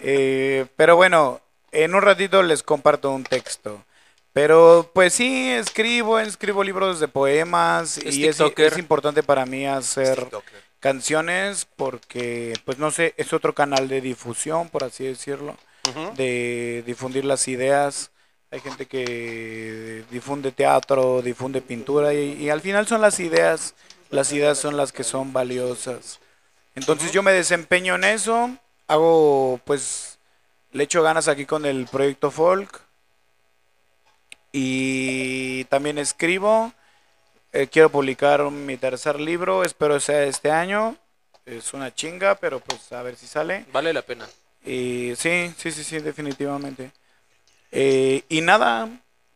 [0.00, 1.40] Eh, pero bueno,
[1.72, 3.84] en un ratito les comparto un texto.
[4.32, 9.66] Pero pues sí, escribo, escribo libros de poemas Es y es, es importante para mí
[9.66, 10.62] hacer TikToker.
[10.80, 15.56] canciones porque, pues no sé, es otro canal de difusión, por así decirlo,
[16.16, 18.10] de difundir las ideas.
[18.50, 23.74] Hay gente que difunde teatro, difunde pintura y, y al final son las ideas,
[24.10, 26.20] las ideas son las que son valiosas.
[26.74, 28.50] Entonces yo me desempeño en eso,
[28.88, 30.18] hago pues,
[30.72, 32.82] le echo ganas aquí con el proyecto folk
[34.52, 36.72] y también escribo.
[37.52, 40.96] Eh, quiero publicar mi tercer libro, espero sea este año.
[41.44, 43.66] Es una chinga, pero pues a ver si sale.
[43.72, 44.28] Vale la pena.
[44.64, 46.92] Y sí, sí, sí, sí, definitivamente.
[47.72, 48.88] Eh, y nada,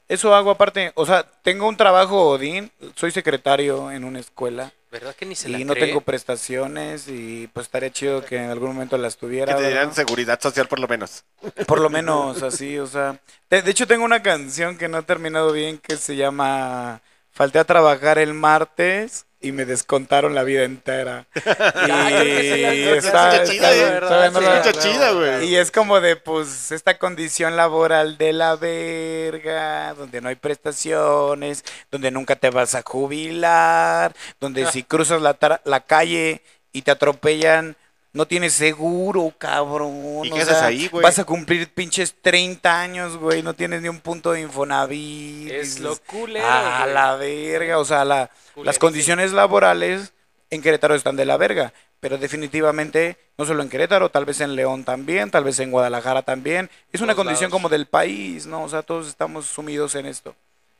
[0.08, 0.92] eso hago aparte.
[0.94, 2.70] O sea, tengo un trabajo, Odín.
[2.94, 4.72] Soy secretario en una escuela.
[4.90, 5.86] ¿Verdad que ni se la Y no cree?
[5.86, 9.54] tengo prestaciones y pues estaría chido que en algún momento las Que tuviera.
[9.56, 9.68] te ¿verdad?
[9.68, 11.24] dirán seguridad social por lo menos.
[11.66, 13.20] Por lo menos así, o sea.
[13.50, 17.02] De, de hecho, tengo una canción que no he terminado bien que se llama
[17.36, 21.26] Falté a trabajar el martes y me descontaron la vida entera.
[21.34, 25.14] Y está, chida, ¿eh?
[25.14, 25.48] güey.
[25.50, 31.62] y es como de, pues, esta condición laboral de la verga, donde no hay prestaciones,
[31.90, 36.40] donde nunca te vas a jubilar, donde si cruzas la calle
[36.72, 37.76] y te atropellan,
[38.16, 40.24] no tienes seguro, cabrón.
[40.24, 41.02] ¿Y o qué haces sea, ahí, güey?
[41.02, 45.50] Vas a cumplir pinches 30 años, güey, no tienes ni un punto de Infonavit.
[45.50, 46.94] Es lo culero, A güey.
[46.94, 50.12] la verga, o sea, la- las condiciones laborales
[50.50, 54.54] en Querétaro están de la verga, pero definitivamente no solo en Querétaro, tal vez en
[54.56, 56.70] León también, tal vez en Guadalajara también.
[56.92, 57.52] Es una condición lados.
[57.52, 58.62] como del país, ¿no?
[58.62, 60.34] O sea, todos estamos sumidos en esto,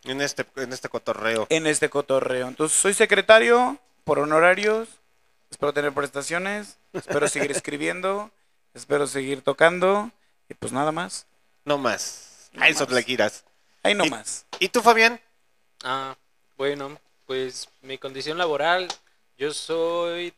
[0.04, 1.46] En este, en este cotorreo.
[1.50, 2.48] en este cotorreo.
[2.48, 4.88] Entonces, soy secretario por honorarios,
[5.51, 8.31] espero tener prestaciones, espero seguir escribiendo,
[8.74, 10.10] espero seguir tocando
[10.48, 11.27] y pues nada más.
[11.64, 12.51] No más.
[12.52, 12.93] No A eso más.
[12.94, 13.44] le quieras.
[13.82, 14.47] Ahí no Y- más.
[14.60, 15.20] ¿Y tú, Fabián?
[15.85, 16.16] Ah,
[16.56, 18.89] bueno, pues mi condición laboral,
[19.36, 20.32] yo soy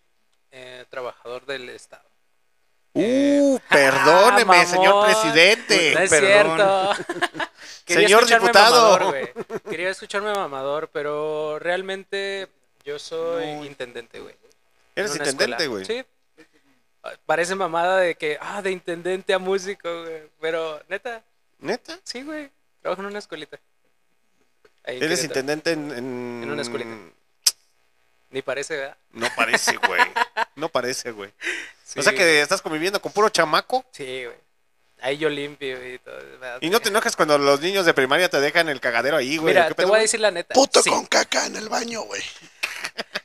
[0.51, 2.03] eh, trabajador del Estado.
[2.95, 4.67] Uh, perdóneme, mamón.
[4.67, 5.93] señor presidente.
[5.95, 6.57] No es Perdón.
[6.57, 6.95] cierto.
[7.85, 8.99] Quería Señor escucharme diputado.
[8.99, 9.61] mamador.
[9.71, 12.49] Quería escucharme mamador, pero realmente
[12.85, 14.35] yo soy intendente, güey.
[15.01, 15.85] Eres en una intendente, güey.
[15.85, 16.05] Sí.
[17.27, 20.23] Parece mamada de que, ah, de intendente a músico, güey.
[20.41, 21.23] Pero, neta,
[21.59, 21.99] ¿Neta?
[22.05, 22.51] sí, güey.
[22.83, 23.59] Trabajo en una escuelita.
[24.85, 25.41] Ahí en Eres Querétaro.
[25.41, 26.43] intendente en, en...
[26.45, 26.91] En una escuelita.
[28.31, 28.97] Ni parece, ¿verdad?
[29.13, 30.01] No parece, güey.
[30.57, 31.33] No parece, güey.
[31.85, 33.85] Sí, O sea que estás conviviendo con puro chamaco.
[33.93, 34.37] Sí, güey.
[35.01, 36.17] Ahí yo limpio y todo.
[36.17, 36.59] ¿verdad?
[36.61, 39.55] Y no te enojes cuando los niños de primaria te dejan el cagadero ahí, güey.
[39.55, 40.03] Mira, ¿Qué te pedo, voy a güey?
[40.03, 40.55] decir la neta.
[40.55, 40.91] Puto sí.
[40.91, 42.21] con caca en el baño, güey.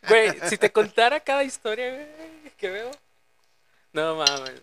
[0.07, 2.91] Güey, si te contara cada historia, güey, que veo.
[3.93, 4.61] No mames.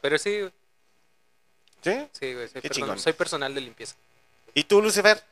[0.00, 0.52] Pero sí, güey.
[1.82, 2.08] ¿Sí?
[2.12, 2.48] Sí, güey.
[2.48, 2.98] Soy, Qué person- chingón.
[2.98, 3.94] soy personal de limpieza.
[4.54, 5.22] ¿Y tú, Lucifer?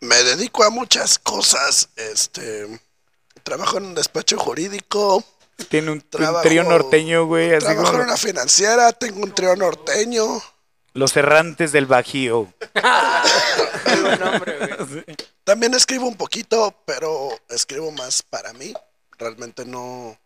[0.00, 1.88] Me dedico a muchas cosas.
[1.96, 2.80] Este.
[3.42, 5.24] Trabajo en un despacho jurídico.
[5.68, 8.92] Tiene un, un Trabajo- trío norteño, güey, así Trabajo en como una financiera.
[8.92, 10.24] Tengo un trío norteño.
[10.94, 12.52] los errantes del Bajío.
[13.84, 15.04] Qué buen nombre, güey.
[15.50, 18.72] También escribo un poquito, pero escribo más para mí.
[19.18, 20.16] Realmente no.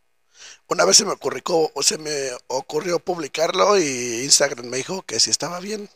[0.69, 1.43] Una vez se me ocurrió,
[1.81, 5.89] se me ocurrió publicarlo y Instagram me dijo que si estaba bien.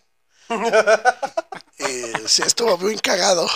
[1.78, 3.46] y sí estuvo bien cagado.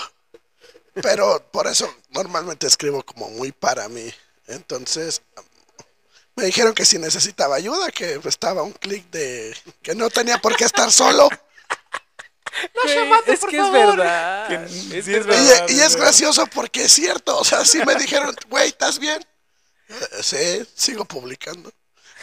[0.93, 4.13] Pero por eso normalmente escribo como muy para mí.
[4.49, 5.23] Entonces
[6.37, 10.55] me dijeron que si necesitaba ayuda, que estaba un clic de que no tenía por
[10.55, 11.31] qué estar solo.
[12.85, 14.49] Güey, es que es verdad.
[14.49, 15.43] Que- Es sí es verdad.
[15.43, 16.03] Y, verdad, y es güey.
[16.05, 17.39] gracioso porque es cierto.
[17.39, 19.25] O sea, sí me dijeron, güey, ¿estás bien?
[19.89, 21.73] Eh, Sí, sigo publicando.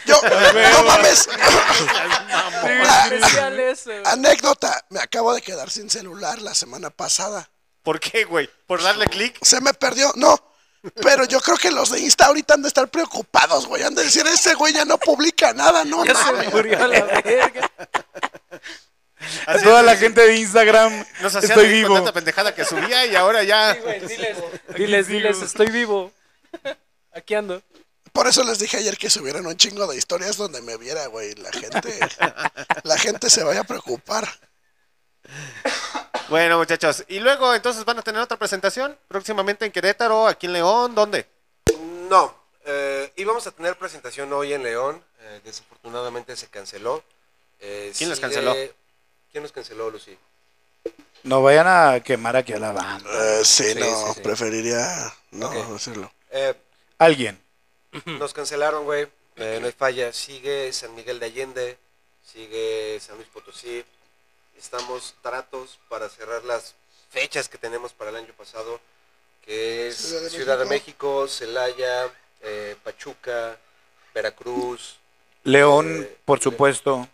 [0.06, 0.18] Yo,
[0.72, 1.28] no mames.
[3.12, 3.90] Especial eso.
[4.04, 7.48] Anécdota, me acabo de quedar sin celular la semana pasada.
[7.82, 8.48] ¿Por qué, güey?
[8.66, 9.36] ¿Por darle clic?
[9.42, 10.38] Se me perdió, no.
[11.02, 13.82] Pero yo creo que los de Insta ahorita han de estar preocupados, güey.
[13.82, 17.04] Han de decir, ese güey ya no publica nada, no Ya se murió a la
[17.04, 17.70] verga.
[19.46, 22.04] A toda la gente de Instagram, Nos hacía estoy reír con vivo.
[22.04, 23.74] tanta pendejada que subía y ahora ya...
[24.76, 26.12] Diles, diles, estoy vivo.
[27.12, 27.62] Aquí ando.
[28.12, 31.34] Por eso les dije ayer que subieran un chingo de historias donde me viera, güey.
[31.34, 31.98] La gente,
[32.82, 34.26] la gente se vaya a preocupar.
[36.28, 37.04] Bueno, muchachos.
[37.08, 38.96] Y luego, entonces, ¿van a tener otra presentación?
[39.08, 41.26] Próximamente en Querétaro, aquí en León, ¿dónde?
[42.08, 42.34] No,
[42.64, 47.02] eh, íbamos a tener presentación hoy en León, eh, desafortunadamente se canceló.
[47.60, 48.54] Eh, ¿Quién los sigue- canceló?
[49.32, 50.16] ¿Quién nos canceló, Lucy?
[51.22, 53.10] No vayan a quemar aquí a la banda.
[53.40, 54.20] Eh, sí, Sí, no, sí, sí.
[54.20, 55.72] preferiría no Ok.
[55.72, 56.10] decirlo.
[56.30, 56.54] Eh,
[56.98, 57.40] Alguien.
[58.06, 60.12] nos cancelaron, güey, eh, no hay falla.
[60.12, 61.78] Sigue San Miguel de Allende,
[62.24, 63.84] sigue San Luis Potosí.
[64.58, 66.74] Estamos tratos para cerrar las
[67.10, 68.80] fechas que tenemos para el año pasado,
[69.44, 72.08] que es Ciudad Ciudad de México, Celaya,
[72.42, 73.58] eh, Pachuca,
[74.14, 74.96] Veracruz,
[75.44, 77.08] León, Eh, por supuesto.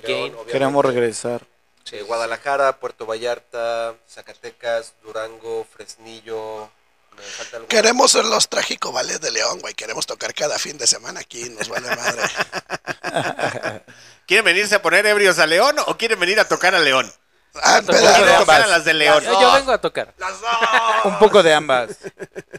[0.00, 1.42] Queremos regresar.
[1.84, 6.68] Sí, Guadalajara, Puerto Vallarta, Zacatecas, Durango, Fresnillo.
[7.16, 7.68] Me falta algo.
[7.68, 9.72] Queremos ser los trágicos vales de León, güey.
[9.74, 12.22] Queremos tocar cada fin de semana aquí, nos vale madre.
[14.26, 17.10] ¿Quieren venirse a poner ebrios a León o quieren venir a tocar a León?
[17.62, 18.70] Ah, Tocar peda- ¿Quieren de tocar a ambas.
[18.70, 19.24] las de León?
[19.24, 20.12] Yo, yo vengo a tocar.
[21.04, 21.96] Un poco de ambas.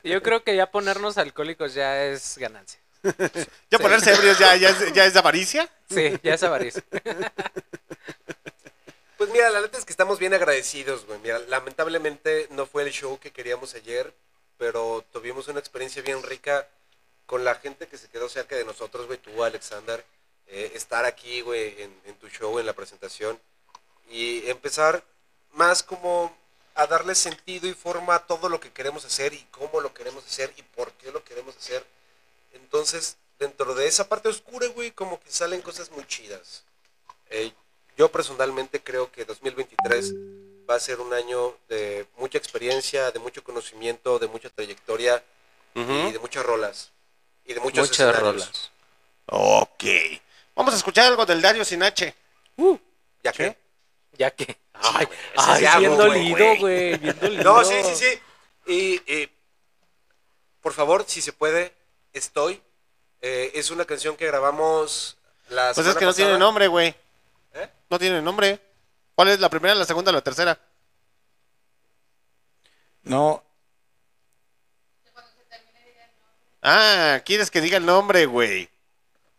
[0.04, 2.80] Yo creo que ya ponernos alcohólicos ya es ganancia.
[3.72, 5.70] ¿Ya ponerse ebrios ya, ya, es, ya es de avaricia?
[5.90, 6.84] Sí, ya es avaricia.
[9.18, 11.20] Pues mira, la neta es que estamos bien agradecidos, güey.
[11.20, 14.14] Mira, lamentablemente no fue el show que queríamos ayer,
[14.58, 16.68] pero tuvimos una experiencia bien rica
[17.26, 19.18] con la gente que se quedó cerca de nosotros, güey.
[19.18, 20.06] Tú, Alexander,
[20.48, 23.40] eh, estar aquí, güey, en, en tu show, en la presentación,
[24.10, 25.04] y empezar
[25.54, 26.36] más como
[26.76, 30.26] a darle sentido y forma a todo lo que queremos hacer y cómo lo queremos
[30.26, 31.84] hacer y por qué lo queremos hacer.
[32.64, 36.64] Entonces, dentro de esa parte oscura, güey, como que salen cosas muy chidas.
[37.30, 37.52] Eh,
[37.98, 40.14] yo personalmente creo que 2023
[40.70, 45.24] va a ser un año de mucha experiencia, de mucho conocimiento, de mucha trayectoria
[45.74, 46.92] y de muchas rolas.
[47.46, 48.24] Y de muchos Muchas escenarios.
[48.24, 48.72] rolas.
[49.28, 49.84] Ok.
[50.56, 52.14] Vamos a escuchar algo del Dario Sinache.
[53.24, 53.58] ¿Ya que?
[54.18, 54.58] Ya que.
[54.74, 57.00] Ay, ese ay, es bien dolido, güey.
[57.44, 58.20] No, sí, sí, sí.
[58.66, 59.30] Y, y,
[60.62, 61.74] por favor, si se puede,
[62.18, 62.62] estoy.
[63.22, 65.18] Eh, es una canción que grabamos
[65.50, 66.28] la Pues es que no pasada.
[66.28, 66.96] tiene nombre, güey.
[67.54, 67.70] ¿Eh?
[67.90, 68.60] No tiene nombre.
[69.16, 70.60] ¿Cuál es la primera, la segunda o la tercera?
[73.04, 73.44] No,
[76.62, 78.70] Ah, ¿quieres que diga el nombre, güey?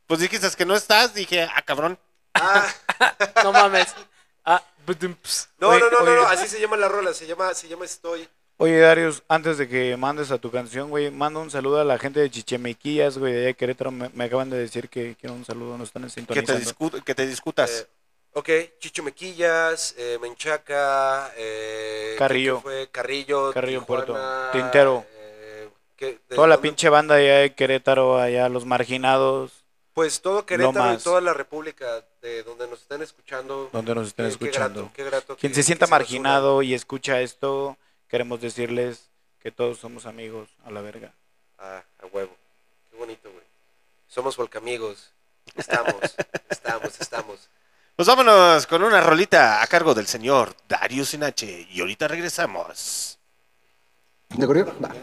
[0.06, 1.98] Pues dijiste que no estás, dije, ah, cabrón.
[2.34, 2.66] Ah,
[3.44, 3.94] No mames.
[4.44, 4.62] Ah,
[5.58, 6.16] no, Oye, no, no, no, oye.
[6.16, 8.26] no, así se llama la rola, se llama, se llama Estoy.
[8.60, 11.96] Oye, Darius, antes de que mandes a tu canción, güey, manda un saludo a la
[11.96, 13.92] gente de Chichemequillas, güey, de allá de Querétaro.
[13.92, 16.14] Me, me acaban de decir que quiero un saludo, nos están Que te,
[16.56, 16.70] sintonizando.
[16.72, 17.70] discu- que te discutas.
[17.70, 17.86] Eh,
[18.32, 22.56] ok, Chicho Mequillas, eh, Menchaca, eh, Carrillo.
[22.56, 22.88] ¿qué fue?
[22.90, 24.50] Carrillo, Carrillo, Tijuana, Puerto.
[24.58, 25.06] Tintero.
[25.20, 26.68] eh, ¿qué- de Toda la dónde?
[26.68, 29.52] pinche banda allá de Querétaro, allá, los marginados,
[29.94, 33.68] Pues todo Querétaro y toda la República, de donde nos están escuchando.
[33.72, 34.80] donde nos estén qué escuchando.
[34.82, 37.76] grato, qué grato Quien que- se que sienta marginado y escucha esto,
[38.08, 39.10] queremos decirles
[39.40, 41.12] que todos somos amigos a la verga.
[41.58, 42.34] Ah, a huevo.
[42.90, 43.44] Qué bonito, güey.
[44.08, 45.12] Somos volcamigos.
[45.54, 45.94] Estamos,
[46.50, 47.50] estamos, estamos.
[47.96, 51.66] Pues vámonos con una rolita a cargo del señor Dario Sinache.
[51.70, 53.18] Y ahorita regresamos.
[54.30, 54.72] ¿De corrido?
[54.82, 54.94] Va.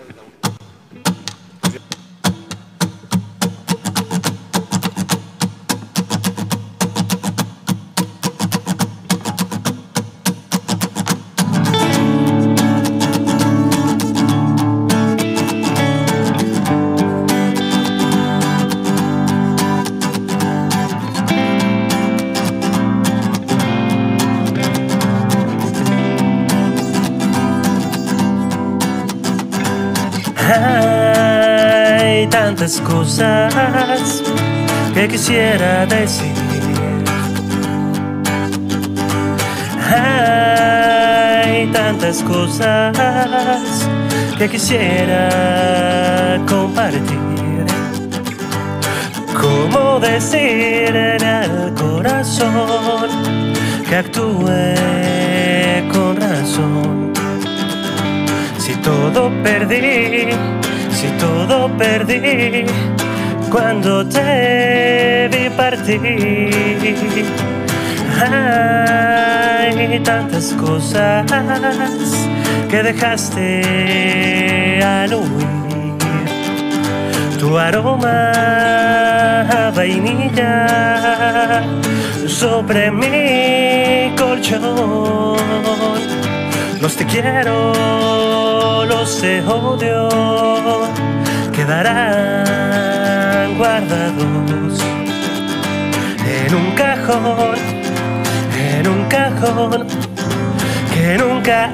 [32.55, 34.23] Tantas cosas
[34.93, 36.31] que quisiera decir.
[41.43, 42.95] Hay tantas cosas
[44.37, 47.65] que quisiera compartir.
[49.41, 53.09] ¿Cómo decirle al corazón
[53.89, 54.47] que actúe
[55.91, 57.11] con razón?
[58.59, 60.29] Si todo perdí,
[61.05, 62.65] si todo perdí,
[63.51, 66.51] cuando te vi partir.
[68.29, 71.25] Hay tantas cosas
[72.69, 73.61] que dejaste
[74.83, 75.95] al huir.
[77.39, 78.31] Tu aroma
[79.75, 81.63] vainilla
[82.27, 85.35] sobre mi colchón.
[86.85, 87.73] Los te quiero,
[88.85, 90.07] los te odio,
[91.51, 92.77] quedarán
[93.57, 94.79] guardados
[96.27, 97.55] en un cajón,
[98.55, 99.87] en un cajón
[100.93, 101.71] que nunca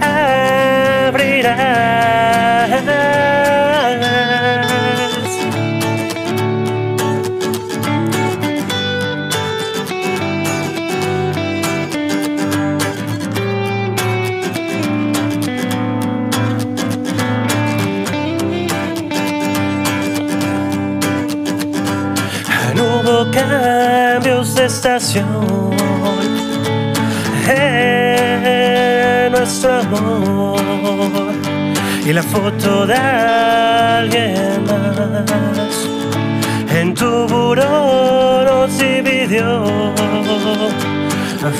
[1.09, 2.80] abrirás.
[27.47, 31.31] En nuestro amor.
[32.05, 35.87] Y la foto de alguien más.
[36.75, 39.63] En tu buró nos dividió.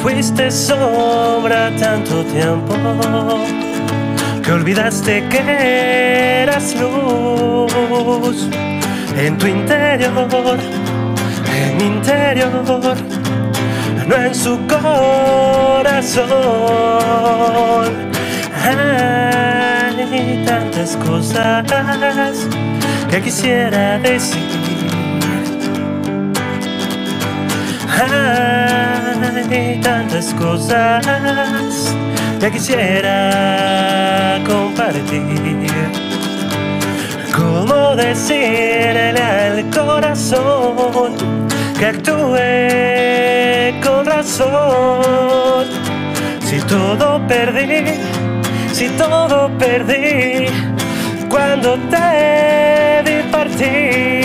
[0.03, 2.76] Fuiste sombra tanto tiempo.
[4.44, 8.49] Que olvidaste que eras luz.
[9.18, 10.28] En tu interior,
[11.62, 13.20] en mi interior
[14.15, 16.27] en su corazón.
[20.13, 21.63] Hay tantas cosas
[23.09, 24.41] que quisiera decir.
[29.49, 31.05] Hay tantas cosas
[32.39, 35.71] que quisiera compartir.
[37.35, 41.15] ¿Cómo decirle al corazón
[41.79, 43.20] que actúe
[46.43, 47.99] Si todo perdí,
[48.72, 50.45] si todo perdí,
[51.27, 54.22] cuando te vi partir.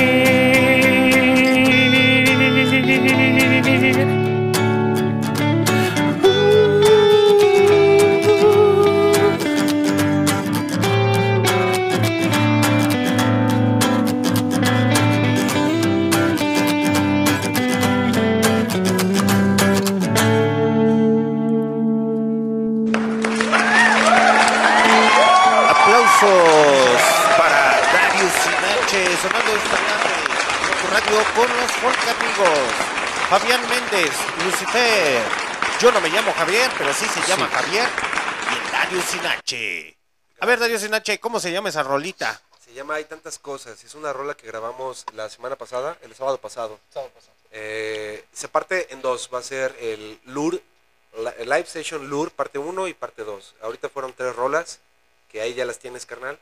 [31.36, 32.72] Con los folk amigos.
[33.28, 34.10] Fabián Méndez,
[34.42, 35.22] Lucifer.
[35.78, 37.86] Yo no me llamo Javier, pero sí se llama Javier.
[38.50, 39.98] Y el Darius Sinache.
[40.40, 42.40] A ver, Darius Sinache, ¿cómo se llama esa rolita?
[42.64, 43.84] Se llama Hay tantas cosas.
[43.84, 46.80] Es una rola que grabamos la semana pasada, el sábado pasado.
[47.50, 49.28] Eh, se parte en dos.
[49.32, 50.62] Va a ser el Lure,
[51.38, 53.56] el Live Session Lure, parte 1 y parte 2.
[53.60, 54.78] Ahorita fueron tres rolas,
[55.30, 56.38] que ahí ya las tienes, carnal.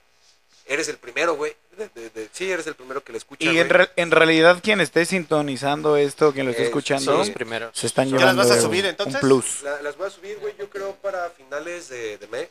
[0.66, 1.54] Eres el primero, güey.
[1.76, 3.44] De- de- de- sí, eres el primero que la escucha.
[3.44, 7.18] Y en, re- en realidad quien esté sintonizando esto, quien lo esté Eh, escuchando, son
[7.18, 7.76] los primeros.
[7.76, 9.20] se están ¿Ya las llevando vas a subir, un entonces?
[9.20, 9.62] plus.
[9.62, 12.48] La- las voy a subir, güey, yo creo para finales de, de mes.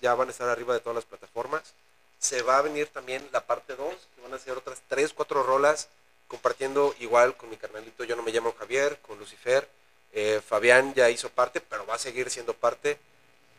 [0.00, 1.74] Ya van a estar arriba de todas las plataformas.
[2.18, 5.42] Se va a venir también la parte 2, que van a ser otras 3, 4
[5.42, 5.88] rolas,
[6.28, 9.68] compartiendo igual con mi carnalito, yo no me llamo Javier, con Lucifer.
[10.12, 12.98] Eh, Fabián ya hizo parte, pero va a seguir siendo parte.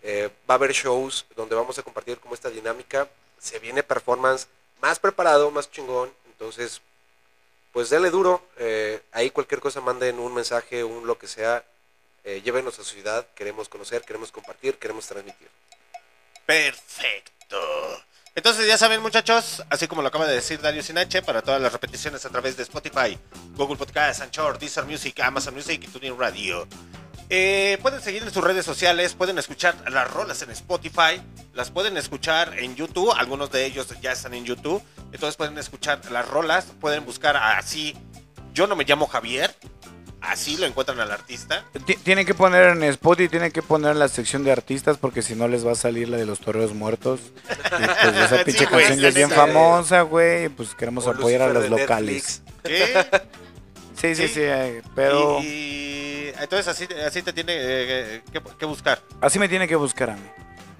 [0.03, 3.07] Eh, va a haber shows donde vamos a compartir como esta dinámica.
[3.41, 4.47] Se viene performance
[4.81, 6.11] más preparado, más chingón.
[6.27, 6.81] Entonces,
[7.71, 8.41] pues denle duro.
[8.57, 11.63] Eh, ahí cualquier cosa manden un mensaje, un lo que sea.
[12.23, 13.25] Eh, llévenos a su ciudad.
[13.35, 15.49] Queremos conocer, queremos compartir, queremos transmitir.
[16.45, 17.57] Perfecto.
[18.33, 21.73] Entonces ya saben muchachos, así como lo acaba de decir Dario Sinache, para todas las
[21.73, 23.19] repeticiones a través de Spotify,
[23.55, 26.65] Google Podcast, Anchor, Deezer Music, Amazon Music y TuneIn Radio.
[27.33, 31.21] Eh, pueden seguir en sus redes sociales, pueden escuchar las rolas en Spotify,
[31.53, 34.83] las pueden escuchar en YouTube, algunos de ellos ya están en YouTube,
[35.13, 37.95] entonces pueden escuchar las rolas, pueden buscar así,
[38.53, 39.55] yo no me llamo Javier,
[40.19, 41.63] así lo encuentran al artista.
[41.85, 45.21] Ti- Tienen que poner en Spotify, tienen que poner en la sección de artistas porque
[45.21, 47.21] si no les va a salir la de los toreros muertos.
[47.49, 50.49] Y pues esa Sí, pinche güey, canción ya es bien famosa, güey.
[50.49, 52.41] Pues queremos O apoyar a los locales.
[52.61, 53.05] ¿Qué?
[54.01, 54.33] Sí, sí, Sí.
[54.33, 59.37] sí, eh, pero Y, y entonces así, así te tiene eh, que, que buscar, así
[59.39, 60.23] me tiene que buscar a mí.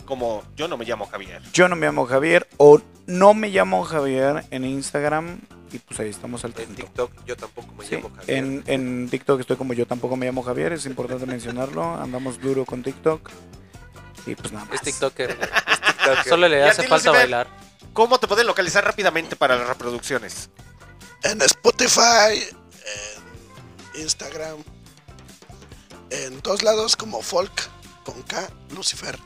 [0.06, 1.42] como yo no me llamo Javier.
[1.54, 5.40] Yo no me llamo Javier o no me llamo Javier en Instagram
[5.72, 6.76] y pues ahí estamos al En tanto.
[6.76, 8.38] TikTok yo tampoco me Sí, llamo Javier.
[8.38, 12.66] en, en TikTok estoy como yo tampoco me llamo Javier, es importante mencionarlo, andamos duro
[12.66, 13.30] con TikTok
[14.26, 14.76] y pues nada más.
[14.76, 15.38] Es TikToker.
[15.38, 16.24] TikToker.
[16.28, 17.14] Solo le ¿Y a hace falta Lucifer?
[17.22, 17.48] bailar.
[17.94, 20.50] ¿Cómo te pueden localizar rápidamente para las reproducciones?
[21.24, 22.42] En Spotify,
[22.86, 24.64] en Instagram,
[26.10, 27.70] en todos lados como Folk
[28.04, 29.18] con K, Lucifer.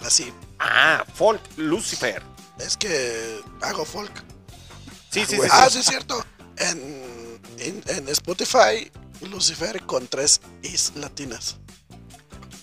[0.00, 0.32] Así.
[0.58, 2.22] Ah, Folk Lucifer.
[2.58, 4.12] Es que hago folk.
[5.10, 5.48] Sí, sí, sí.
[5.50, 5.78] Ah, sí.
[5.80, 6.24] es cierto.
[6.56, 8.90] En, en, en Spotify,
[9.22, 11.56] Lucifer con tres is latinas.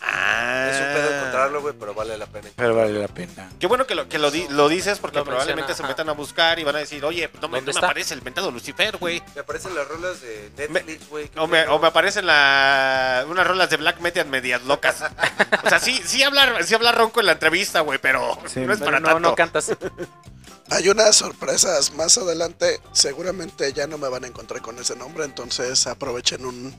[0.04, 0.70] Ah.
[0.72, 2.50] Es un pedo encontrarlo, güey, pero vale la pena.
[2.56, 3.50] Pero vale la pena.
[3.60, 5.92] Qué bueno que lo, que lo, di- lo dices porque Lo probablemente menciona, se ajá.
[5.92, 7.86] metan a buscar y van a decir, oye, no me, no ¿Dónde me está?
[7.86, 9.22] aparece el mentado Lucifer, güey.
[9.36, 11.30] Me aparecen las rolas de Netflix, güey.
[11.30, 11.76] ¿qué O me, pedo?
[11.76, 15.04] o me aparecen la, unas rolas de Black Metal medias locas.
[15.64, 18.74] O sea, sí, sí hablar, sí hablar ronco en la entrevista, güey, pero Sí, no
[18.74, 19.30] es Pero para no, tanto.
[19.30, 19.72] no cantas.
[20.70, 22.80] Hay unas sorpresas más adelante.
[22.94, 25.26] Seguramente ya no me van a encontrar con ese nombre.
[25.26, 26.74] Entonces aprovechen un,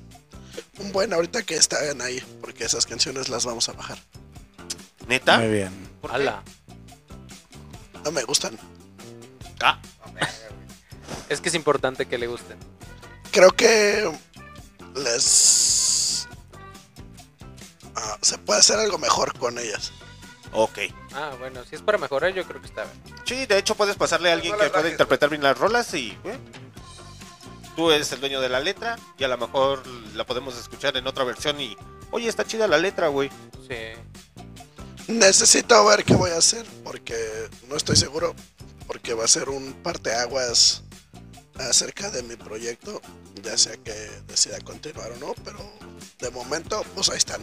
[0.79, 2.21] un buen ahorita que están ahí.
[2.41, 3.99] Porque esas canciones las vamos a bajar.
[5.07, 5.39] ¿Neta?
[5.39, 5.89] Muy bien.
[6.09, 6.43] Ala.
[8.05, 8.59] No me gustan.
[9.61, 9.79] Ah,
[11.29, 12.59] Es que es importante que le gusten.
[13.31, 14.11] Creo que
[14.97, 16.29] les...
[17.95, 19.93] ah, se puede hacer algo mejor con ellas.
[20.53, 20.79] ok.
[21.15, 23.17] Ah, bueno, si es para mejorar, yo creo que está bien.
[23.25, 26.09] Sí, de hecho puedes pasarle a alguien No que pueda interpretar bien las rolas y
[26.25, 26.39] ¿eh?
[27.77, 29.83] Tú eres el dueño de la letra y a lo mejor
[30.15, 31.77] la podemos escuchar en otra versión y,
[32.11, 33.31] oye, está chida la letra, güey.
[33.69, 35.09] Sí.
[35.09, 37.17] Necesito ver qué voy a hacer porque
[37.69, 38.35] no estoy seguro.
[38.87, 40.83] Porque va a ser un parteaguas
[41.55, 43.01] acerca de mi proyecto.
[43.43, 43.93] Ya sea que
[44.27, 45.35] decida continuar o no.
[45.45, 45.59] Pero
[46.21, 47.43] de momento, pues ahí están.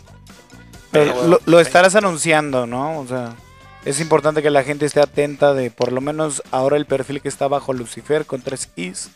[0.91, 2.99] Pero lo, lo estarás anunciando, ¿no?
[2.99, 3.35] O sea,
[3.85, 7.30] es importante que la gente esté atenta de por lo menos ahora el perfil que
[7.30, 9.10] está bajo Lucifer con tres is.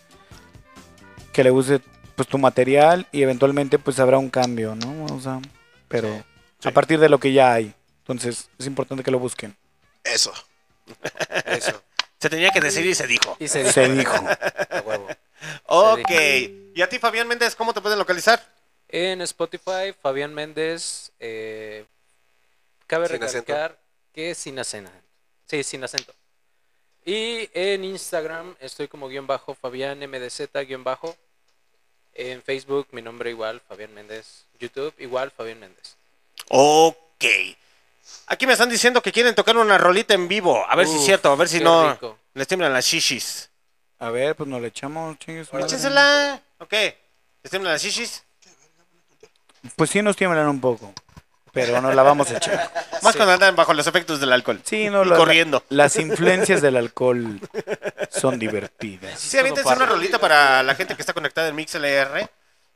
[1.33, 1.81] Que le use
[2.15, 5.05] pues tu material y eventualmente pues habrá un cambio, ¿no?
[5.13, 5.41] O sea,
[5.87, 6.23] pero
[6.59, 6.69] Sí.
[6.69, 7.73] a partir de lo que ya hay.
[7.99, 9.55] Entonces es importante que lo busquen.
[10.03, 10.31] Eso.
[11.45, 11.83] Eso.
[12.19, 13.35] Se tenía que decir y se dijo.
[13.39, 14.15] Y se Se dijo.
[14.15, 15.07] A huevo.
[15.65, 16.11] Ok.
[16.75, 18.41] ¿Y a ti, Fabián Méndez, cómo te pueden localizar?
[18.87, 21.11] En Spotify, Fabián Méndez.
[21.19, 21.85] eh,
[22.87, 23.77] cabe Sin recalcar
[24.13, 24.91] que es sin acento.
[25.47, 26.13] Sí, sin acento.
[27.05, 31.15] Y en Instagram estoy como guion bajo Fabián MDZ guion bajo.
[32.15, 34.45] En Facebook mi nombre igual, Fabián Méndez.
[34.59, 35.95] YouTube igual, Fabián Méndez.
[36.49, 37.25] Ok.
[38.27, 40.65] Aquí me están diciendo que quieren tocar una rolita en vivo.
[40.67, 42.17] A ver si es cierto, a ver si no rico.
[42.33, 43.49] les tiemblan las shishis.
[43.99, 45.65] A ver, pues nos le echamos, chingue su madre.
[45.65, 46.41] Échensela.
[46.59, 46.71] Ok.
[46.71, 48.23] ¿Les tiemblan las shishis?
[49.75, 50.93] Pues sí nos tiemblan un poco.
[51.53, 52.71] Pero nos la vamos a echar.
[53.03, 54.59] Más cuando andan bajo los efectos del alcohol.
[54.63, 55.63] Sí, no, Y la- corriendo.
[55.69, 57.39] las influencias del alcohol
[58.09, 59.19] son divertidas.
[59.19, 62.27] Sí, aviéntense una rolita para la gente que está conectada en MixLR.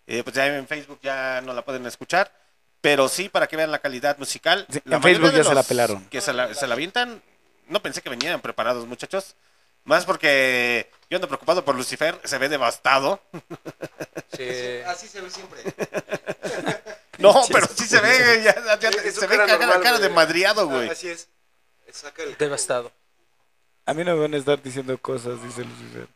[0.06, 2.32] Eh, pues ya en Facebook ya no la pueden escuchar.
[2.80, 4.66] Pero sí, para que vean la calidad musical.
[4.72, 6.06] Sí, La en Facebook ya se la pelaron.
[6.06, 7.22] Que se la, se la avientan.
[7.68, 9.36] No pensé que venían preparados, muchachos.
[9.86, 12.20] Más porque yo ando preocupado por Lucifer.
[12.24, 13.22] Se ve devastado.
[14.38, 14.44] Sí.
[14.86, 15.60] Así se ve siempre.
[17.18, 18.44] No, pero sí se ve.
[18.44, 18.54] Ya,
[19.12, 20.16] se ve cara cara, normal, cara de güey.
[20.16, 20.90] madriado, güey.
[20.90, 21.30] Ah, Así es.
[21.92, 22.38] Saca el...
[22.38, 22.92] Devastado.
[23.86, 26.08] A mí no me van a estar diciendo cosas, dice Lucifer.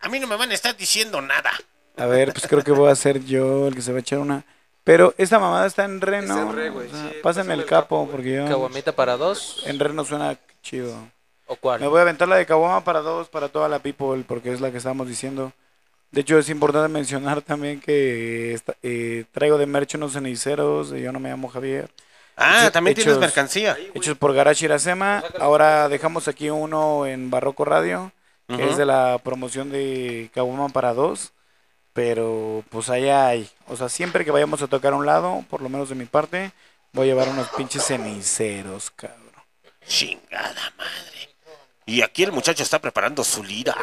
[0.00, 1.52] A mí no me van a estar diciendo nada.
[1.96, 4.18] A ver, pues creo que voy a ser yo el que se va a echar
[4.18, 4.44] una.
[4.82, 7.60] Pero esta mamada está en re, Está re, güey, O sea, sí, pásenme pásame el
[7.60, 8.10] el capo, capo, güey.
[8.10, 8.46] porque yo...
[8.46, 9.62] Caguamita para dos.
[9.64, 10.94] En re no suena chido.
[11.46, 11.80] ¿O cuál?
[11.80, 14.60] Me voy a aventar la de Caguama para dos, para toda la people, porque es
[14.60, 15.52] la que estábamos diciendo.
[16.14, 21.02] De hecho, es importante mencionar también que esta- eh, traigo de merch unos ceniceros, y
[21.02, 21.90] yo no me llamo Javier.
[22.36, 23.76] Ah, Hechos- también tienes hechos- mercancía.
[23.94, 25.22] Hechos por Garachi Iracema.
[25.40, 28.12] Ahora dejamos aquí uno en Barroco Radio,
[28.48, 28.62] que Ujú.
[28.70, 31.32] es de la promoción de Caguama para dos.
[31.92, 33.48] Pero pues allá hay.
[33.68, 36.06] O sea, siempre que vayamos a tocar a un lado, por lo menos de mi
[36.06, 36.50] parte,
[36.92, 39.20] voy a llevar unos pinches ceniceros, cabrón.
[39.86, 41.34] Chingada madre.
[41.86, 43.76] Y aquí el muchacho está preparando su lira.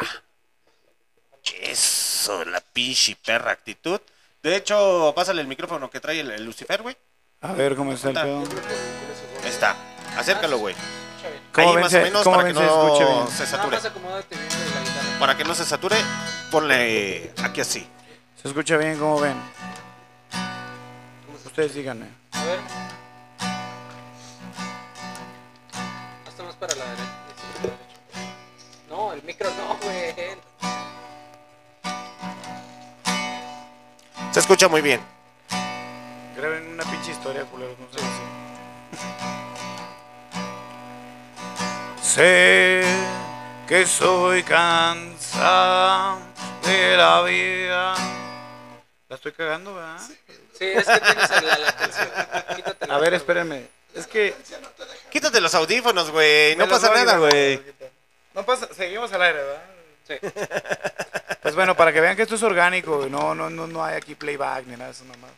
[1.60, 4.00] Eso, la pinche perra actitud.
[4.42, 6.96] De hecho, pásale el micrófono que trae el, el Lucifer, güey.
[7.40, 8.38] A ver cómo está el pedo.
[9.42, 9.76] Ahí está.
[10.16, 10.74] Acércalo, güey.
[11.52, 13.28] ¿Cómo Ahí ven más se- o menos cómo para ven que se escuche no bien?
[13.28, 13.76] se Nada sature.
[13.76, 15.18] más acomódate bien de la guitarra.
[15.20, 15.96] Para que no se sature,
[16.50, 17.86] ponle aquí así.
[18.40, 18.98] ¿Se escucha bien?
[18.98, 19.36] ¿Cómo ven?
[21.44, 22.06] Ustedes díganme.
[22.32, 22.58] A ver.
[26.26, 27.04] Hasta más para la derecha.
[27.36, 28.36] sí, para la derecha.
[28.88, 30.31] No, el micro no, güey.
[34.52, 35.00] Escucha muy bien.
[36.36, 37.86] Graben una pinche historia, culeros, no
[42.02, 42.84] sé Sé
[43.66, 46.18] que soy cansada
[46.66, 47.94] de la vida.
[49.08, 50.02] La estoy cagando, ¿verdad?
[50.52, 52.08] Sí, es que tienes la, la canción.
[52.54, 53.68] Quítate la A ver, espérenme.
[53.94, 54.34] Es que.
[55.10, 56.56] Quítate los audífonos, güey.
[56.56, 57.58] No pasa nada, güey.
[58.34, 59.71] No pasa, seguimos al aire, ¿verdad?
[60.20, 60.28] Sí.
[61.42, 64.14] Pues bueno, para que vean que esto es orgánico, no, no, no, no hay aquí
[64.14, 65.32] playback ni nada de eso nomás.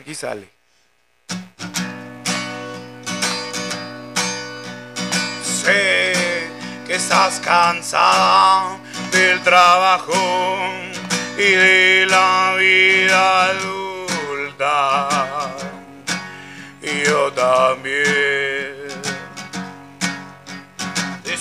[0.00, 0.48] Aquí sale.
[5.42, 6.12] Sé
[6.86, 8.78] que estás cansada
[9.10, 10.14] del trabajo
[11.36, 15.08] y de la vida adulta.
[16.80, 18.76] Y yo también.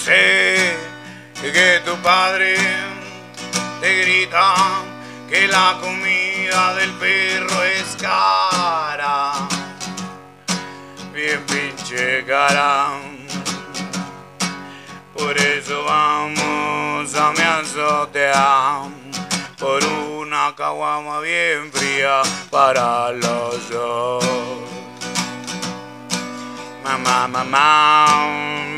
[0.06, 0.85] Sé
[1.52, 2.56] que tu padre
[3.82, 4.56] te grita
[5.30, 9.34] que la comida del perro es cara.
[11.14, 12.88] Bien pinche cara.
[15.14, 18.84] Por eso vamos a mi azotea
[19.58, 24.26] por una caguama bien fría para los dos.
[26.84, 28.06] Mamá, mamá,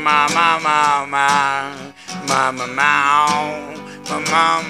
[0.02, 1.87] mamá, mamá,
[2.28, 3.26] mamá, mamá,
[4.10, 4.62] mamá,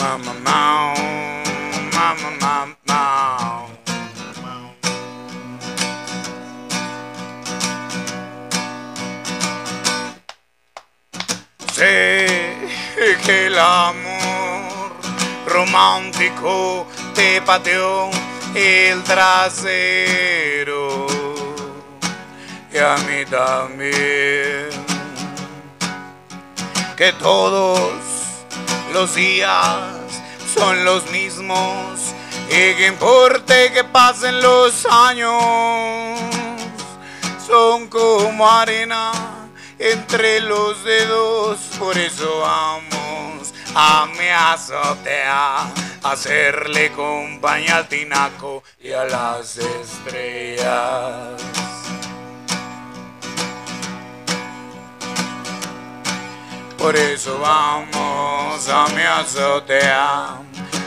[0.00, 0.94] mamá, mamá,
[2.22, 3.66] mamá, mamá.
[11.72, 11.86] Sé
[13.24, 14.90] que el amor
[15.46, 18.10] romántico te pateó
[18.54, 21.06] el trasero
[22.72, 24.89] y a mí también.
[27.00, 28.04] Que todos
[28.92, 29.56] los días
[30.54, 31.98] son los mismos.
[32.50, 36.20] Y que importe que pasen los años,
[37.46, 39.12] son como arena
[39.78, 45.60] entre los dedos, por eso vamos a mi azotea
[46.02, 51.40] a hacerle compañía al tinaco y a las estrellas.
[56.80, 60.38] Por eso vamos a mi azotea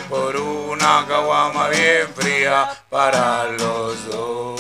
[0.10, 4.60] por una caguama bien fría para los dos.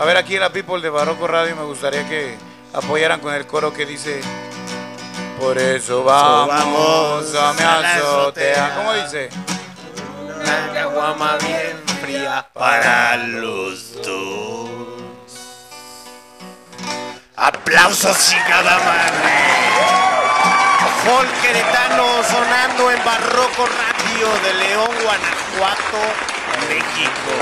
[0.00, 2.36] A ver aquí en la People de Barroco Radio me gustaría que
[2.72, 4.20] apoyaran con el coro que dice
[5.38, 8.74] Por eso vamos, vamos a mi azotea.
[8.74, 9.28] ¿Cómo dice?
[10.24, 14.68] Una caguama bien fría para los dos.
[17.36, 20.11] Aplausos chingada madre.
[21.04, 25.98] Folk queretano sonando en Barroco Radio de León, Guanajuato,
[26.68, 27.34] México,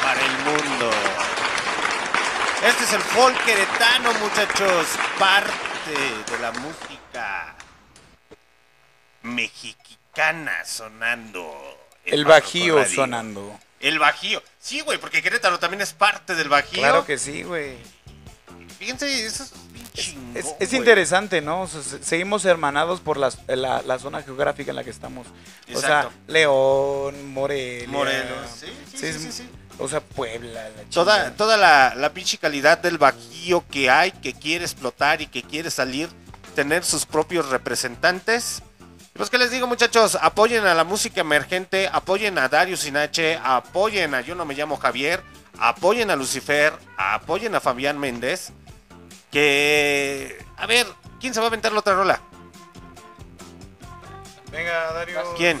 [0.00, 0.90] para el mundo.
[2.64, 4.86] Este es el folk queretano, muchachos,
[5.18, 5.92] parte
[6.30, 7.56] de la música
[9.22, 11.88] mexicana sonando.
[12.04, 12.94] El Barroco bajío Radio.
[12.94, 13.60] sonando.
[13.80, 14.40] El bajío.
[14.60, 16.78] Sí, güey, porque Querétaro también es parte del bajío.
[16.78, 17.76] Claro que sí, güey.
[18.78, 19.52] Fíjense, eso es
[19.94, 21.62] chingón, Es, es interesante, ¿no?
[21.62, 25.26] O sea, se- seguimos hermanados por las- la, la zona geográfica en la que estamos.
[25.74, 26.10] O sea.
[26.26, 27.88] León, Morelia.
[27.88, 29.48] Morelos, sí, sí, sí, sí, sí.
[29.78, 30.68] O sea, Puebla.
[30.68, 35.26] la Toda, toda la, la pinche calidad del bajío que hay, que quiere explotar y
[35.26, 36.08] que quiere salir,
[36.54, 38.62] tener sus propios representantes.
[39.14, 44.12] Pues que les digo muchachos, apoyen a la música emergente, apoyen a Darius Sinache, apoyen
[44.14, 45.22] a Yo no me llamo Javier,
[45.58, 48.50] apoyen a Lucifer, apoyen a Fabián Méndez.
[49.34, 50.38] Que...
[50.56, 50.86] A ver,
[51.20, 52.20] ¿quién se va a aventar la otra rola?
[54.52, 55.34] Venga, Dario.
[55.36, 55.60] ¿Quién?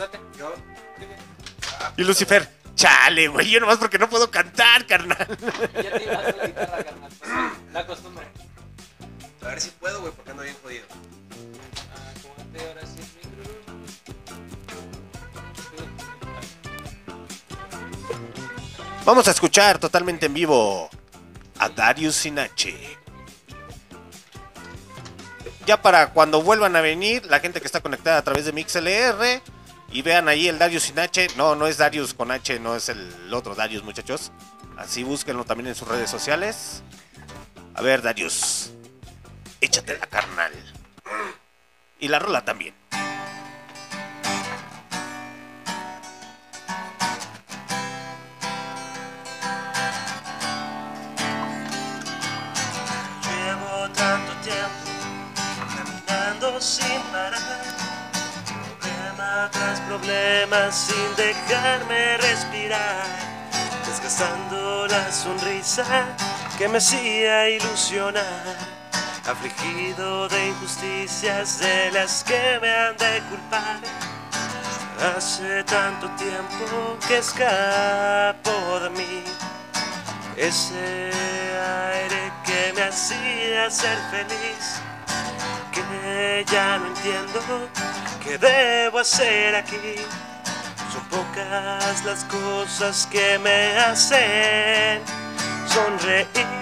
[1.96, 5.26] Y Lucifer, chale, güey, yo nomás porque no puedo cantar, carnal.
[5.74, 7.10] Ya te ibas a la guitarra, carnal.
[7.18, 7.32] pues,
[7.72, 8.24] La costumbre.
[9.42, 10.84] A ver si puedo, güey, porque ando bien jodido.
[11.92, 13.52] Ah, acomódate ahora sí el micro.
[19.04, 20.88] Vamos a escuchar totalmente en vivo
[21.58, 22.98] a Darius Sinache.
[25.66, 29.40] Ya para cuando vuelvan a venir, la gente que está conectada a través de MixLR
[29.90, 31.28] y vean ahí el Darius Sinache.
[31.36, 34.30] No, no es Darius con H, no es el otro Darius, muchachos.
[34.76, 36.82] Así búsquenlo también en sus redes sociales.
[37.74, 38.72] A ver, Darius,
[39.60, 40.52] échate la carnal.
[41.98, 42.74] Y la rola también.
[59.50, 63.06] Tras problema sin dejarme respirar,
[63.86, 65.84] desgastando la sonrisa
[66.58, 68.56] que me hacía ilusionar,
[69.26, 73.80] afligido de injusticias de las que me han de culpar.
[75.16, 79.24] Hace tanto tiempo que escapo de mí
[80.36, 81.10] ese
[81.92, 84.80] aire que me hacía ser feliz,
[86.50, 87.40] ya no entiendo
[88.22, 89.96] qué debo hacer aquí.
[90.92, 95.02] Son pocas las cosas que me hacen
[95.66, 96.54] sonreír.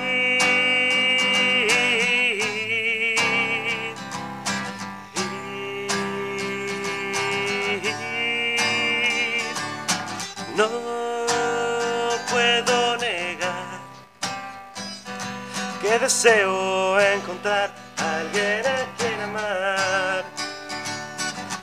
[10.56, 10.68] No
[12.30, 13.80] puedo negar
[15.80, 18.81] que deseo encontrar a alguien
[19.42, 20.24] amar.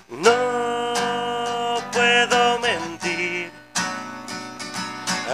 [0.10, 3.52] No puedo mentir.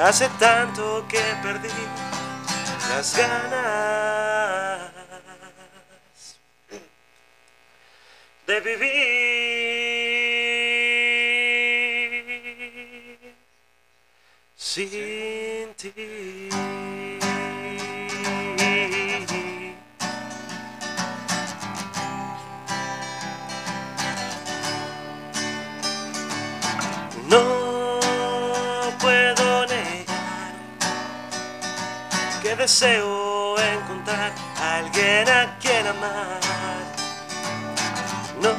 [0.03, 1.69] Hace tanto que perdí
[2.89, 4.91] las ganas
[8.45, 9.95] de vivir
[14.55, 16.54] sin ti.
[32.65, 36.39] Deseo encontrar a alguien a quien amar.
[38.41, 38.55] No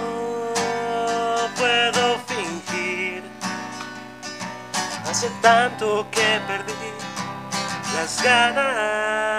[1.57, 3.25] puedo fingir.
[5.11, 6.73] Hace tanto que perdí
[7.97, 9.36] las ganas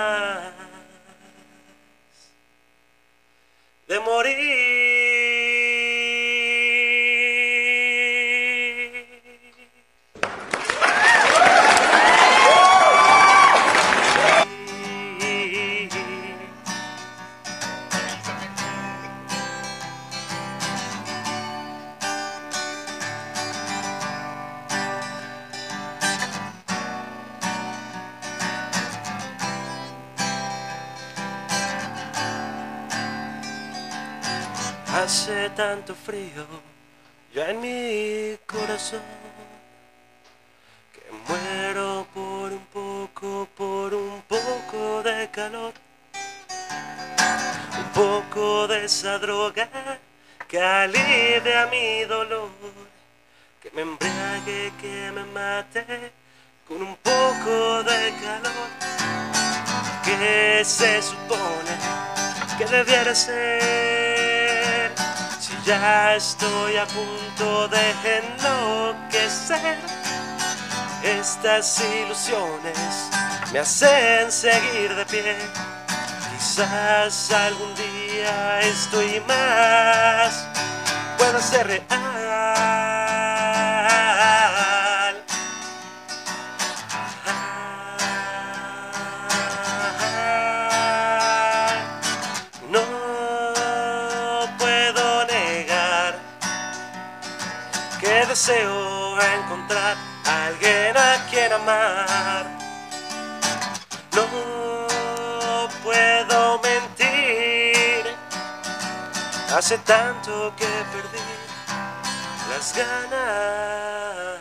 [63.15, 64.91] ser.
[65.39, 69.77] Si ya estoy a punto de enloquecer
[71.03, 73.09] estas ilusiones
[73.53, 75.35] me hacen seguir de pie.
[76.37, 80.47] Quizás algún día esto y más
[81.17, 82.96] pueda ser real
[98.47, 102.45] deseo encontrar a alguien a quien amar.
[104.15, 104.25] No
[105.83, 108.15] puedo mentir,
[109.53, 111.19] hace tanto que perdí
[112.49, 114.39] las ganas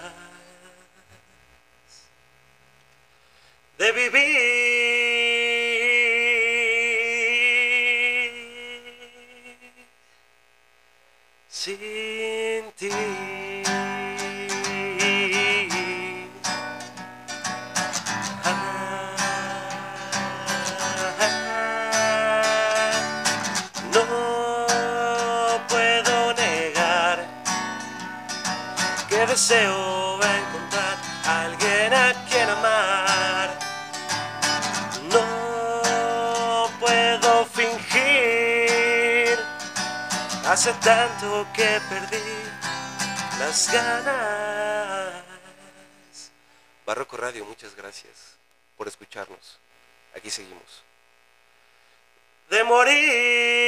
[3.78, 4.36] de vivir
[11.48, 13.25] sin ti.
[29.36, 30.96] Deseo encontrar
[31.26, 33.50] a alguien a quien amar.
[35.12, 39.38] No puedo fingir,
[40.46, 42.32] hace tanto que perdí
[43.38, 45.12] las ganas.
[46.86, 48.38] Barroco Radio, muchas gracias
[48.74, 49.58] por escucharnos.
[50.16, 50.82] Aquí seguimos.
[52.48, 53.66] De morir.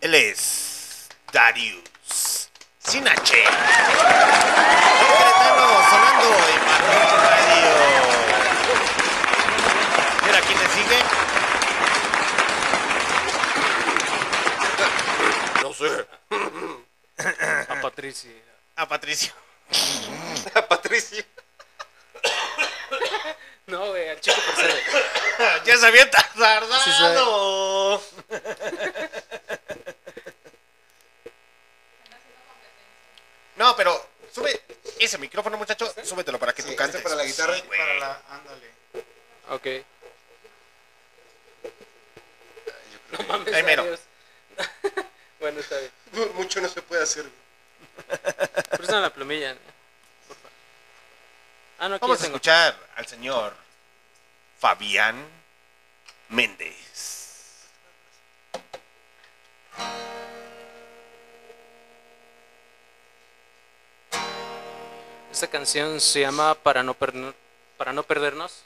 [0.00, 1.85] Él es Darius,
[2.86, 3.32] sin H.
[3.32, 3.46] Queretano
[5.90, 7.70] sonando en Marrón Radio.
[10.22, 10.98] ¿Y ahora quién le sigue?
[15.62, 15.90] No sé.
[17.68, 18.30] A Patricia.
[18.76, 19.32] A Patricio.
[20.54, 21.24] A Patricio.
[23.66, 24.70] No, güey, al chico por ser.
[25.64, 26.72] ya se había tardado.
[26.84, 26.90] Sí,
[33.56, 34.60] No, pero sube
[34.98, 35.92] ese micrófono, muchacho.
[36.04, 37.00] Súbetelo para que tú cantes.
[37.02, 37.78] para la guitarra Sí, y güey.
[37.78, 38.22] para la.
[38.30, 38.70] Ándale.
[39.50, 39.66] Ok.
[43.12, 43.82] No mames, Ahí mero.
[43.82, 44.00] adiós.
[45.40, 45.90] bueno, está bien.
[46.34, 47.26] Mucho no se puede hacer.
[48.70, 49.54] Préstame la plumilla.
[49.54, 49.60] ¿no?
[50.28, 50.50] Por favor.
[51.78, 52.36] Ah, no, aquí Vamos a tengo.
[52.36, 53.54] escuchar al señor
[54.58, 55.24] Fabián
[56.28, 56.74] Méndez.
[65.36, 67.34] Esta canción se llama Para no, perno-
[67.76, 68.62] Para no perdernos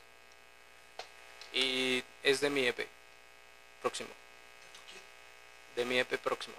[1.53, 2.87] y es de mi EP
[3.83, 4.11] próximo.
[5.75, 6.55] De mi EP próximo.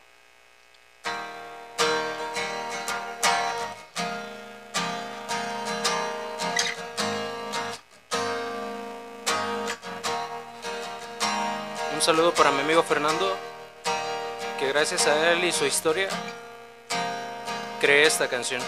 [11.94, 13.38] Un saludo para mi amigo Fernando,
[14.60, 16.10] que gracias a él y su historia
[17.80, 18.62] creé esta canción.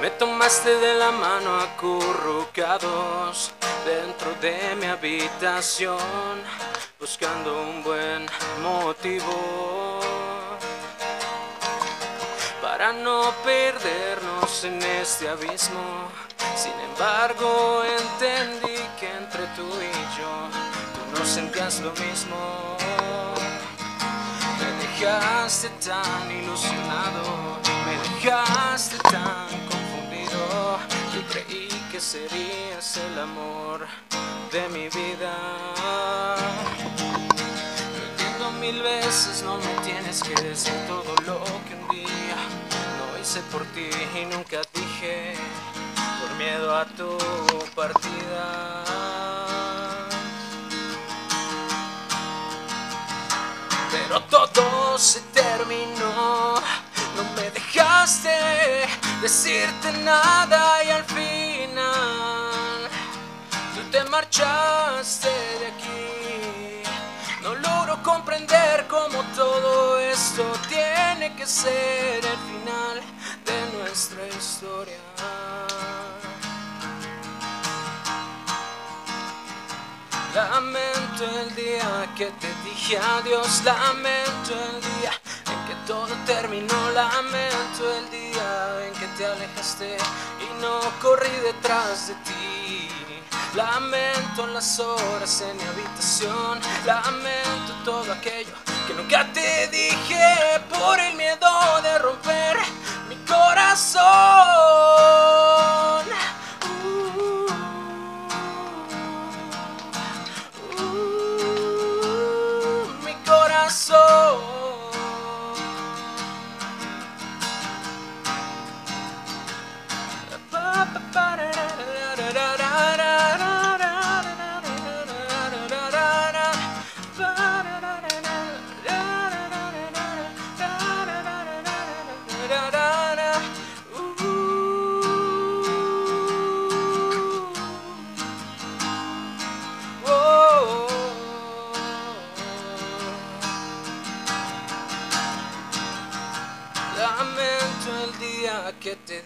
[0.00, 3.52] Me tomaste de la mano acurrucados
[3.84, 5.98] dentro de mi habitación,
[6.98, 8.26] buscando un buen
[8.62, 10.00] motivo
[12.62, 16.08] para no perdernos en este abismo.
[16.56, 20.32] Sin embargo, entendí que entre tú y yo,
[20.94, 22.78] tú no sentías lo mismo.
[24.58, 29.79] Me dejaste tan ilusionado, me dejaste tan
[31.30, 33.86] creí que serías el amor
[34.50, 35.32] de mi vida.
[37.94, 42.36] Lo entiendo mil veces, no me tienes que decir todo lo que un día
[42.98, 43.90] no hice por ti
[44.20, 45.34] y nunca dije
[46.20, 47.16] por miedo a tu
[47.76, 48.84] partida.
[53.92, 56.54] Pero todo se terminó.
[57.16, 58.30] No me dejaste
[59.20, 62.88] decirte nada y al final
[63.74, 66.82] tú te marchaste de aquí.
[67.42, 73.02] No logro comprender cómo todo esto tiene que ser el final
[73.44, 74.98] de nuestra historia.
[80.34, 85.12] Lamento el día que te dije adiós, lamento el día
[85.90, 89.96] todo terminó, lamento el día en que te alejaste
[90.38, 92.88] y no corrí detrás de ti.
[93.56, 98.52] Lamento las horas en mi habitación, lamento todo aquello
[98.86, 102.56] que nunca te dije por el miedo de romper
[103.08, 104.00] mi corazón.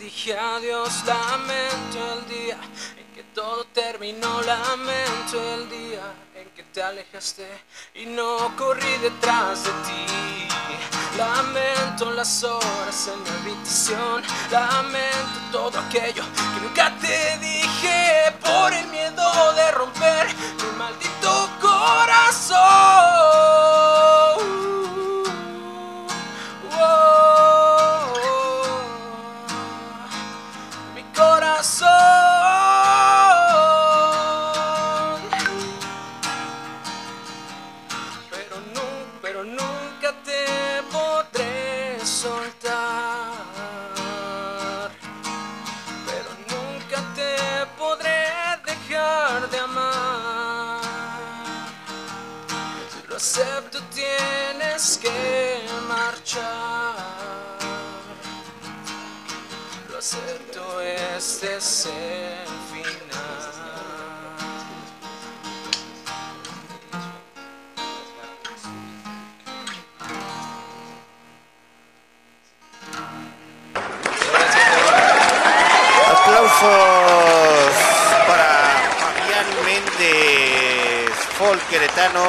[0.04, 2.58] Dije adiós, lamento el día
[2.98, 6.02] en que todo terminó, lamento el día
[6.34, 7.48] en que te alejaste
[7.94, 10.04] y no corrí detrás de ti.
[11.16, 16.22] Lamento las horas en mi habitación, lamento todo aquello
[16.52, 23.73] que nunca te dije por el miedo de romper mi maldito corazón.
[56.36, 56.40] Lo
[59.98, 63.14] acepto, este es el final.
[76.10, 77.74] Aplausos
[78.26, 78.48] para
[78.98, 82.24] Fabián Méndez, folk queretano,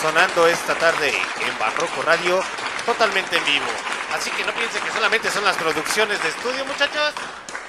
[0.00, 3.66] sonando esta tarde en Barroco Radio totalmente en vivo.
[4.12, 7.12] Así que no piensen que solamente son las producciones de estudio, muchachos,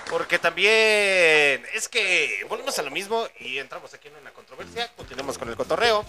[0.10, 5.38] porque también es que volvemos a lo mismo y entramos aquí en una controversia, continuemos
[5.38, 6.06] con el cotorreo.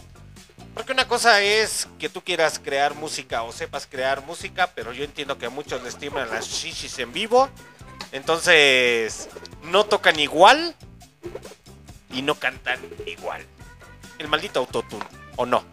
[0.74, 5.02] Porque una cosa es que tú quieras crear música o sepas crear música, pero yo
[5.02, 7.48] entiendo que a muchos les tiemblan las shishis en vivo.
[8.12, 9.28] Entonces,
[9.62, 10.76] no tocan igual
[12.12, 13.44] y no cantan igual.
[14.18, 15.05] El maldito autotune,
[15.36, 15.64] ¿o no?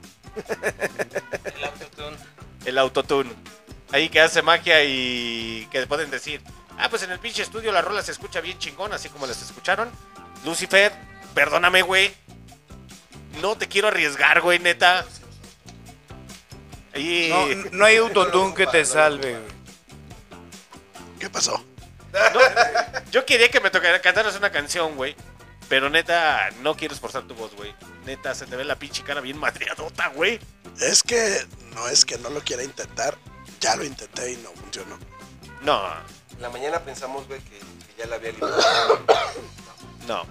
[1.55, 2.34] El autotune.
[2.65, 3.31] El autotune.
[3.91, 6.41] Ahí que hace magia y que pueden decir,
[6.77, 9.41] ah, pues en el pinche estudio la rola se escucha bien chingón, así como las
[9.41, 9.89] escucharon.
[10.43, 10.91] Lucifer,
[11.33, 12.13] perdóname, güey.
[13.41, 15.05] No te quiero arriesgar, güey, neta.
[16.95, 17.29] Y...
[17.29, 19.55] No, no hay autotune que te salve, güey.
[21.19, 21.63] ¿Qué pasó?
[23.11, 25.15] Yo quería que me tocara cantaras una canción, güey.
[25.67, 27.73] Pero neta, no quiero esforzar tu voz, güey.
[28.05, 30.39] Neta, se te ve la pinche cara bien madreadota, güey.
[30.79, 31.45] Es que
[31.75, 33.17] no es que no lo quiera intentar.
[33.59, 34.97] Ya lo intenté y no funcionó.
[35.61, 35.81] No,
[36.31, 38.99] En la mañana pensamos, güey, que, que ya la había liberado.
[40.07, 40.23] no.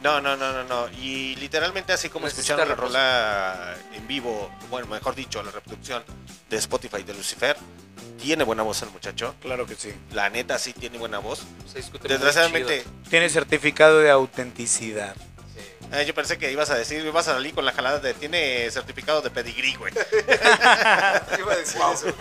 [0.00, 0.88] No, no, no, no, no.
[1.00, 6.04] Y literalmente así como Necesita escucharon la rola en vivo, bueno, mejor dicho, la reproducción
[6.48, 7.56] de Spotify de Lucifer,
[8.20, 9.34] tiene buena voz el muchacho.
[9.40, 9.92] Claro que sí.
[10.12, 11.42] La neta sí tiene buena voz.
[11.66, 12.92] Se discute muy Desgraciadamente, chido.
[13.10, 15.16] Tiene certificado de autenticidad.
[15.92, 18.70] Eh, yo pensé que ibas a decir, ibas a salir con la jalada de tiene
[18.70, 19.92] certificado de pedigrí, güey.
[21.38, 22.14] Iba a decir eso.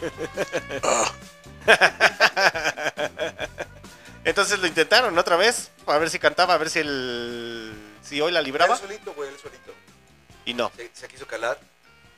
[4.24, 7.74] Entonces lo intentaron otra vez, a ver si cantaba, a ver si el
[8.04, 9.74] si hoy la libraba Él solito, güey, él solito.
[10.46, 10.72] y no.
[10.76, 11.58] Se, se quiso calar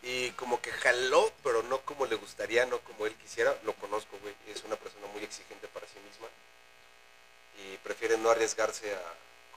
[0.01, 3.55] y como que jaló, pero no como le gustaría, no como él quisiera.
[3.63, 4.33] Lo conozco, güey.
[4.47, 6.27] Es una persona muy exigente para sí misma
[7.57, 9.01] y prefiere no arriesgarse a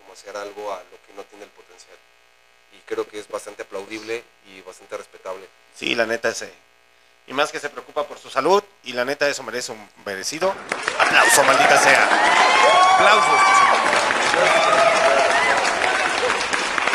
[0.03, 1.97] como hacer algo a lo que no tiene el potencial.
[2.73, 5.49] Y creo que es bastante aplaudible y bastante respetable.
[5.77, 6.53] Sí, la neta ese.
[7.27, 10.53] Y más que se preocupa por su salud y la neta eso merece un merecido
[10.99, 12.05] aplauso, maldita sea.
[12.95, 13.41] Aplausos.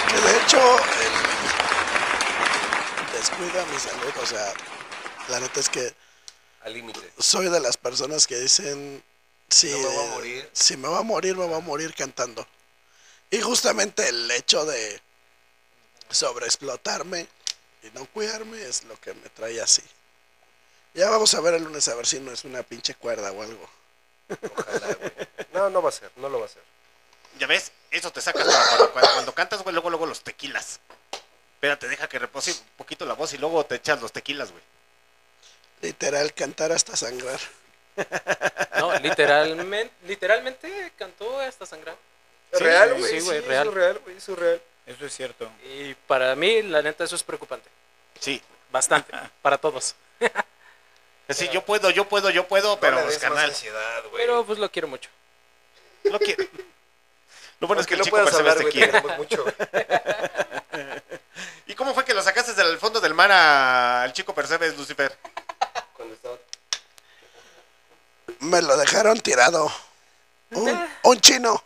[0.10, 1.12] Que de hecho, el
[3.18, 4.14] descuida mi salud.
[4.22, 4.54] O sea,
[5.30, 5.94] la neta es que
[6.64, 7.00] Al límite.
[7.20, 9.04] soy de las personas que dicen,
[9.50, 10.50] si, No me voy a morir.
[10.54, 12.46] si me va a morir, me va a morir cantando.
[13.30, 15.02] Y justamente el hecho de
[16.10, 17.28] sobreexplotarme
[17.84, 19.84] y no cuidarme es lo que me trae así.
[20.94, 23.42] Ya vamos a ver el lunes a ver si no es una pinche cuerda o
[23.44, 23.70] algo.
[24.56, 25.12] Ojalá, güey.
[25.54, 26.64] No, no va a ser, no lo va a hacer.
[27.38, 30.80] Ya ves, eso te sacas para cuando, cuando- cuando cantas, güey, luego luego los tequilas.
[31.56, 34.64] Espérate, deja que repose un poquito la voz y luego te echas los tequilas, güey.
[35.82, 37.40] Literal, cantar hasta sangrar.
[38.78, 41.98] No, literalmente, literalmente cantó hasta sangrar.
[42.54, 43.20] Sí, real, sí, güey.
[43.20, 43.74] sí, güey, es real.
[43.74, 44.62] real, güey, es real.
[44.86, 45.50] Eso es cierto.
[45.66, 47.70] Y para mí, la neta, eso es preocupante.
[48.20, 48.42] Sí.
[48.72, 49.14] Bastante.
[49.42, 49.96] para todos.
[51.30, 54.26] Sí, yo puedo, yo puedo, yo puedo, pero no pues, ansiedad, güey.
[54.26, 55.10] Pero pues lo quiero mucho.
[56.04, 56.46] lo quiero.
[57.60, 59.18] Lo bueno es que el no chico Percebes hablar, te güey, te quiere.
[59.18, 59.46] mucho.
[61.66, 65.18] ¿Y cómo fue que lo sacaste del fondo del mar al chico Percebes, Lucifer?
[65.94, 66.38] Cuando estaba...
[68.40, 69.72] Me lo dejaron tirado.
[70.52, 71.62] Un, un chino.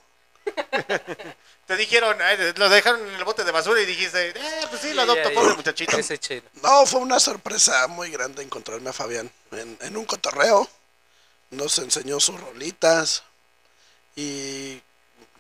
[1.68, 4.34] Te dijeron, eh, lo dejaron en el bote de basura y dijiste, eh,
[4.70, 5.98] pues sí, lo adopto, pobre muchachito.
[5.98, 6.44] Ese chino.
[6.62, 10.68] No, fue una sorpresa muy grande encontrarme a Fabián en, en un cotorreo.
[11.52, 13.24] Nos enseñó sus rolitas
[14.16, 14.82] y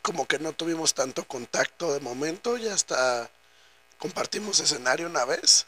[0.02, 3.30] como que no tuvimos tanto contacto de momento, ya hasta
[3.98, 5.66] compartimos escenario una vez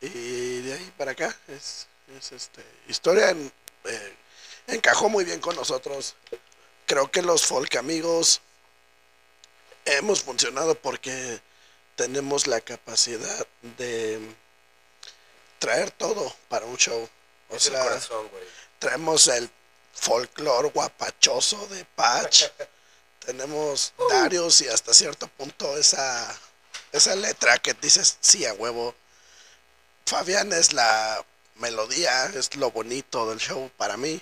[0.00, 1.86] y de ahí para acá es,
[2.18, 3.52] es, este historia en-
[3.84, 4.16] eh,
[4.68, 6.14] encajó muy bien con nosotros.
[6.86, 8.40] Creo que los folk amigos
[9.96, 11.40] hemos funcionado porque
[11.96, 13.46] tenemos la capacidad
[13.78, 14.20] de
[15.58, 17.08] traer todo para un show.
[17.48, 18.44] O Es el sea, corazón, güey.
[18.78, 19.50] traemos el
[19.92, 22.44] folclore guapachoso de Patch.
[23.24, 26.34] tenemos Darius y hasta cierto punto esa,
[26.92, 28.94] esa letra que dices, sí, a huevo.
[30.06, 31.24] Fabián es la
[31.56, 34.20] melodía, es lo bonito del show para mí.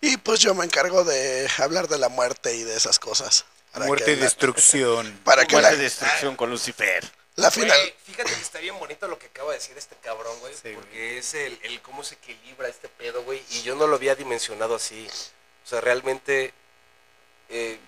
[0.00, 3.44] Y pues yo me encargo de hablar de la muerte y de esas cosas.
[3.74, 5.20] Para Muerte y destrucción.
[5.24, 7.04] Para que Muerte la, y destrucción con Lucifer.
[7.36, 7.76] la final...
[7.76, 10.54] Güey, fíjate que está bien bonito lo que acaba de decir este cabrón, güey.
[10.74, 13.42] porque es el, el cómo se equilibra este pedo, güey.
[13.50, 15.06] Y yo no lo había dimensionado así.
[15.64, 16.54] O sea, realmente.
[17.48, 17.78] eh,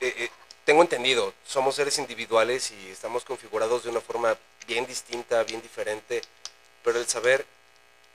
[0.00, 0.30] eh, eh,
[0.64, 4.36] tengo entendido, somos seres individuales y estamos configurados de una forma
[4.66, 6.22] bien distinta, bien diferente.
[6.82, 7.46] Pero el saber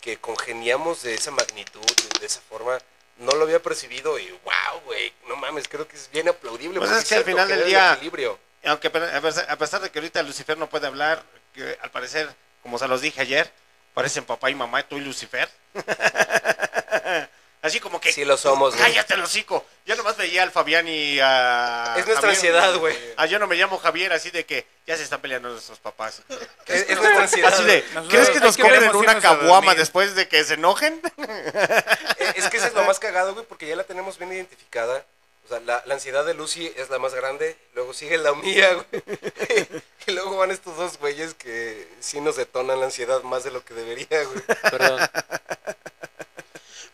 [0.01, 2.77] que congeniamos de esa magnitud, de, de esa forma,
[3.17, 4.51] no lo había percibido y wow,
[4.85, 5.13] güey.
[5.27, 6.79] No mames, creo que es bien aplaudible.
[6.79, 7.97] Pues es que al final del día-.
[8.65, 11.23] Aunque a pesar de que ahorita Lucifer no puede hablar,
[11.53, 12.29] que al parecer,
[12.61, 13.51] como se los dije ayer,
[13.93, 15.49] parecen papá y mamá, tú y Lucifer.
[17.61, 18.11] Así como que.
[18.11, 18.83] Sí lo somos, güey.
[18.85, 19.63] Cállate el hocico.
[19.85, 21.93] Yo nomás veía al Fabián y a.
[21.97, 22.35] Es nuestra Javier.
[22.35, 22.97] ansiedad, güey.
[23.17, 26.23] Ah, yo no me llamo Javier, así de que ya se están peleando nuestros papás.
[26.65, 27.53] Es, es nuestra ansiedad.
[27.53, 31.01] Así de, Nosotros ¿crees que nos que compren una caguama después de que se enojen?
[32.35, 35.05] Es que eso es lo más cagado, güey, porque ya la tenemos bien identificada.
[35.45, 38.73] O sea, la, la ansiedad de Lucy es la más grande, luego sigue la mía,
[38.73, 39.03] güey.
[40.07, 43.63] y luego van estos dos güeyes que sí nos detonan la ansiedad más de lo
[43.65, 44.41] que debería, güey.
[44.71, 45.01] Perdón.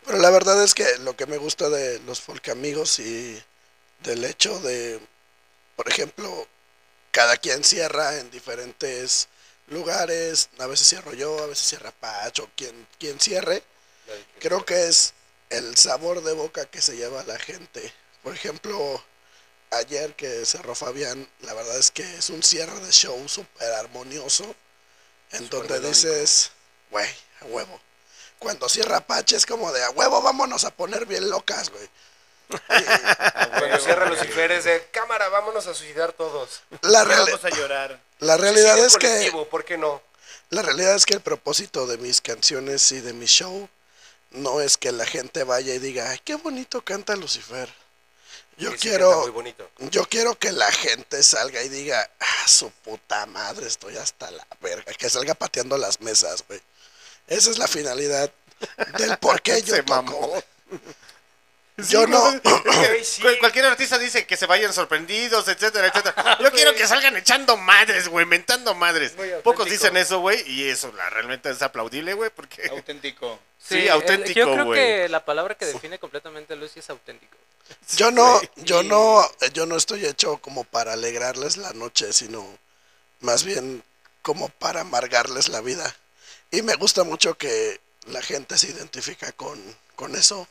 [0.08, 3.44] Pero la verdad es que lo que me gusta de los folk amigos y
[4.04, 5.02] del hecho de,
[5.76, 6.48] por ejemplo,
[7.12, 9.28] cada quien cierra en diferentes
[9.68, 13.62] lugares, a veces cierro yo, a veces cierra Pacho, quien, quien cierre,
[14.40, 15.14] creo que es
[15.50, 17.94] el sabor de boca que se lleva la gente.
[18.24, 19.04] Por ejemplo,
[19.72, 24.56] ayer que cerró Fabián, la verdad es que es un cierre de show súper armonioso,
[25.32, 26.52] en donde dices,
[26.92, 27.10] güey,
[27.42, 27.87] a huevo.
[28.40, 31.90] Cuando cierra Apache es como de a huevo, vámonos a poner bien locas, güey.
[32.68, 36.62] Cuando cierra Lucifer es de cámara, vámonos a suicidar todos.
[36.82, 38.00] La, Vamos a llorar.
[38.20, 40.02] la realidad es que ¿por qué no?
[40.50, 43.68] la realidad es que el propósito de mis canciones y de mi show
[44.32, 47.68] no es que la gente vaya y diga, ay, qué bonito canta Lucifer.
[48.58, 49.70] Yo Sí, quiero muy bonito.
[49.92, 54.48] yo quiero que la gente salga y diga, ah, su puta madre, estoy hasta la
[54.62, 56.62] verga, que salga pateando las mesas, güey.
[57.28, 58.32] Esa es la finalidad
[58.98, 60.04] del por qué yo Se toco.
[60.04, 60.44] mamó.
[61.90, 62.42] Yo no Güey,
[63.06, 63.22] sí.
[63.40, 66.40] Cualquier artista dice que se vayan sorprendidos, etcétera, etcétera.
[66.42, 69.14] Yo quiero que salgan echando madres, güey, mentando madres.
[69.44, 72.68] Pocos dicen eso, güey, y eso la, realmente es aplaudible, güey, porque...
[72.72, 73.40] Auténtico.
[73.60, 74.80] Sí, el- auténtico, Yo creo güey.
[74.80, 77.38] que la palabra que define completamente a Lucy es auténtico.
[77.96, 78.50] Yo no, güey.
[78.56, 79.24] yo no,
[79.54, 82.44] yo no estoy hecho como para alegrarles la noche, sino
[83.20, 83.84] más bien
[84.24, 85.96] como para amargarles la vida.
[86.52, 89.62] Y me gusta mucho que la gente se identifica con,
[89.96, 90.48] con eso.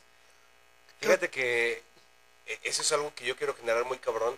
[1.01, 1.83] Fíjate que
[2.45, 4.37] eh, eso es algo que yo quiero generar muy cabrón,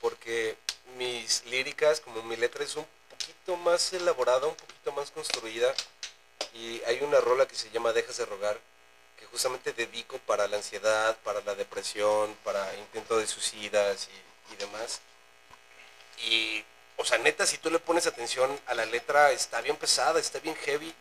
[0.00, 0.56] porque
[0.96, 5.74] mis líricas, como mi letra, es un poquito más elaborada, un poquito más construida,
[6.54, 8.58] y hay una rola que se llama Dejas de rogar,
[9.18, 14.08] que justamente dedico para la ansiedad, para la depresión, para intento de suicidas
[14.50, 15.00] y, y demás.
[16.18, 16.64] Y,
[16.96, 20.38] o sea, neta, si tú le pones atención a la letra, está bien pesada, está
[20.40, 20.94] bien heavy,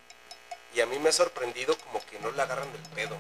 [0.74, 3.18] y a mí me ha sorprendido como que no la agarran del pedo.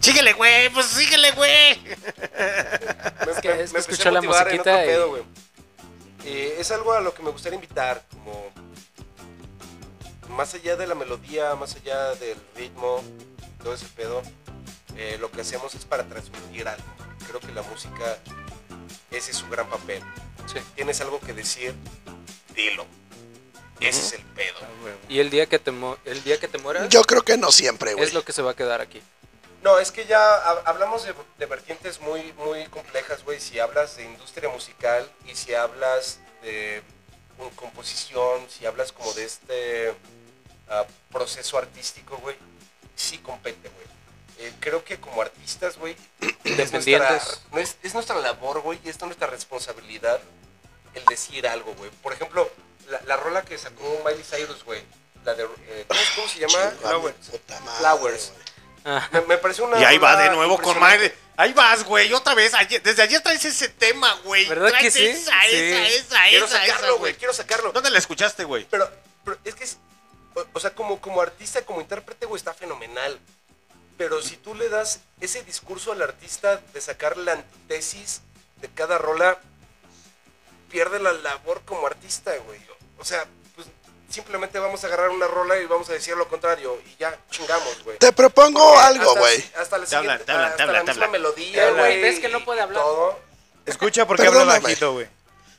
[0.00, 1.80] Síguele, güey, pues síguele, güey.
[1.80, 1.92] me,
[3.32, 5.22] Es que- me- es que me a la motivar en musiquita otro y- pedo, güey.
[6.24, 8.50] Eh, es algo a lo que me gustaría invitar, como
[10.30, 13.02] más allá de la melodía, más allá del ritmo,
[13.62, 14.22] todo ese pedo,
[14.96, 16.84] eh, lo que hacemos es para transmitir algo.
[17.26, 18.18] Creo que la música,
[19.10, 20.02] ese es su gran papel.
[20.52, 20.58] Sí.
[20.74, 21.74] Tienes algo que decir,
[22.54, 22.86] dilo.
[23.80, 24.58] Ese es el pedo.
[25.08, 27.50] Y el día que te, mo- el día que te mueras Yo creo que no
[27.50, 28.04] siempre, güey.
[28.06, 29.02] es lo que se va a quedar aquí.
[29.62, 33.40] No, es que ya ha- hablamos de, de vertientes muy, muy complejas, güey.
[33.40, 36.82] Si hablas de industria musical y si hablas de
[37.38, 39.94] un- composición, si hablas como de este
[40.68, 42.36] ah, proceso artístico, güey,
[42.94, 43.86] sí compete, güey.
[44.42, 47.40] Eh, creo que como artistas, güey, es nuestra, Independientes.
[47.52, 50.20] no es, es nuestra labor, güey, y es nuestra responsabilidad
[50.94, 51.90] el decir algo, güey.
[52.02, 52.50] Por ejemplo,
[52.88, 54.82] la, la rola que sacó Miley Cyrus, güey,
[55.24, 56.72] la de, eh, ¿cómo, cómo se llama?
[57.78, 58.32] Flowers.
[58.84, 61.14] Ah, Me, me parece una Y ahí va de nuevo con madre.
[61.36, 62.52] Ahí vas, güey, otra vez.
[62.52, 64.44] ayer- desde ayer traes ese tema, güey.
[64.48, 65.06] ¿Verdad que Traes sí?
[65.06, 65.56] Esa, Sí.
[65.56, 67.72] esa, esa, Quiero esa, esa, sacarlo, güey, quiero sacarlo.
[67.72, 68.66] ¿Dónde la escuchaste, güey?
[68.68, 68.90] Pero,
[69.24, 69.78] pero es que es,
[70.34, 73.18] o, o sea, como, como artista, como intérprete, güey, está fenomenal.
[74.02, 78.20] Pero si tú le das ese discurso al artista de sacar la antítesis
[78.60, 79.38] de cada rola,
[80.68, 82.58] pierde la labor como artista, güey.
[82.98, 83.24] O sea,
[83.54, 83.68] pues
[84.10, 87.84] simplemente vamos a agarrar una rola y vamos a decir lo contrario y ya chingamos,
[87.84, 87.96] güey.
[87.98, 89.50] Te propongo Porque algo, hasta- güey.
[89.56, 92.82] Hasta la siguiente, hasta la misma melodía, güey, ves que no puede hablar.
[92.82, 93.20] todo.
[93.66, 95.06] Escucha porque habla bajito, güey.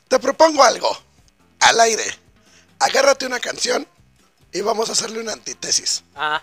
[0.08, 0.94] Te propongo algo.
[1.60, 2.04] Al aire.
[2.78, 3.88] Agárrate una canción
[4.52, 6.04] y vamos a hacerle una antítesis.
[6.14, 6.42] ah,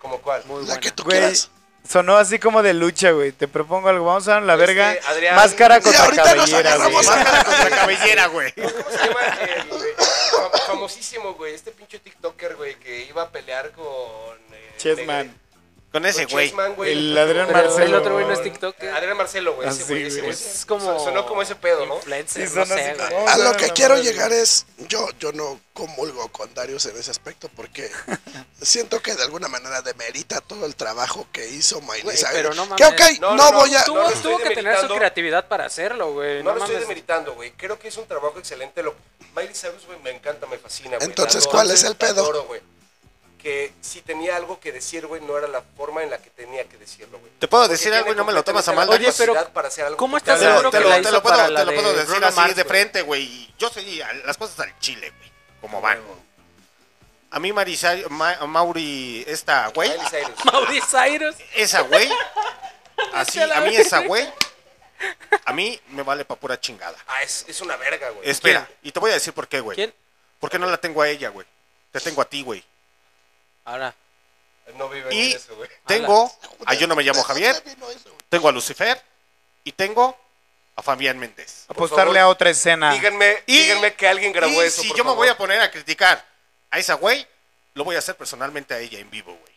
[0.00, 0.42] ¿Como cuál?
[0.46, 0.80] muy La buena.
[0.80, 1.50] que tú Güey, quieras.
[1.88, 3.32] sonó así como de lucha, güey.
[3.32, 4.04] Te propongo algo.
[4.06, 4.94] Vamos a dar la Este, verga.
[5.08, 6.92] Adrián- Máscara contra cabellera, güey.
[6.94, 8.52] Máscara contra cabellera, güey.
[8.52, 9.92] ¿Cómo se llama el güey?
[9.96, 11.54] Fam- famosísimo, güey?
[11.54, 13.84] Este pinche TikToker, güey, que iba a pelear con...
[14.52, 15.34] eh, Chessman.
[15.92, 16.52] Con ese güey.
[16.86, 17.84] El Adrián Marcelo.
[17.84, 18.90] el otro güey no es TikToker.
[18.94, 19.66] Adrián Marcelo, güey.
[19.68, 20.32] Ah, ese sí, güey, ese güey.
[20.32, 20.44] güey.
[20.44, 21.00] Es como.
[21.00, 22.00] Sonó como ese pedo, ¿no?
[22.26, 22.96] Sí, no sé,
[23.26, 27.48] A lo que quiero llegar es, yo, yo no comulgo con Darius en ese aspecto
[27.56, 27.90] porque
[28.62, 32.28] siento que de alguna manera demerita todo el trabajo que hizo Miley Cyrus.
[32.32, 33.00] pero no que mames.
[33.00, 33.58] ok, No, no, no, no.
[33.58, 33.84] voy a...
[33.84, 34.94] Tuvo, que tener su demeritando.
[34.96, 36.42] creatividad para hacerlo, güey.
[36.42, 37.52] No No, lo estoy demeritando, güey.
[37.52, 38.82] Creo que es un trabajo excelente.
[38.82, 38.94] Lo...
[39.34, 41.08] Miley Cyrus, güey, me encanta, me fascina, güey.
[41.08, 42.46] Entonces, ¿cuál es el pedo?
[43.42, 46.64] Que si tenía algo que decir, güey, no era la forma en la que tenía
[46.68, 47.32] que decirlo, güey.
[47.38, 48.88] Te puedo Porque decir algo y no me lo tomas a mal.
[48.90, 50.54] Oye, pero para hacer algo ¿cómo estás Te haga.
[50.56, 51.88] lo, seguro te que lo- la te hizo lo puedo, para te la lo puedo
[51.92, 53.54] de decir Bruno así Mars, de frente, güey.
[53.58, 53.68] Yo
[54.04, 55.32] a- las cosas al chile, güey.
[55.62, 56.00] Como van.
[57.30, 59.90] A mí Marisa, Ma- Mauri, esta güey.
[60.44, 61.36] Mauri Cyrus.
[61.54, 62.10] esa güey,
[63.14, 64.28] así, a mí esa güey,
[65.44, 66.96] a mí me vale pa' pura chingada.
[67.06, 68.28] Ah, es, es una verga, güey.
[68.28, 69.76] Espera, y te voy a decir por qué, güey.
[69.76, 69.94] ¿Quién?
[70.40, 71.46] ¿Por qué no la tengo a ella, güey?
[71.92, 72.62] Te tengo a ti, güey.
[73.64, 73.94] Ahora.
[74.76, 75.68] No vive Y en eso, güey.
[75.86, 76.32] tengo
[76.64, 77.60] a Yo no me llamo Javier,
[78.28, 79.02] tengo a Lucifer
[79.64, 80.16] y tengo
[80.76, 81.64] a Fabián Méndez.
[81.68, 82.92] Apostarle favor, a otra escena.
[82.92, 85.60] Díganme, Y- díganme que alguien grabó y eso, si por yo me voy a poner
[85.60, 86.24] a criticar
[86.70, 87.26] a esa güey,
[87.74, 89.52] lo voy a hacer personalmente a ella en vivo, güey.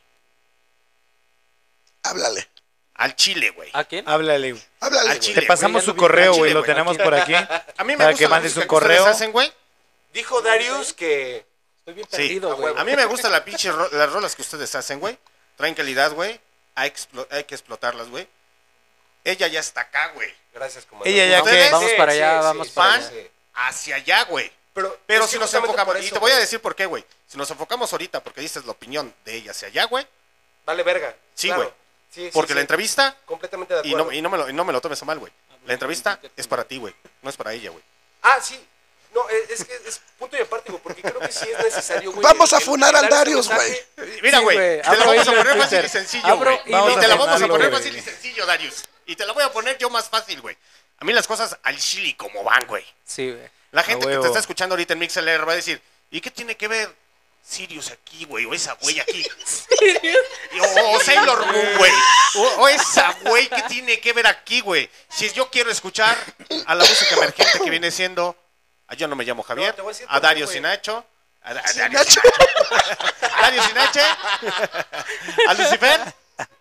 [2.04, 2.50] Háblale,
[2.96, 3.70] Al chile, güey.
[3.74, 4.08] ¿A quién?
[4.08, 4.64] Háblale, güey.
[4.80, 5.42] háblale, Al chile.
[5.42, 6.54] Te pasamos su correo, güey.
[6.54, 7.34] Lo tenemos por aquí.
[7.36, 9.06] A mí me Para gusta que mandes un correo.
[9.06, 9.52] hacen, güey.
[10.14, 11.46] Dijo Darius que...
[11.86, 12.16] Estoy bien Sí.
[12.18, 12.66] perdido, a güey.
[12.68, 12.80] huevo.
[12.80, 15.18] A mí me gusta la pinche ro- las rolas que ustedes hacen, güey.
[15.58, 16.40] Traen calidad, güey.
[16.76, 18.28] Hay, que explotarlas, güey.
[19.24, 20.34] Ella ya está acá, güey.
[20.54, 21.12] Gracias, comandante.
[21.24, 21.72] Ella ya.
[21.72, 23.10] Vamos para allá, vamos para Van allá.
[23.10, 23.30] sí.
[23.56, 24.52] hacia allá, güey.
[24.74, 27.06] Pero, Pero si nos enfocamos, y te voy a decir por qué, güey.
[27.28, 30.08] Si nos enfocamos ahorita, porque dices la opinión de ella hacia allá, güey.
[30.66, 31.16] Vale verga.
[31.36, 31.64] Sí, claro.
[31.64, 31.74] güey.
[32.12, 32.56] Sí, sí, Porque sí.
[32.56, 34.06] la entrevista, Completamente de y acuerdo.
[34.06, 35.32] no, y no me lo, y no me lo tomes a mal, güey.
[35.66, 36.94] La entrevista es para ti, güey.
[37.22, 37.84] No es para ella, güey.
[38.22, 38.64] Ah, sí.
[39.14, 42.12] No, es, es que es punto y aparte, güey, porque creo que sí es necesario,
[42.12, 42.24] güey.
[42.24, 43.88] Vamos a funar ese Darius, mensaje.
[44.22, 44.58] Mira, güey.
[44.58, 44.82] güey.
[44.82, 46.64] te la vamos a poner fácil y sencillo, güey.
[46.64, 47.72] te la vamos a poner güey.
[47.72, 48.84] fácil y sencillo, Darius.
[49.06, 50.58] Y te la voy a poner yo más fácil, güey.
[51.00, 52.86] A mí las cosas al chili como van, güey.
[53.06, 53.50] Sí, güey.
[53.72, 55.82] La gente que te está escuchando ahorita en MixLR va a decir,
[56.12, 56.96] ¿y qué tiene que ver
[57.44, 58.46] Sirius aquí, güey?
[58.46, 59.26] O esa güey aquí.
[60.62, 61.92] O, o Sailor Moon, güey.
[62.36, 64.90] O, o esa güey, ¿qué tiene que ver aquí, güey?
[65.10, 66.16] Si yo quiero escuchar
[66.68, 68.38] a la música emergente que viene siendo,
[68.94, 70.48] a yo no me llamo Javier, No, a a Dario.
[70.48, 71.06] Sinacho,
[71.44, 72.22] a, a Dario Sinacho.
[72.22, 72.22] Sinache,
[73.22, 74.02] a Dario Sinache,
[75.48, 76.14] a Lucifer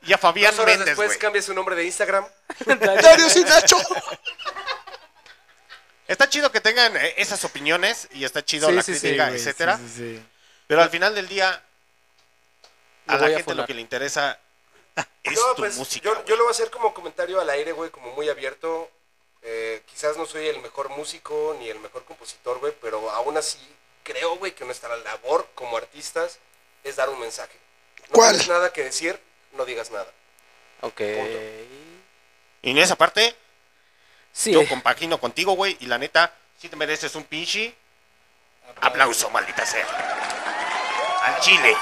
[0.02, 1.18] y a Fabián Dos horas Méndez, después güey.
[1.18, 2.26] cambia su nombre de Instagram.
[2.66, 3.76] Darius y Nacho.
[6.08, 9.30] Está chido que tengan eh, esas opiniones y está chido Sí, la sí, sí, crítica,
[9.30, 9.78] etcétera.
[9.78, 10.22] sí, sí, sí.
[10.66, 11.62] Pero al final del día,
[13.06, 14.38] a la a gente lo que le interesa
[15.22, 16.04] es No, tu pues música.
[16.08, 18.90] yo, yo lo voy a hacer como comentario al aire, güey, como muy abierto.
[19.42, 23.58] Eh, quizás no soy el mejor músico ni el mejor compositor, güey, pero aún así
[24.04, 26.38] creo, güey, que nuestra labor como artistas
[26.84, 27.56] es dar un mensaje.
[28.08, 28.30] No ¿Cuál?
[28.30, 29.18] tienes nada que decir,
[29.52, 30.10] no digas nada.
[30.82, 31.00] Ok.
[32.62, 33.34] Y en esa parte,
[34.32, 34.52] Sí.
[34.52, 37.74] yo compagino contigo, güey, y la neta, si te mereces un pinche
[38.80, 39.86] aplauso, maldita sea.
[41.24, 41.76] Al chile.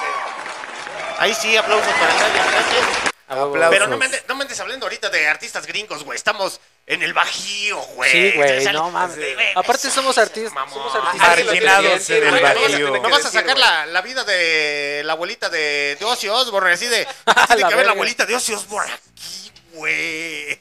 [1.18, 2.86] Ahí sí, aplausos para nadie, gracias.
[3.28, 3.48] A huevo.
[3.54, 3.70] Aplausos.
[3.78, 6.16] Pero no me, andes, no me andes hablando ahorita de artistas gringos, güey.
[6.16, 8.10] Estamos en el Bajío, güey.
[8.10, 9.16] Sí, güey, no sale- mames.
[9.16, 10.74] de- de- Aparte somos artistas, mamón.
[10.74, 12.42] somos artistas Marginados en el güey.
[12.42, 12.90] No vas a- Bajío.
[13.00, 16.86] No vas a sacar la, la vida de la abuelita de, de Ozzy Osbourne, así
[16.86, 17.06] de...
[17.24, 20.60] ¿qué A tiene la que ver la abuelita de Ozzy Osbourne aquí, güey?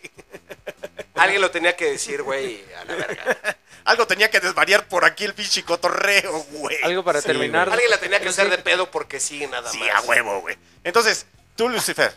[1.15, 3.37] Alguien lo tenía que decir, güey, a la verga.
[3.85, 6.77] Algo tenía que desvariar por aquí el pinche cotorreo, güey.
[6.83, 7.69] Algo para terminar.
[7.69, 9.95] Alguien la tenía que No hacer de pedo porque sí, nada Sí, más.
[9.95, 10.57] a huevo, güey.
[10.83, 11.25] Entonces,
[11.55, 12.13] tú, Lucifer,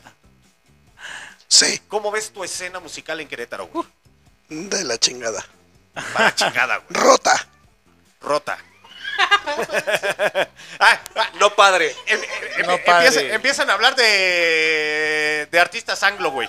[1.52, 3.86] Sí, ¿cómo ves tu escena musical en Querétaro, güey?
[4.48, 5.44] de la chingada.
[6.14, 6.88] Para chingada, güey.
[7.04, 7.46] Rota.
[8.22, 8.58] Rota.
[10.80, 11.94] Ah, ah, No, padre.
[12.06, 12.86] em- em- No, empieza-
[13.20, 13.34] padre.
[13.34, 16.48] empiezan a hablar de, de artistas anglo, güey.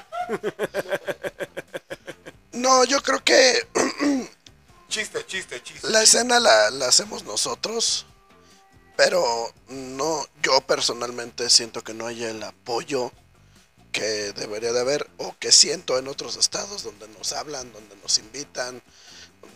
[2.53, 3.67] No, yo creo que
[4.89, 5.89] Chiste, chiste, chiste.
[5.89, 8.05] la escena la, la hacemos nosotros,
[8.95, 13.11] pero no, yo personalmente siento que no hay el apoyo
[13.93, 18.17] que debería de haber o que siento en otros estados donde nos hablan, donde nos
[18.17, 18.81] invitan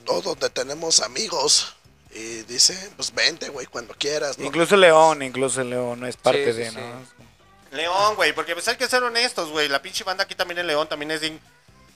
[0.05, 1.75] o donde tenemos amigos
[2.11, 4.45] y dicen, pues vente, güey, cuando quieras, ¿no?
[4.45, 7.75] Incluso León, incluso León, no es parte Sí, de, sí, ¿no?
[7.75, 9.67] León, güey, porque pues hay que ser honestos, güey.
[9.67, 11.37] La pinche banda aquí también en León también es de...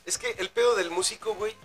[0.05, 1.55] Es que el pedo del músico, güey,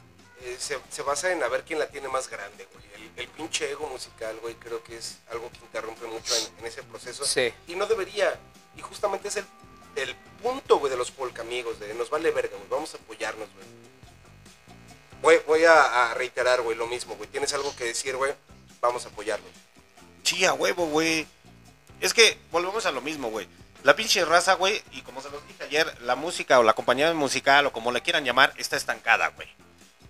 [0.43, 2.85] eh, se, se basa en a ver quién la tiene más grande, güey.
[2.95, 6.67] El, el pinche ego musical, güey, creo que es algo que interrumpe mucho en, en
[6.67, 7.25] ese proceso.
[7.25, 7.53] Sí.
[7.67, 8.39] Y no debería.
[8.77, 9.47] Y justamente es el,
[9.97, 13.49] el punto, güey, de los folk amigos, de nos vale verga, güey, vamos a apoyarnos,
[13.55, 13.67] güey.
[15.23, 17.29] Voy, voy a, a reiterar, güey, lo mismo, güey.
[17.29, 18.35] Tienes algo que decir, güey,
[18.81, 19.51] vamos a apoyarnos.
[20.23, 21.27] Sí, a huevo, güey.
[22.01, 23.49] Es que volvemos a lo mismo, güey.
[23.83, 27.13] La pinche raza, güey, y como se los dije ayer, la música o la compañía
[27.15, 29.49] musical o como le quieran llamar, está estancada, güey.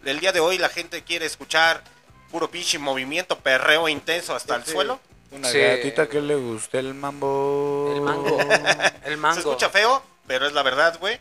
[0.04, 1.82] El día de hoy la gente quiere escuchar
[2.30, 5.00] puro pinche movimiento, perreo intenso hasta el suelo.
[5.30, 5.58] Una Sí.
[5.60, 7.92] gatita que le guste el mambo.
[7.94, 8.38] El mango.
[9.04, 9.38] El Se mango.
[9.38, 11.20] escucha feo, pero es la verdad, güey.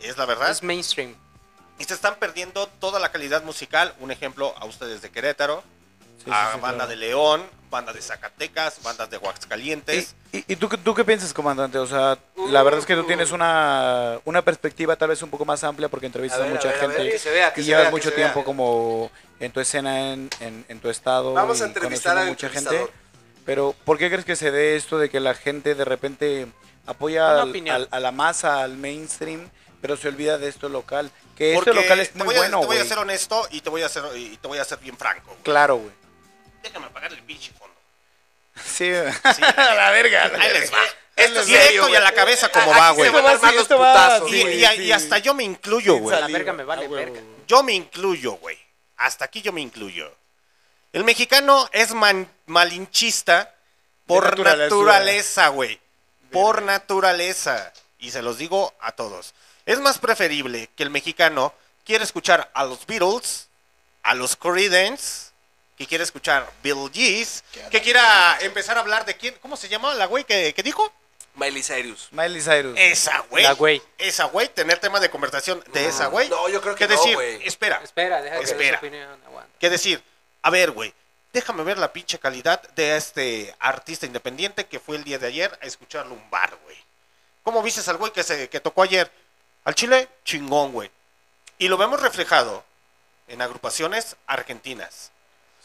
[0.00, 0.50] Es la verdad.
[0.50, 1.14] Es mainstream.
[1.78, 3.94] Y se están perdiendo toda la calidad musical.
[4.00, 5.62] Un ejemplo a ustedes de Querétaro,
[6.24, 6.90] Sí, a sí, sí, banda claro.
[6.90, 10.14] de León, banda de Zacatecas, bandas de Aguascalientes.
[10.32, 11.78] ¿Y, y- y tú, qué- tú qué piensas, comandante?
[11.78, 12.18] O sea,
[12.48, 15.88] la verdad es que tú tienes una, una perspectiva tal vez un poco más amplia
[15.88, 17.64] porque entrevistas A a, mucha a ver, a ver, gente que se vea, que y
[17.64, 18.44] se llevas vea, mucho se tiempo vea.
[18.44, 19.10] como
[19.40, 21.32] en tu escena, en, en- en tu estado.
[21.34, 22.92] Vamos a entrevistar conociendo al mucha gente.
[23.46, 26.46] Pero, ¿por qué crees que se dé esto de que la gente de repente
[26.86, 29.48] apoya al- al- a la masa, al mainstream,
[29.80, 31.10] pero se olvida de esto local?
[31.36, 33.46] Que esto Porque local es te muy voy a, bueno, te voy a ser honesto
[33.50, 35.36] y te voy a ser, y te voy a ser bien franco.
[35.42, 35.92] Claro, güey.
[36.62, 37.74] Déjame apagar el pinche fondo.
[38.64, 38.90] Sí,
[39.34, 40.24] Sí, a la verga.
[40.24, 40.60] a la Ahí verga.
[40.60, 40.78] les va.
[41.14, 43.10] Esto es directo serio, y a la cabeza como va, se güey.
[43.10, 44.64] van a armar los esto va- putazos, Y, güey.
[44.64, 46.16] y- y hasta yo me incluyo, güey.
[46.16, 47.20] A la verga me vale Ah, verga.
[47.46, 48.58] Yo me incluyo, güey.
[48.98, 50.12] Hasta aquí yo me incluyo.
[50.96, 53.54] El mexicano es man- malinchista
[54.06, 54.64] por naturaleza.
[54.64, 55.78] naturaleza, güey.
[56.32, 57.70] Por naturaleza.
[57.98, 59.34] Y se los digo a todos.
[59.66, 61.52] Es más preferible que el mexicano
[61.84, 63.48] quiera escuchar a los Beatles,
[64.04, 65.32] a los Creedence,
[65.76, 69.92] que quiera escuchar Bill Gees, que quiera empezar a hablar de quién, ¿cómo se llama
[69.92, 70.90] la güey que, que dijo?
[71.34, 72.08] Miley Cyrus.
[72.12, 72.74] Miley Cyrus.
[72.80, 73.42] Esa güey.
[73.44, 73.82] La güey.
[73.98, 76.30] Esa güey, tener tema de conversación de esa güey.
[76.30, 77.46] No, yo creo que no, decir, güey.
[77.46, 78.78] espera, Espera, deja que dé su Espera.
[78.78, 79.20] opinión.
[79.26, 79.50] Aguanta.
[79.60, 80.02] que decir,
[80.46, 80.94] a ver, güey,
[81.32, 85.58] déjame ver la pinche calidad de este artista independiente que fue el día de ayer
[85.60, 86.76] a escucharlo un bar, güey.
[87.42, 89.10] ¿Cómo viste al güey que, se, que tocó ayer?
[89.64, 90.88] Al Chile, chingón, güey.
[91.58, 92.62] Y lo vemos reflejado
[93.26, 95.10] en agrupaciones argentinas.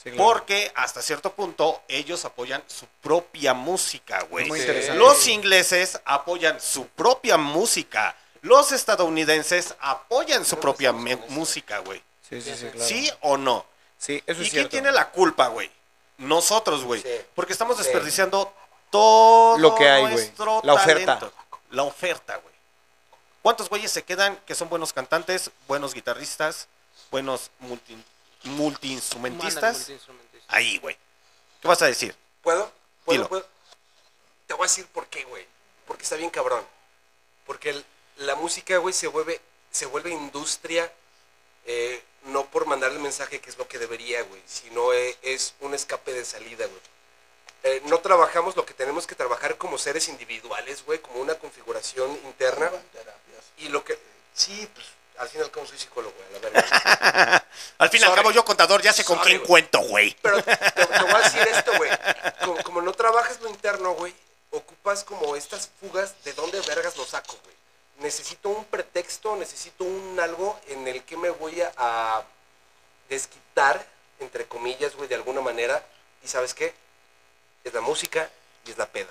[0.02, 0.18] Sí, claro.
[0.18, 4.48] Porque hasta cierto punto ellos apoyan su propia música, güey.
[4.48, 4.98] Muy interesante.
[4.98, 8.16] Los ingleses apoyan su propia música.
[8.42, 12.02] Los estadounidenses apoyan su propia música, güey.
[12.28, 12.88] Sí, sí, sí, claro.
[12.88, 13.70] ¿Sí o no?
[14.02, 15.70] Sí, eso ¿Y es quién tiene la culpa, güey?
[16.18, 17.04] Nosotros, güey.
[17.04, 17.10] Sí.
[17.36, 17.84] Porque estamos Sí.
[17.84, 18.52] desperdiciando
[18.90, 20.14] todo Lo que hay, güey.
[20.16, 21.20] nuestro La oferta.
[21.20, 21.34] talento.
[21.70, 22.56] La oferta, güey.
[23.44, 26.68] ¿Cuántos güeyes se quedan que son buenos cantantes, buenos guitarristas,
[27.12, 27.96] buenos multi,
[28.44, 29.54] multiinstrumentistas?
[29.62, 30.56] Manda el multiinstrumentista.
[30.56, 30.98] Ahí, güey.
[31.62, 32.16] ¿Qué vas a decir?
[32.42, 32.72] ¿Puedo?
[33.06, 33.18] ¿Puedo?
[33.18, 33.30] Dilo.
[33.30, 33.48] ¿Puedo?
[34.48, 35.46] Te voy a decir por qué, güey.
[35.86, 36.66] Porque está bien cabrón.
[37.46, 37.86] Porque el-
[38.18, 39.40] la música, güey, se vuelve,
[39.72, 40.92] se vuelve industria
[41.66, 45.54] eh, no por mandar el mensaje que es lo que debería, güey, sino eh, es
[45.62, 46.82] un escape de salida, güey.
[47.64, 52.12] Eh, no trabajamos lo que tenemos que trabajar como seres individuales, güey, como una configuración
[52.26, 52.72] interna.
[53.58, 54.00] Y lo que...
[54.34, 57.48] Sí, pues, al fin y al cabo soy psicólogo, güey, a la verga.
[57.78, 59.48] Al fin y al cabo yo contador ya sé con Sorry, quién güey.
[59.48, 60.18] cuento, güey.
[60.22, 61.92] Pero te, te voy a decir esto, güey.
[62.40, 64.16] Como, como no trabajas lo interno, güey,
[64.52, 67.56] ocupas como estas fugas de dónde vergas lo saco, güey.
[68.02, 72.24] Necesito un pretexto, necesito un algo en el que me voy a,
[73.10, 73.86] desquitar,
[74.20, 75.86] entre comillas, güey, de alguna manera.
[76.24, 76.74] ¿Y sabes qué?
[77.64, 78.30] Es la música
[78.66, 79.10] y es la peda.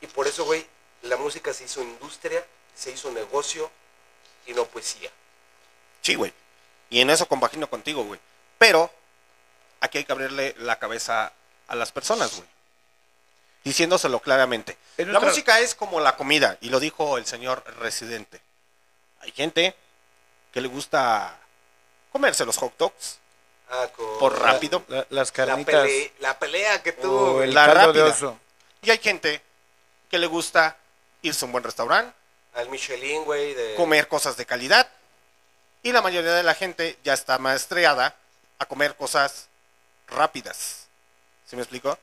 [0.00, 0.66] Y por eso, güey,
[1.02, 2.44] la música se hizo industria,
[2.74, 3.70] se hizo negocio
[4.46, 5.10] y no poesía.
[6.02, 6.32] Sí, güey.
[6.90, 8.20] Y en eso compagino contigo, güey.
[8.58, 8.90] Pero
[9.80, 11.32] aquí hay que abrirle la cabeza
[11.68, 12.48] a las personas, güey.
[13.66, 14.78] Diciéndoselo claramente.
[14.98, 18.40] La música es como la comida, y lo dijo el señor residente.
[19.22, 19.74] Hay gente
[20.52, 21.36] que le gusta
[22.12, 23.18] comerse los hot dogs
[23.68, 24.84] Ah, con por rápido.
[24.86, 25.84] La- las la, carnitas.
[25.84, 27.42] pele- la pelea que tuvo.
[27.42, 28.14] el La caldo de rápida.
[28.14, 28.38] oso.
[28.82, 29.42] Y hay gente
[30.08, 30.76] que le gusta
[31.22, 32.14] irse a un buen restaurante,
[32.54, 33.74] Al Michelin, güey, de...
[33.74, 34.88] comer cosas de calidad.
[35.82, 38.14] Y la mayoría de la gente ya está maestreada
[38.60, 39.48] a comer cosas
[40.06, 40.86] rápidas.
[41.46, 41.98] ¿Sí me explico?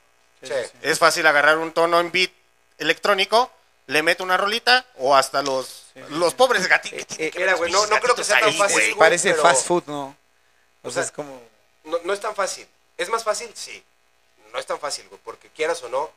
[0.46, 0.54] Sí.
[0.82, 2.30] Es fácil agarrar un tono en beat
[2.78, 3.50] electrónico,
[3.86, 7.00] le meto una rolita o hasta los, los pobres gatitos.
[7.00, 8.94] Eh, tienen que mira, ver güey, no- no creo que gatitos sea tan fácil, güey.
[8.94, 10.16] Parece pero- fast food, ¿no?
[10.82, 11.40] O, O sea, sea, es como...
[11.84, 12.66] No, no es tan fácil.
[12.96, 13.50] ¿Es más fácil?
[13.54, 13.82] Sí.
[14.52, 16.10] No es tan fácil, güey, porque quieras o no,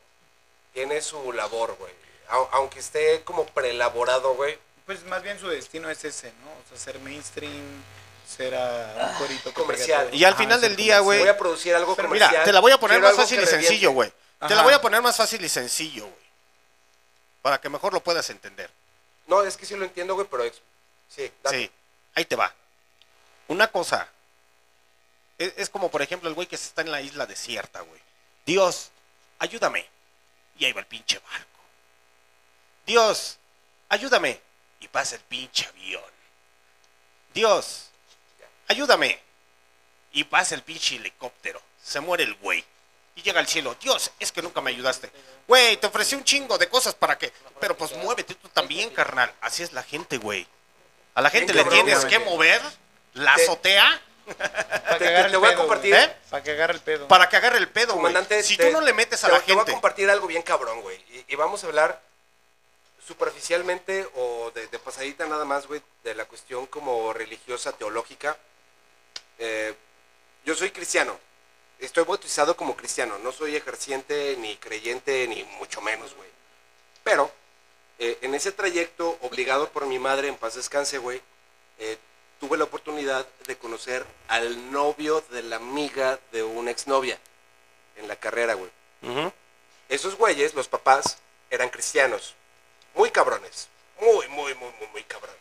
[0.74, 1.92] tiene su labor, güey.
[2.30, 4.58] Au- Aunque esté como preelaborado, güey.
[4.86, 6.50] Pues más bien su destino es ese, ¿no?
[6.50, 7.84] O sea, ser mainstream,
[8.28, 10.10] ser a un corito Comercial.
[10.14, 12.32] Y al Ajá, final del día, güey, Voy a producir algo Pero comercial.
[12.32, 14.12] mira, te la voy a poner más fácil y sencillo, güey.
[14.40, 16.28] Te la voy a poner más fácil y sencillo, güey.
[17.42, 18.70] Para que mejor lo puedas entender.
[19.28, 20.44] No, es que sí lo entiendo, güey, pero...
[20.44, 20.62] es-
[21.10, 21.58] Sí, date.
[21.58, 21.72] Sí,
[22.16, 22.54] ahí te va.
[23.48, 24.10] Una cosa.
[25.38, 28.02] Es, es como, por ejemplo, el güey que está en la isla desierta, güey.
[28.46, 28.92] Dios,
[29.40, 29.88] ayúdame.
[30.60, 31.60] Y ahí va el pinche barco.
[32.86, 33.38] Dios,
[33.90, 34.42] ayúdame.
[34.82, 36.04] Y pasa el pinche avión.
[37.34, 37.90] Dios,
[38.68, 39.20] ayúdame.
[40.12, 41.62] Y pasa el pinche helicóptero.
[41.82, 42.66] Se muere el güey.
[43.18, 43.76] Y llega al cielo.
[43.82, 45.12] Dios, es que nunca me ayudaste.
[45.48, 47.34] Güey, te ofrecí un chingo de cosas para que...
[47.60, 49.34] Pero pues muévete tú también, carnal.
[49.42, 50.48] Así es la gente, güey.
[51.16, 52.62] A la gente Bien le cabrón, tienes que mover
[53.14, 56.04] la Te- azotea Para Te- que agarre te el voy a pedo, compartir- güey.
[56.06, 56.16] ¿Eh?
[56.30, 57.08] Para que agarre el pedo.
[57.08, 57.98] para que agarre el pedo, güey.
[57.98, 59.72] Comandante, Si te- tú no le metes a te- la Te voy a gente...
[59.72, 60.98] compartir algo bien cabrón, güey.
[61.10, 62.02] Y, y vamos a hablar
[63.06, 68.38] superficialmente o de, de pasadita nada más, güey, de la cuestión como religiosa, teológica.
[69.40, 69.74] Eh,
[70.46, 71.18] yo soy cristiano.
[71.80, 73.18] Estoy bautizado como cristiano.
[73.20, 76.30] No soy ejerciente ni creyente ni mucho menos, güey.
[77.04, 77.32] Pero
[78.00, 81.22] eh, en ese trayecto, obligado por mi madre, en paz descanse, güey,
[81.80, 81.98] eh,
[82.40, 87.20] tuve la oportunidad de conocer al novio de la amiga de una exnovia
[87.96, 88.72] en la carrera, güey.
[89.90, 91.18] Esos güeyes, los papás,
[91.50, 92.36] eran cristianos.
[92.96, 93.70] Muy cabrones.
[94.02, 95.36] Muy, muy, muy, muy, muy cabrón.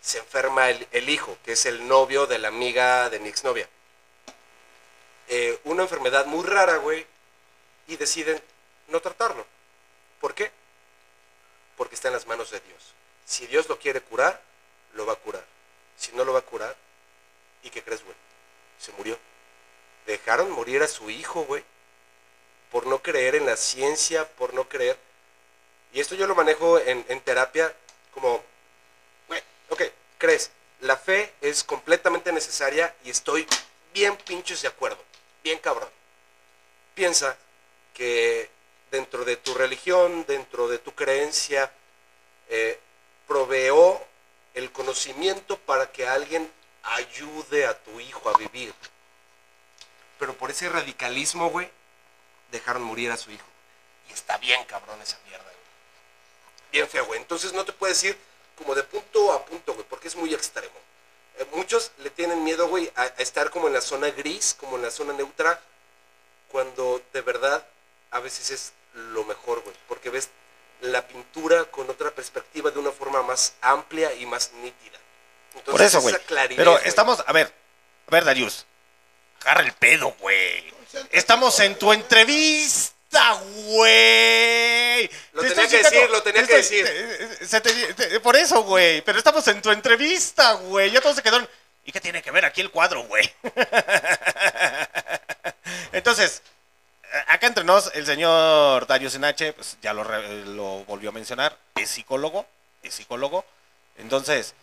[0.00, 3.68] Se enferma el, el hijo, que es el novio de la amiga de mi exnovia.
[5.30, 7.06] Eh, una enfermedad muy rara, güey.
[7.88, 8.40] Y deciden
[8.88, 9.46] no tratarlo.
[10.20, 10.50] ¿Por qué?
[11.76, 12.94] Porque está en las manos de Dios.
[13.24, 14.40] Si Dios lo quiere curar,
[14.92, 15.44] lo va a curar.
[15.96, 16.76] Si no lo va a curar,
[17.62, 18.16] ¿y qué crees, güey?
[18.78, 19.18] Se murió.
[20.06, 21.64] Dejaron morir a su hijo, güey
[22.70, 24.96] por no creer en la ciencia, por no creer.
[25.92, 27.74] Y esto yo lo manejo en, en terapia
[28.14, 28.42] como,
[29.26, 29.82] güey, ok,
[30.18, 30.50] crees,
[30.80, 33.46] la fe es completamente necesaria y estoy
[33.92, 35.02] bien pinches de acuerdo,
[35.42, 35.88] bien cabrón.
[36.94, 37.36] Piensa
[37.94, 38.50] que
[38.90, 41.72] dentro de tu religión, dentro de tu creencia,
[42.48, 42.78] eh,
[43.26, 44.04] proveó
[44.54, 46.50] el conocimiento para que alguien
[46.82, 48.74] ayude a tu hijo a vivir.
[50.18, 51.70] Pero por ese radicalismo, güey,
[52.50, 53.46] dejaron morir a su hijo.
[54.08, 55.56] Y está bien cabrón esa mierda, güey.
[56.72, 57.20] Bien feo, güey.
[57.20, 58.18] Entonces no te puedes ir
[58.56, 60.74] como de punto a punto, güey, porque es muy extremo.
[61.52, 64.82] Muchos le tienen miedo, güey, a, a estar como en la zona gris, como en
[64.82, 65.60] la zona neutra,
[66.48, 67.66] cuando de verdad
[68.10, 70.30] a veces es lo mejor, güey, porque ves
[70.80, 74.98] la pintura con otra perspectiva de una forma más amplia y más nítida.
[75.54, 76.14] Entonces, Por eso, güey.
[76.56, 77.52] Pero estamos, a ver,
[78.06, 78.66] a ver, Darius.
[79.42, 80.72] Agarra el pedo, güey.
[81.10, 83.32] Estamos en tu entrevista,
[83.66, 84.79] güey.
[85.32, 87.38] Lo Te tenía que decir, lo tenía te que decir.
[87.46, 89.00] se te- te- por eso, güey.
[89.02, 90.90] Pero estamos en tu entrevista, güey.
[90.90, 91.48] Ya todos se quedaron.
[91.84, 93.30] ¿Y qué tiene que ver aquí el cuadro, güey?
[95.92, 96.42] Entonces,
[97.12, 101.56] eh, acá entre nos, el señor Dario Sinache, pues ya lo, lo volvió a mencionar,
[101.76, 102.46] es psicólogo,
[102.82, 103.44] es psicólogo.
[103.98, 104.54] Entonces,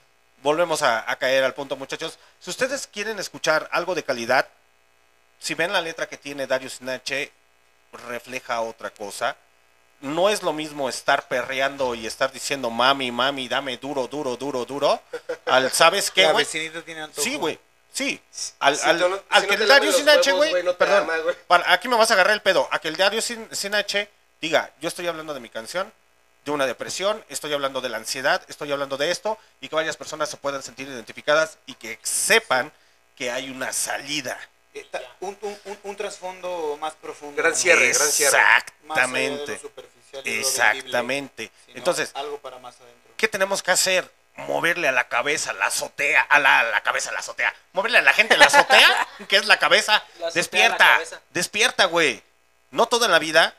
[0.42, 2.18] volvemos a, a caer al punto, muchachos.
[2.40, 4.48] Si ustedes quieren escuchar algo de calidad,
[5.40, 7.32] si ven la letra que tiene Dario Sinache,
[8.08, 9.36] refleja otra cosa.
[10.02, 14.64] No es lo mismo estar perreando y estar diciendo mami, mami, dame duro, duro, duro,
[14.66, 15.02] duro.
[15.46, 16.46] Al, ¿sabes qué, güey?
[17.16, 17.60] Sí, güey.
[17.92, 18.22] Sí.
[18.60, 20.76] Al, Si al, no- al si que no el los Sinache, huevos, güey.
[20.78, 21.02] perdón.
[21.04, 21.36] ama, güey.
[21.48, 22.68] para- aquí me vas a agarrar el pedo.
[22.72, 24.08] A que el Dario Sin- Sinache
[24.40, 25.92] diga, yo estoy hablando de mi canción,
[26.46, 29.98] de una depresión, estoy hablando de la ansiedad, estoy hablando de esto, y que varias
[29.98, 32.72] personas se puedan sentir identificadas y que sepan
[33.16, 34.38] que hay una salida.
[35.20, 37.36] Un, un, un, un trasfondo más profundo.
[37.42, 38.38] Gran cierre, gran cierre.
[38.84, 39.60] Más allá de lo Exactamente.
[39.60, 41.52] superficial y de lo Exactamente.
[41.70, 43.14] Entonces, algo para más adentro.
[43.18, 44.10] ¿qué tenemos que hacer?
[44.36, 47.54] Moverle a la cabeza, la azotea, a la, a la cabeza, la azotea.
[47.74, 49.94] Moverle a la gente la azotea, que es la cabeza.
[49.94, 51.22] La azotea a la despierta, cabeza.
[51.32, 52.22] despierta, güey.
[52.70, 53.56] No todo en la vida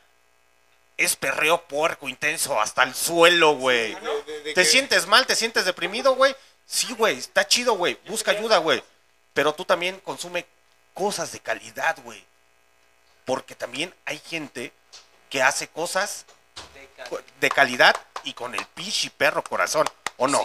[0.96, 3.94] es perreo puerco intenso hasta el suelo, güey.
[3.96, 5.26] De- de- de ¿Te que- sientes mal?
[5.26, 6.34] ¿Te sientes deprimido, güey?
[6.66, 7.98] Sí, güey, está chido, güey.
[8.06, 8.82] Busca ayuda, güey.
[9.32, 10.46] Pero tú también consume
[10.98, 12.22] cosas de calidad, güey.
[13.24, 14.72] Porque también hay gente
[15.30, 16.24] que hace cosas
[17.40, 17.94] de calidad
[18.24, 19.86] y con el pichi perro corazón,
[20.16, 20.44] ¿o no?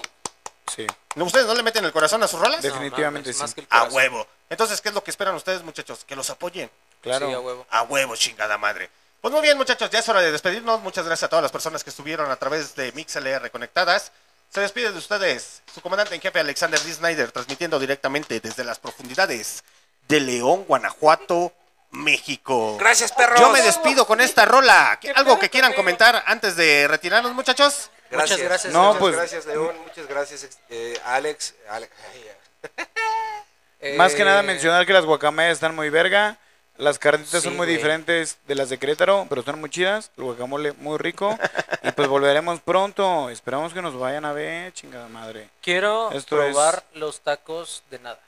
[0.73, 2.61] Sí, ¿No, ¿Ustedes no le meten el corazón a sus rolas?
[2.61, 3.56] definitivamente mames, sí.
[3.56, 4.27] que el A huevo.
[4.49, 6.06] Entonces, ¿qué es lo que esperan ustedes, muchachos?
[6.06, 6.69] Que los apoyen.
[7.01, 7.27] Claro.
[7.27, 7.65] Sí, a huevo.
[7.69, 8.90] A huevo, chingada madre.
[9.22, 10.82] Pues muy bien, muchachos, ya es hora de despedirnos.
[10.82, 14.11] Muchas gracias a todas las personas que estuvieron a través de MixLR conectadas.
[14.49, 16.93] Se despide de ustedes su comandante en jefe Alexander D.
[16.93, 19.64] Snyder, transmitiendo directamente desde las profundidades
[20.07, 21.51] de León, Guanajuato,
[21.91, 22.77] México.
[22.80, 23.40] Gracias, perros.
[23.40, 24.99] Yo me despido con esta rola.
[25.15, 27.90] ¿Algo que quieran comentar antes de retirarnos, muchachos?
[28.09, 28.38] Gracias.
[28.40, 28.73] Muchas gracias.
[28.73, 29.75] No, Muchas pues- gracias, León.
[29.88, 31.56] Muchas gracias, eh, Alex.
[31.69, 33.98] Ale- ay, ya.
[33.98, 36.38] Más que nada Eh, mencionar que las guacamayas están muy verga.
[36.77, 37.75] Las carnitas Sí, son muy güey.
[37.77, 40.09] diferentes de las de Querétaro, pero están muy chidas.
[40.17, 41.38] El guacamole muy rico.
[41.83, 43.30] y pues volveremos pronto.
[43.30, 45.49] Esperamos que nos vayan a ver, chingada madre.
[45.61, 48.19] Quiero Esto probar los tacos de nada.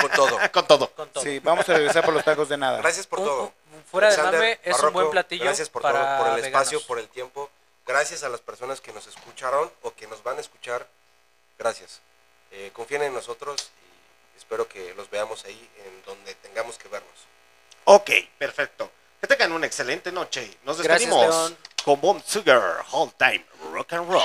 [0.00, 0.38] Con todo.
[0.52, 0.90] Con todo.
[0.90, 1.22] Con todo.
[1.24, 2.78] Sí, vamos a regresar por los tacos de nada.
[2.78, 3.42] Gracias por Un- todo.
[3.72, 6.44] un- fuera de Alexander, mame, es un buen platillo Gracias por para todo, por el
[6.44, 6.86] espacio, veganos.
[6.86, 7.50] por el tiempo.
[7.86, 10.86] Gracias a las personas que nos escucharon o que nos van a escuchar.
[11.58, 12.00] Gracias.
[12.50, 13.70] Eh, confíen en nosotros
[14.34, 17.12] y espero que los veamos ahí en donde tengamos que vernos.
[17.84, 18.90] Ok, perfecto.
[19.20, 20.58] Que tengan una excelente noche.
[20.64, 21.58] Nos Gracias, despedimos León.
[21.84, 24.22] con Bomb Sugar All Time Rock and Roll.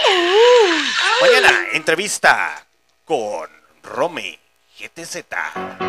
[1.22, 2.66] Mañana, entrevista
[3.06, 3.50] con
[3.84, 4.40] Romy
[4.80, 5.89] GTZ.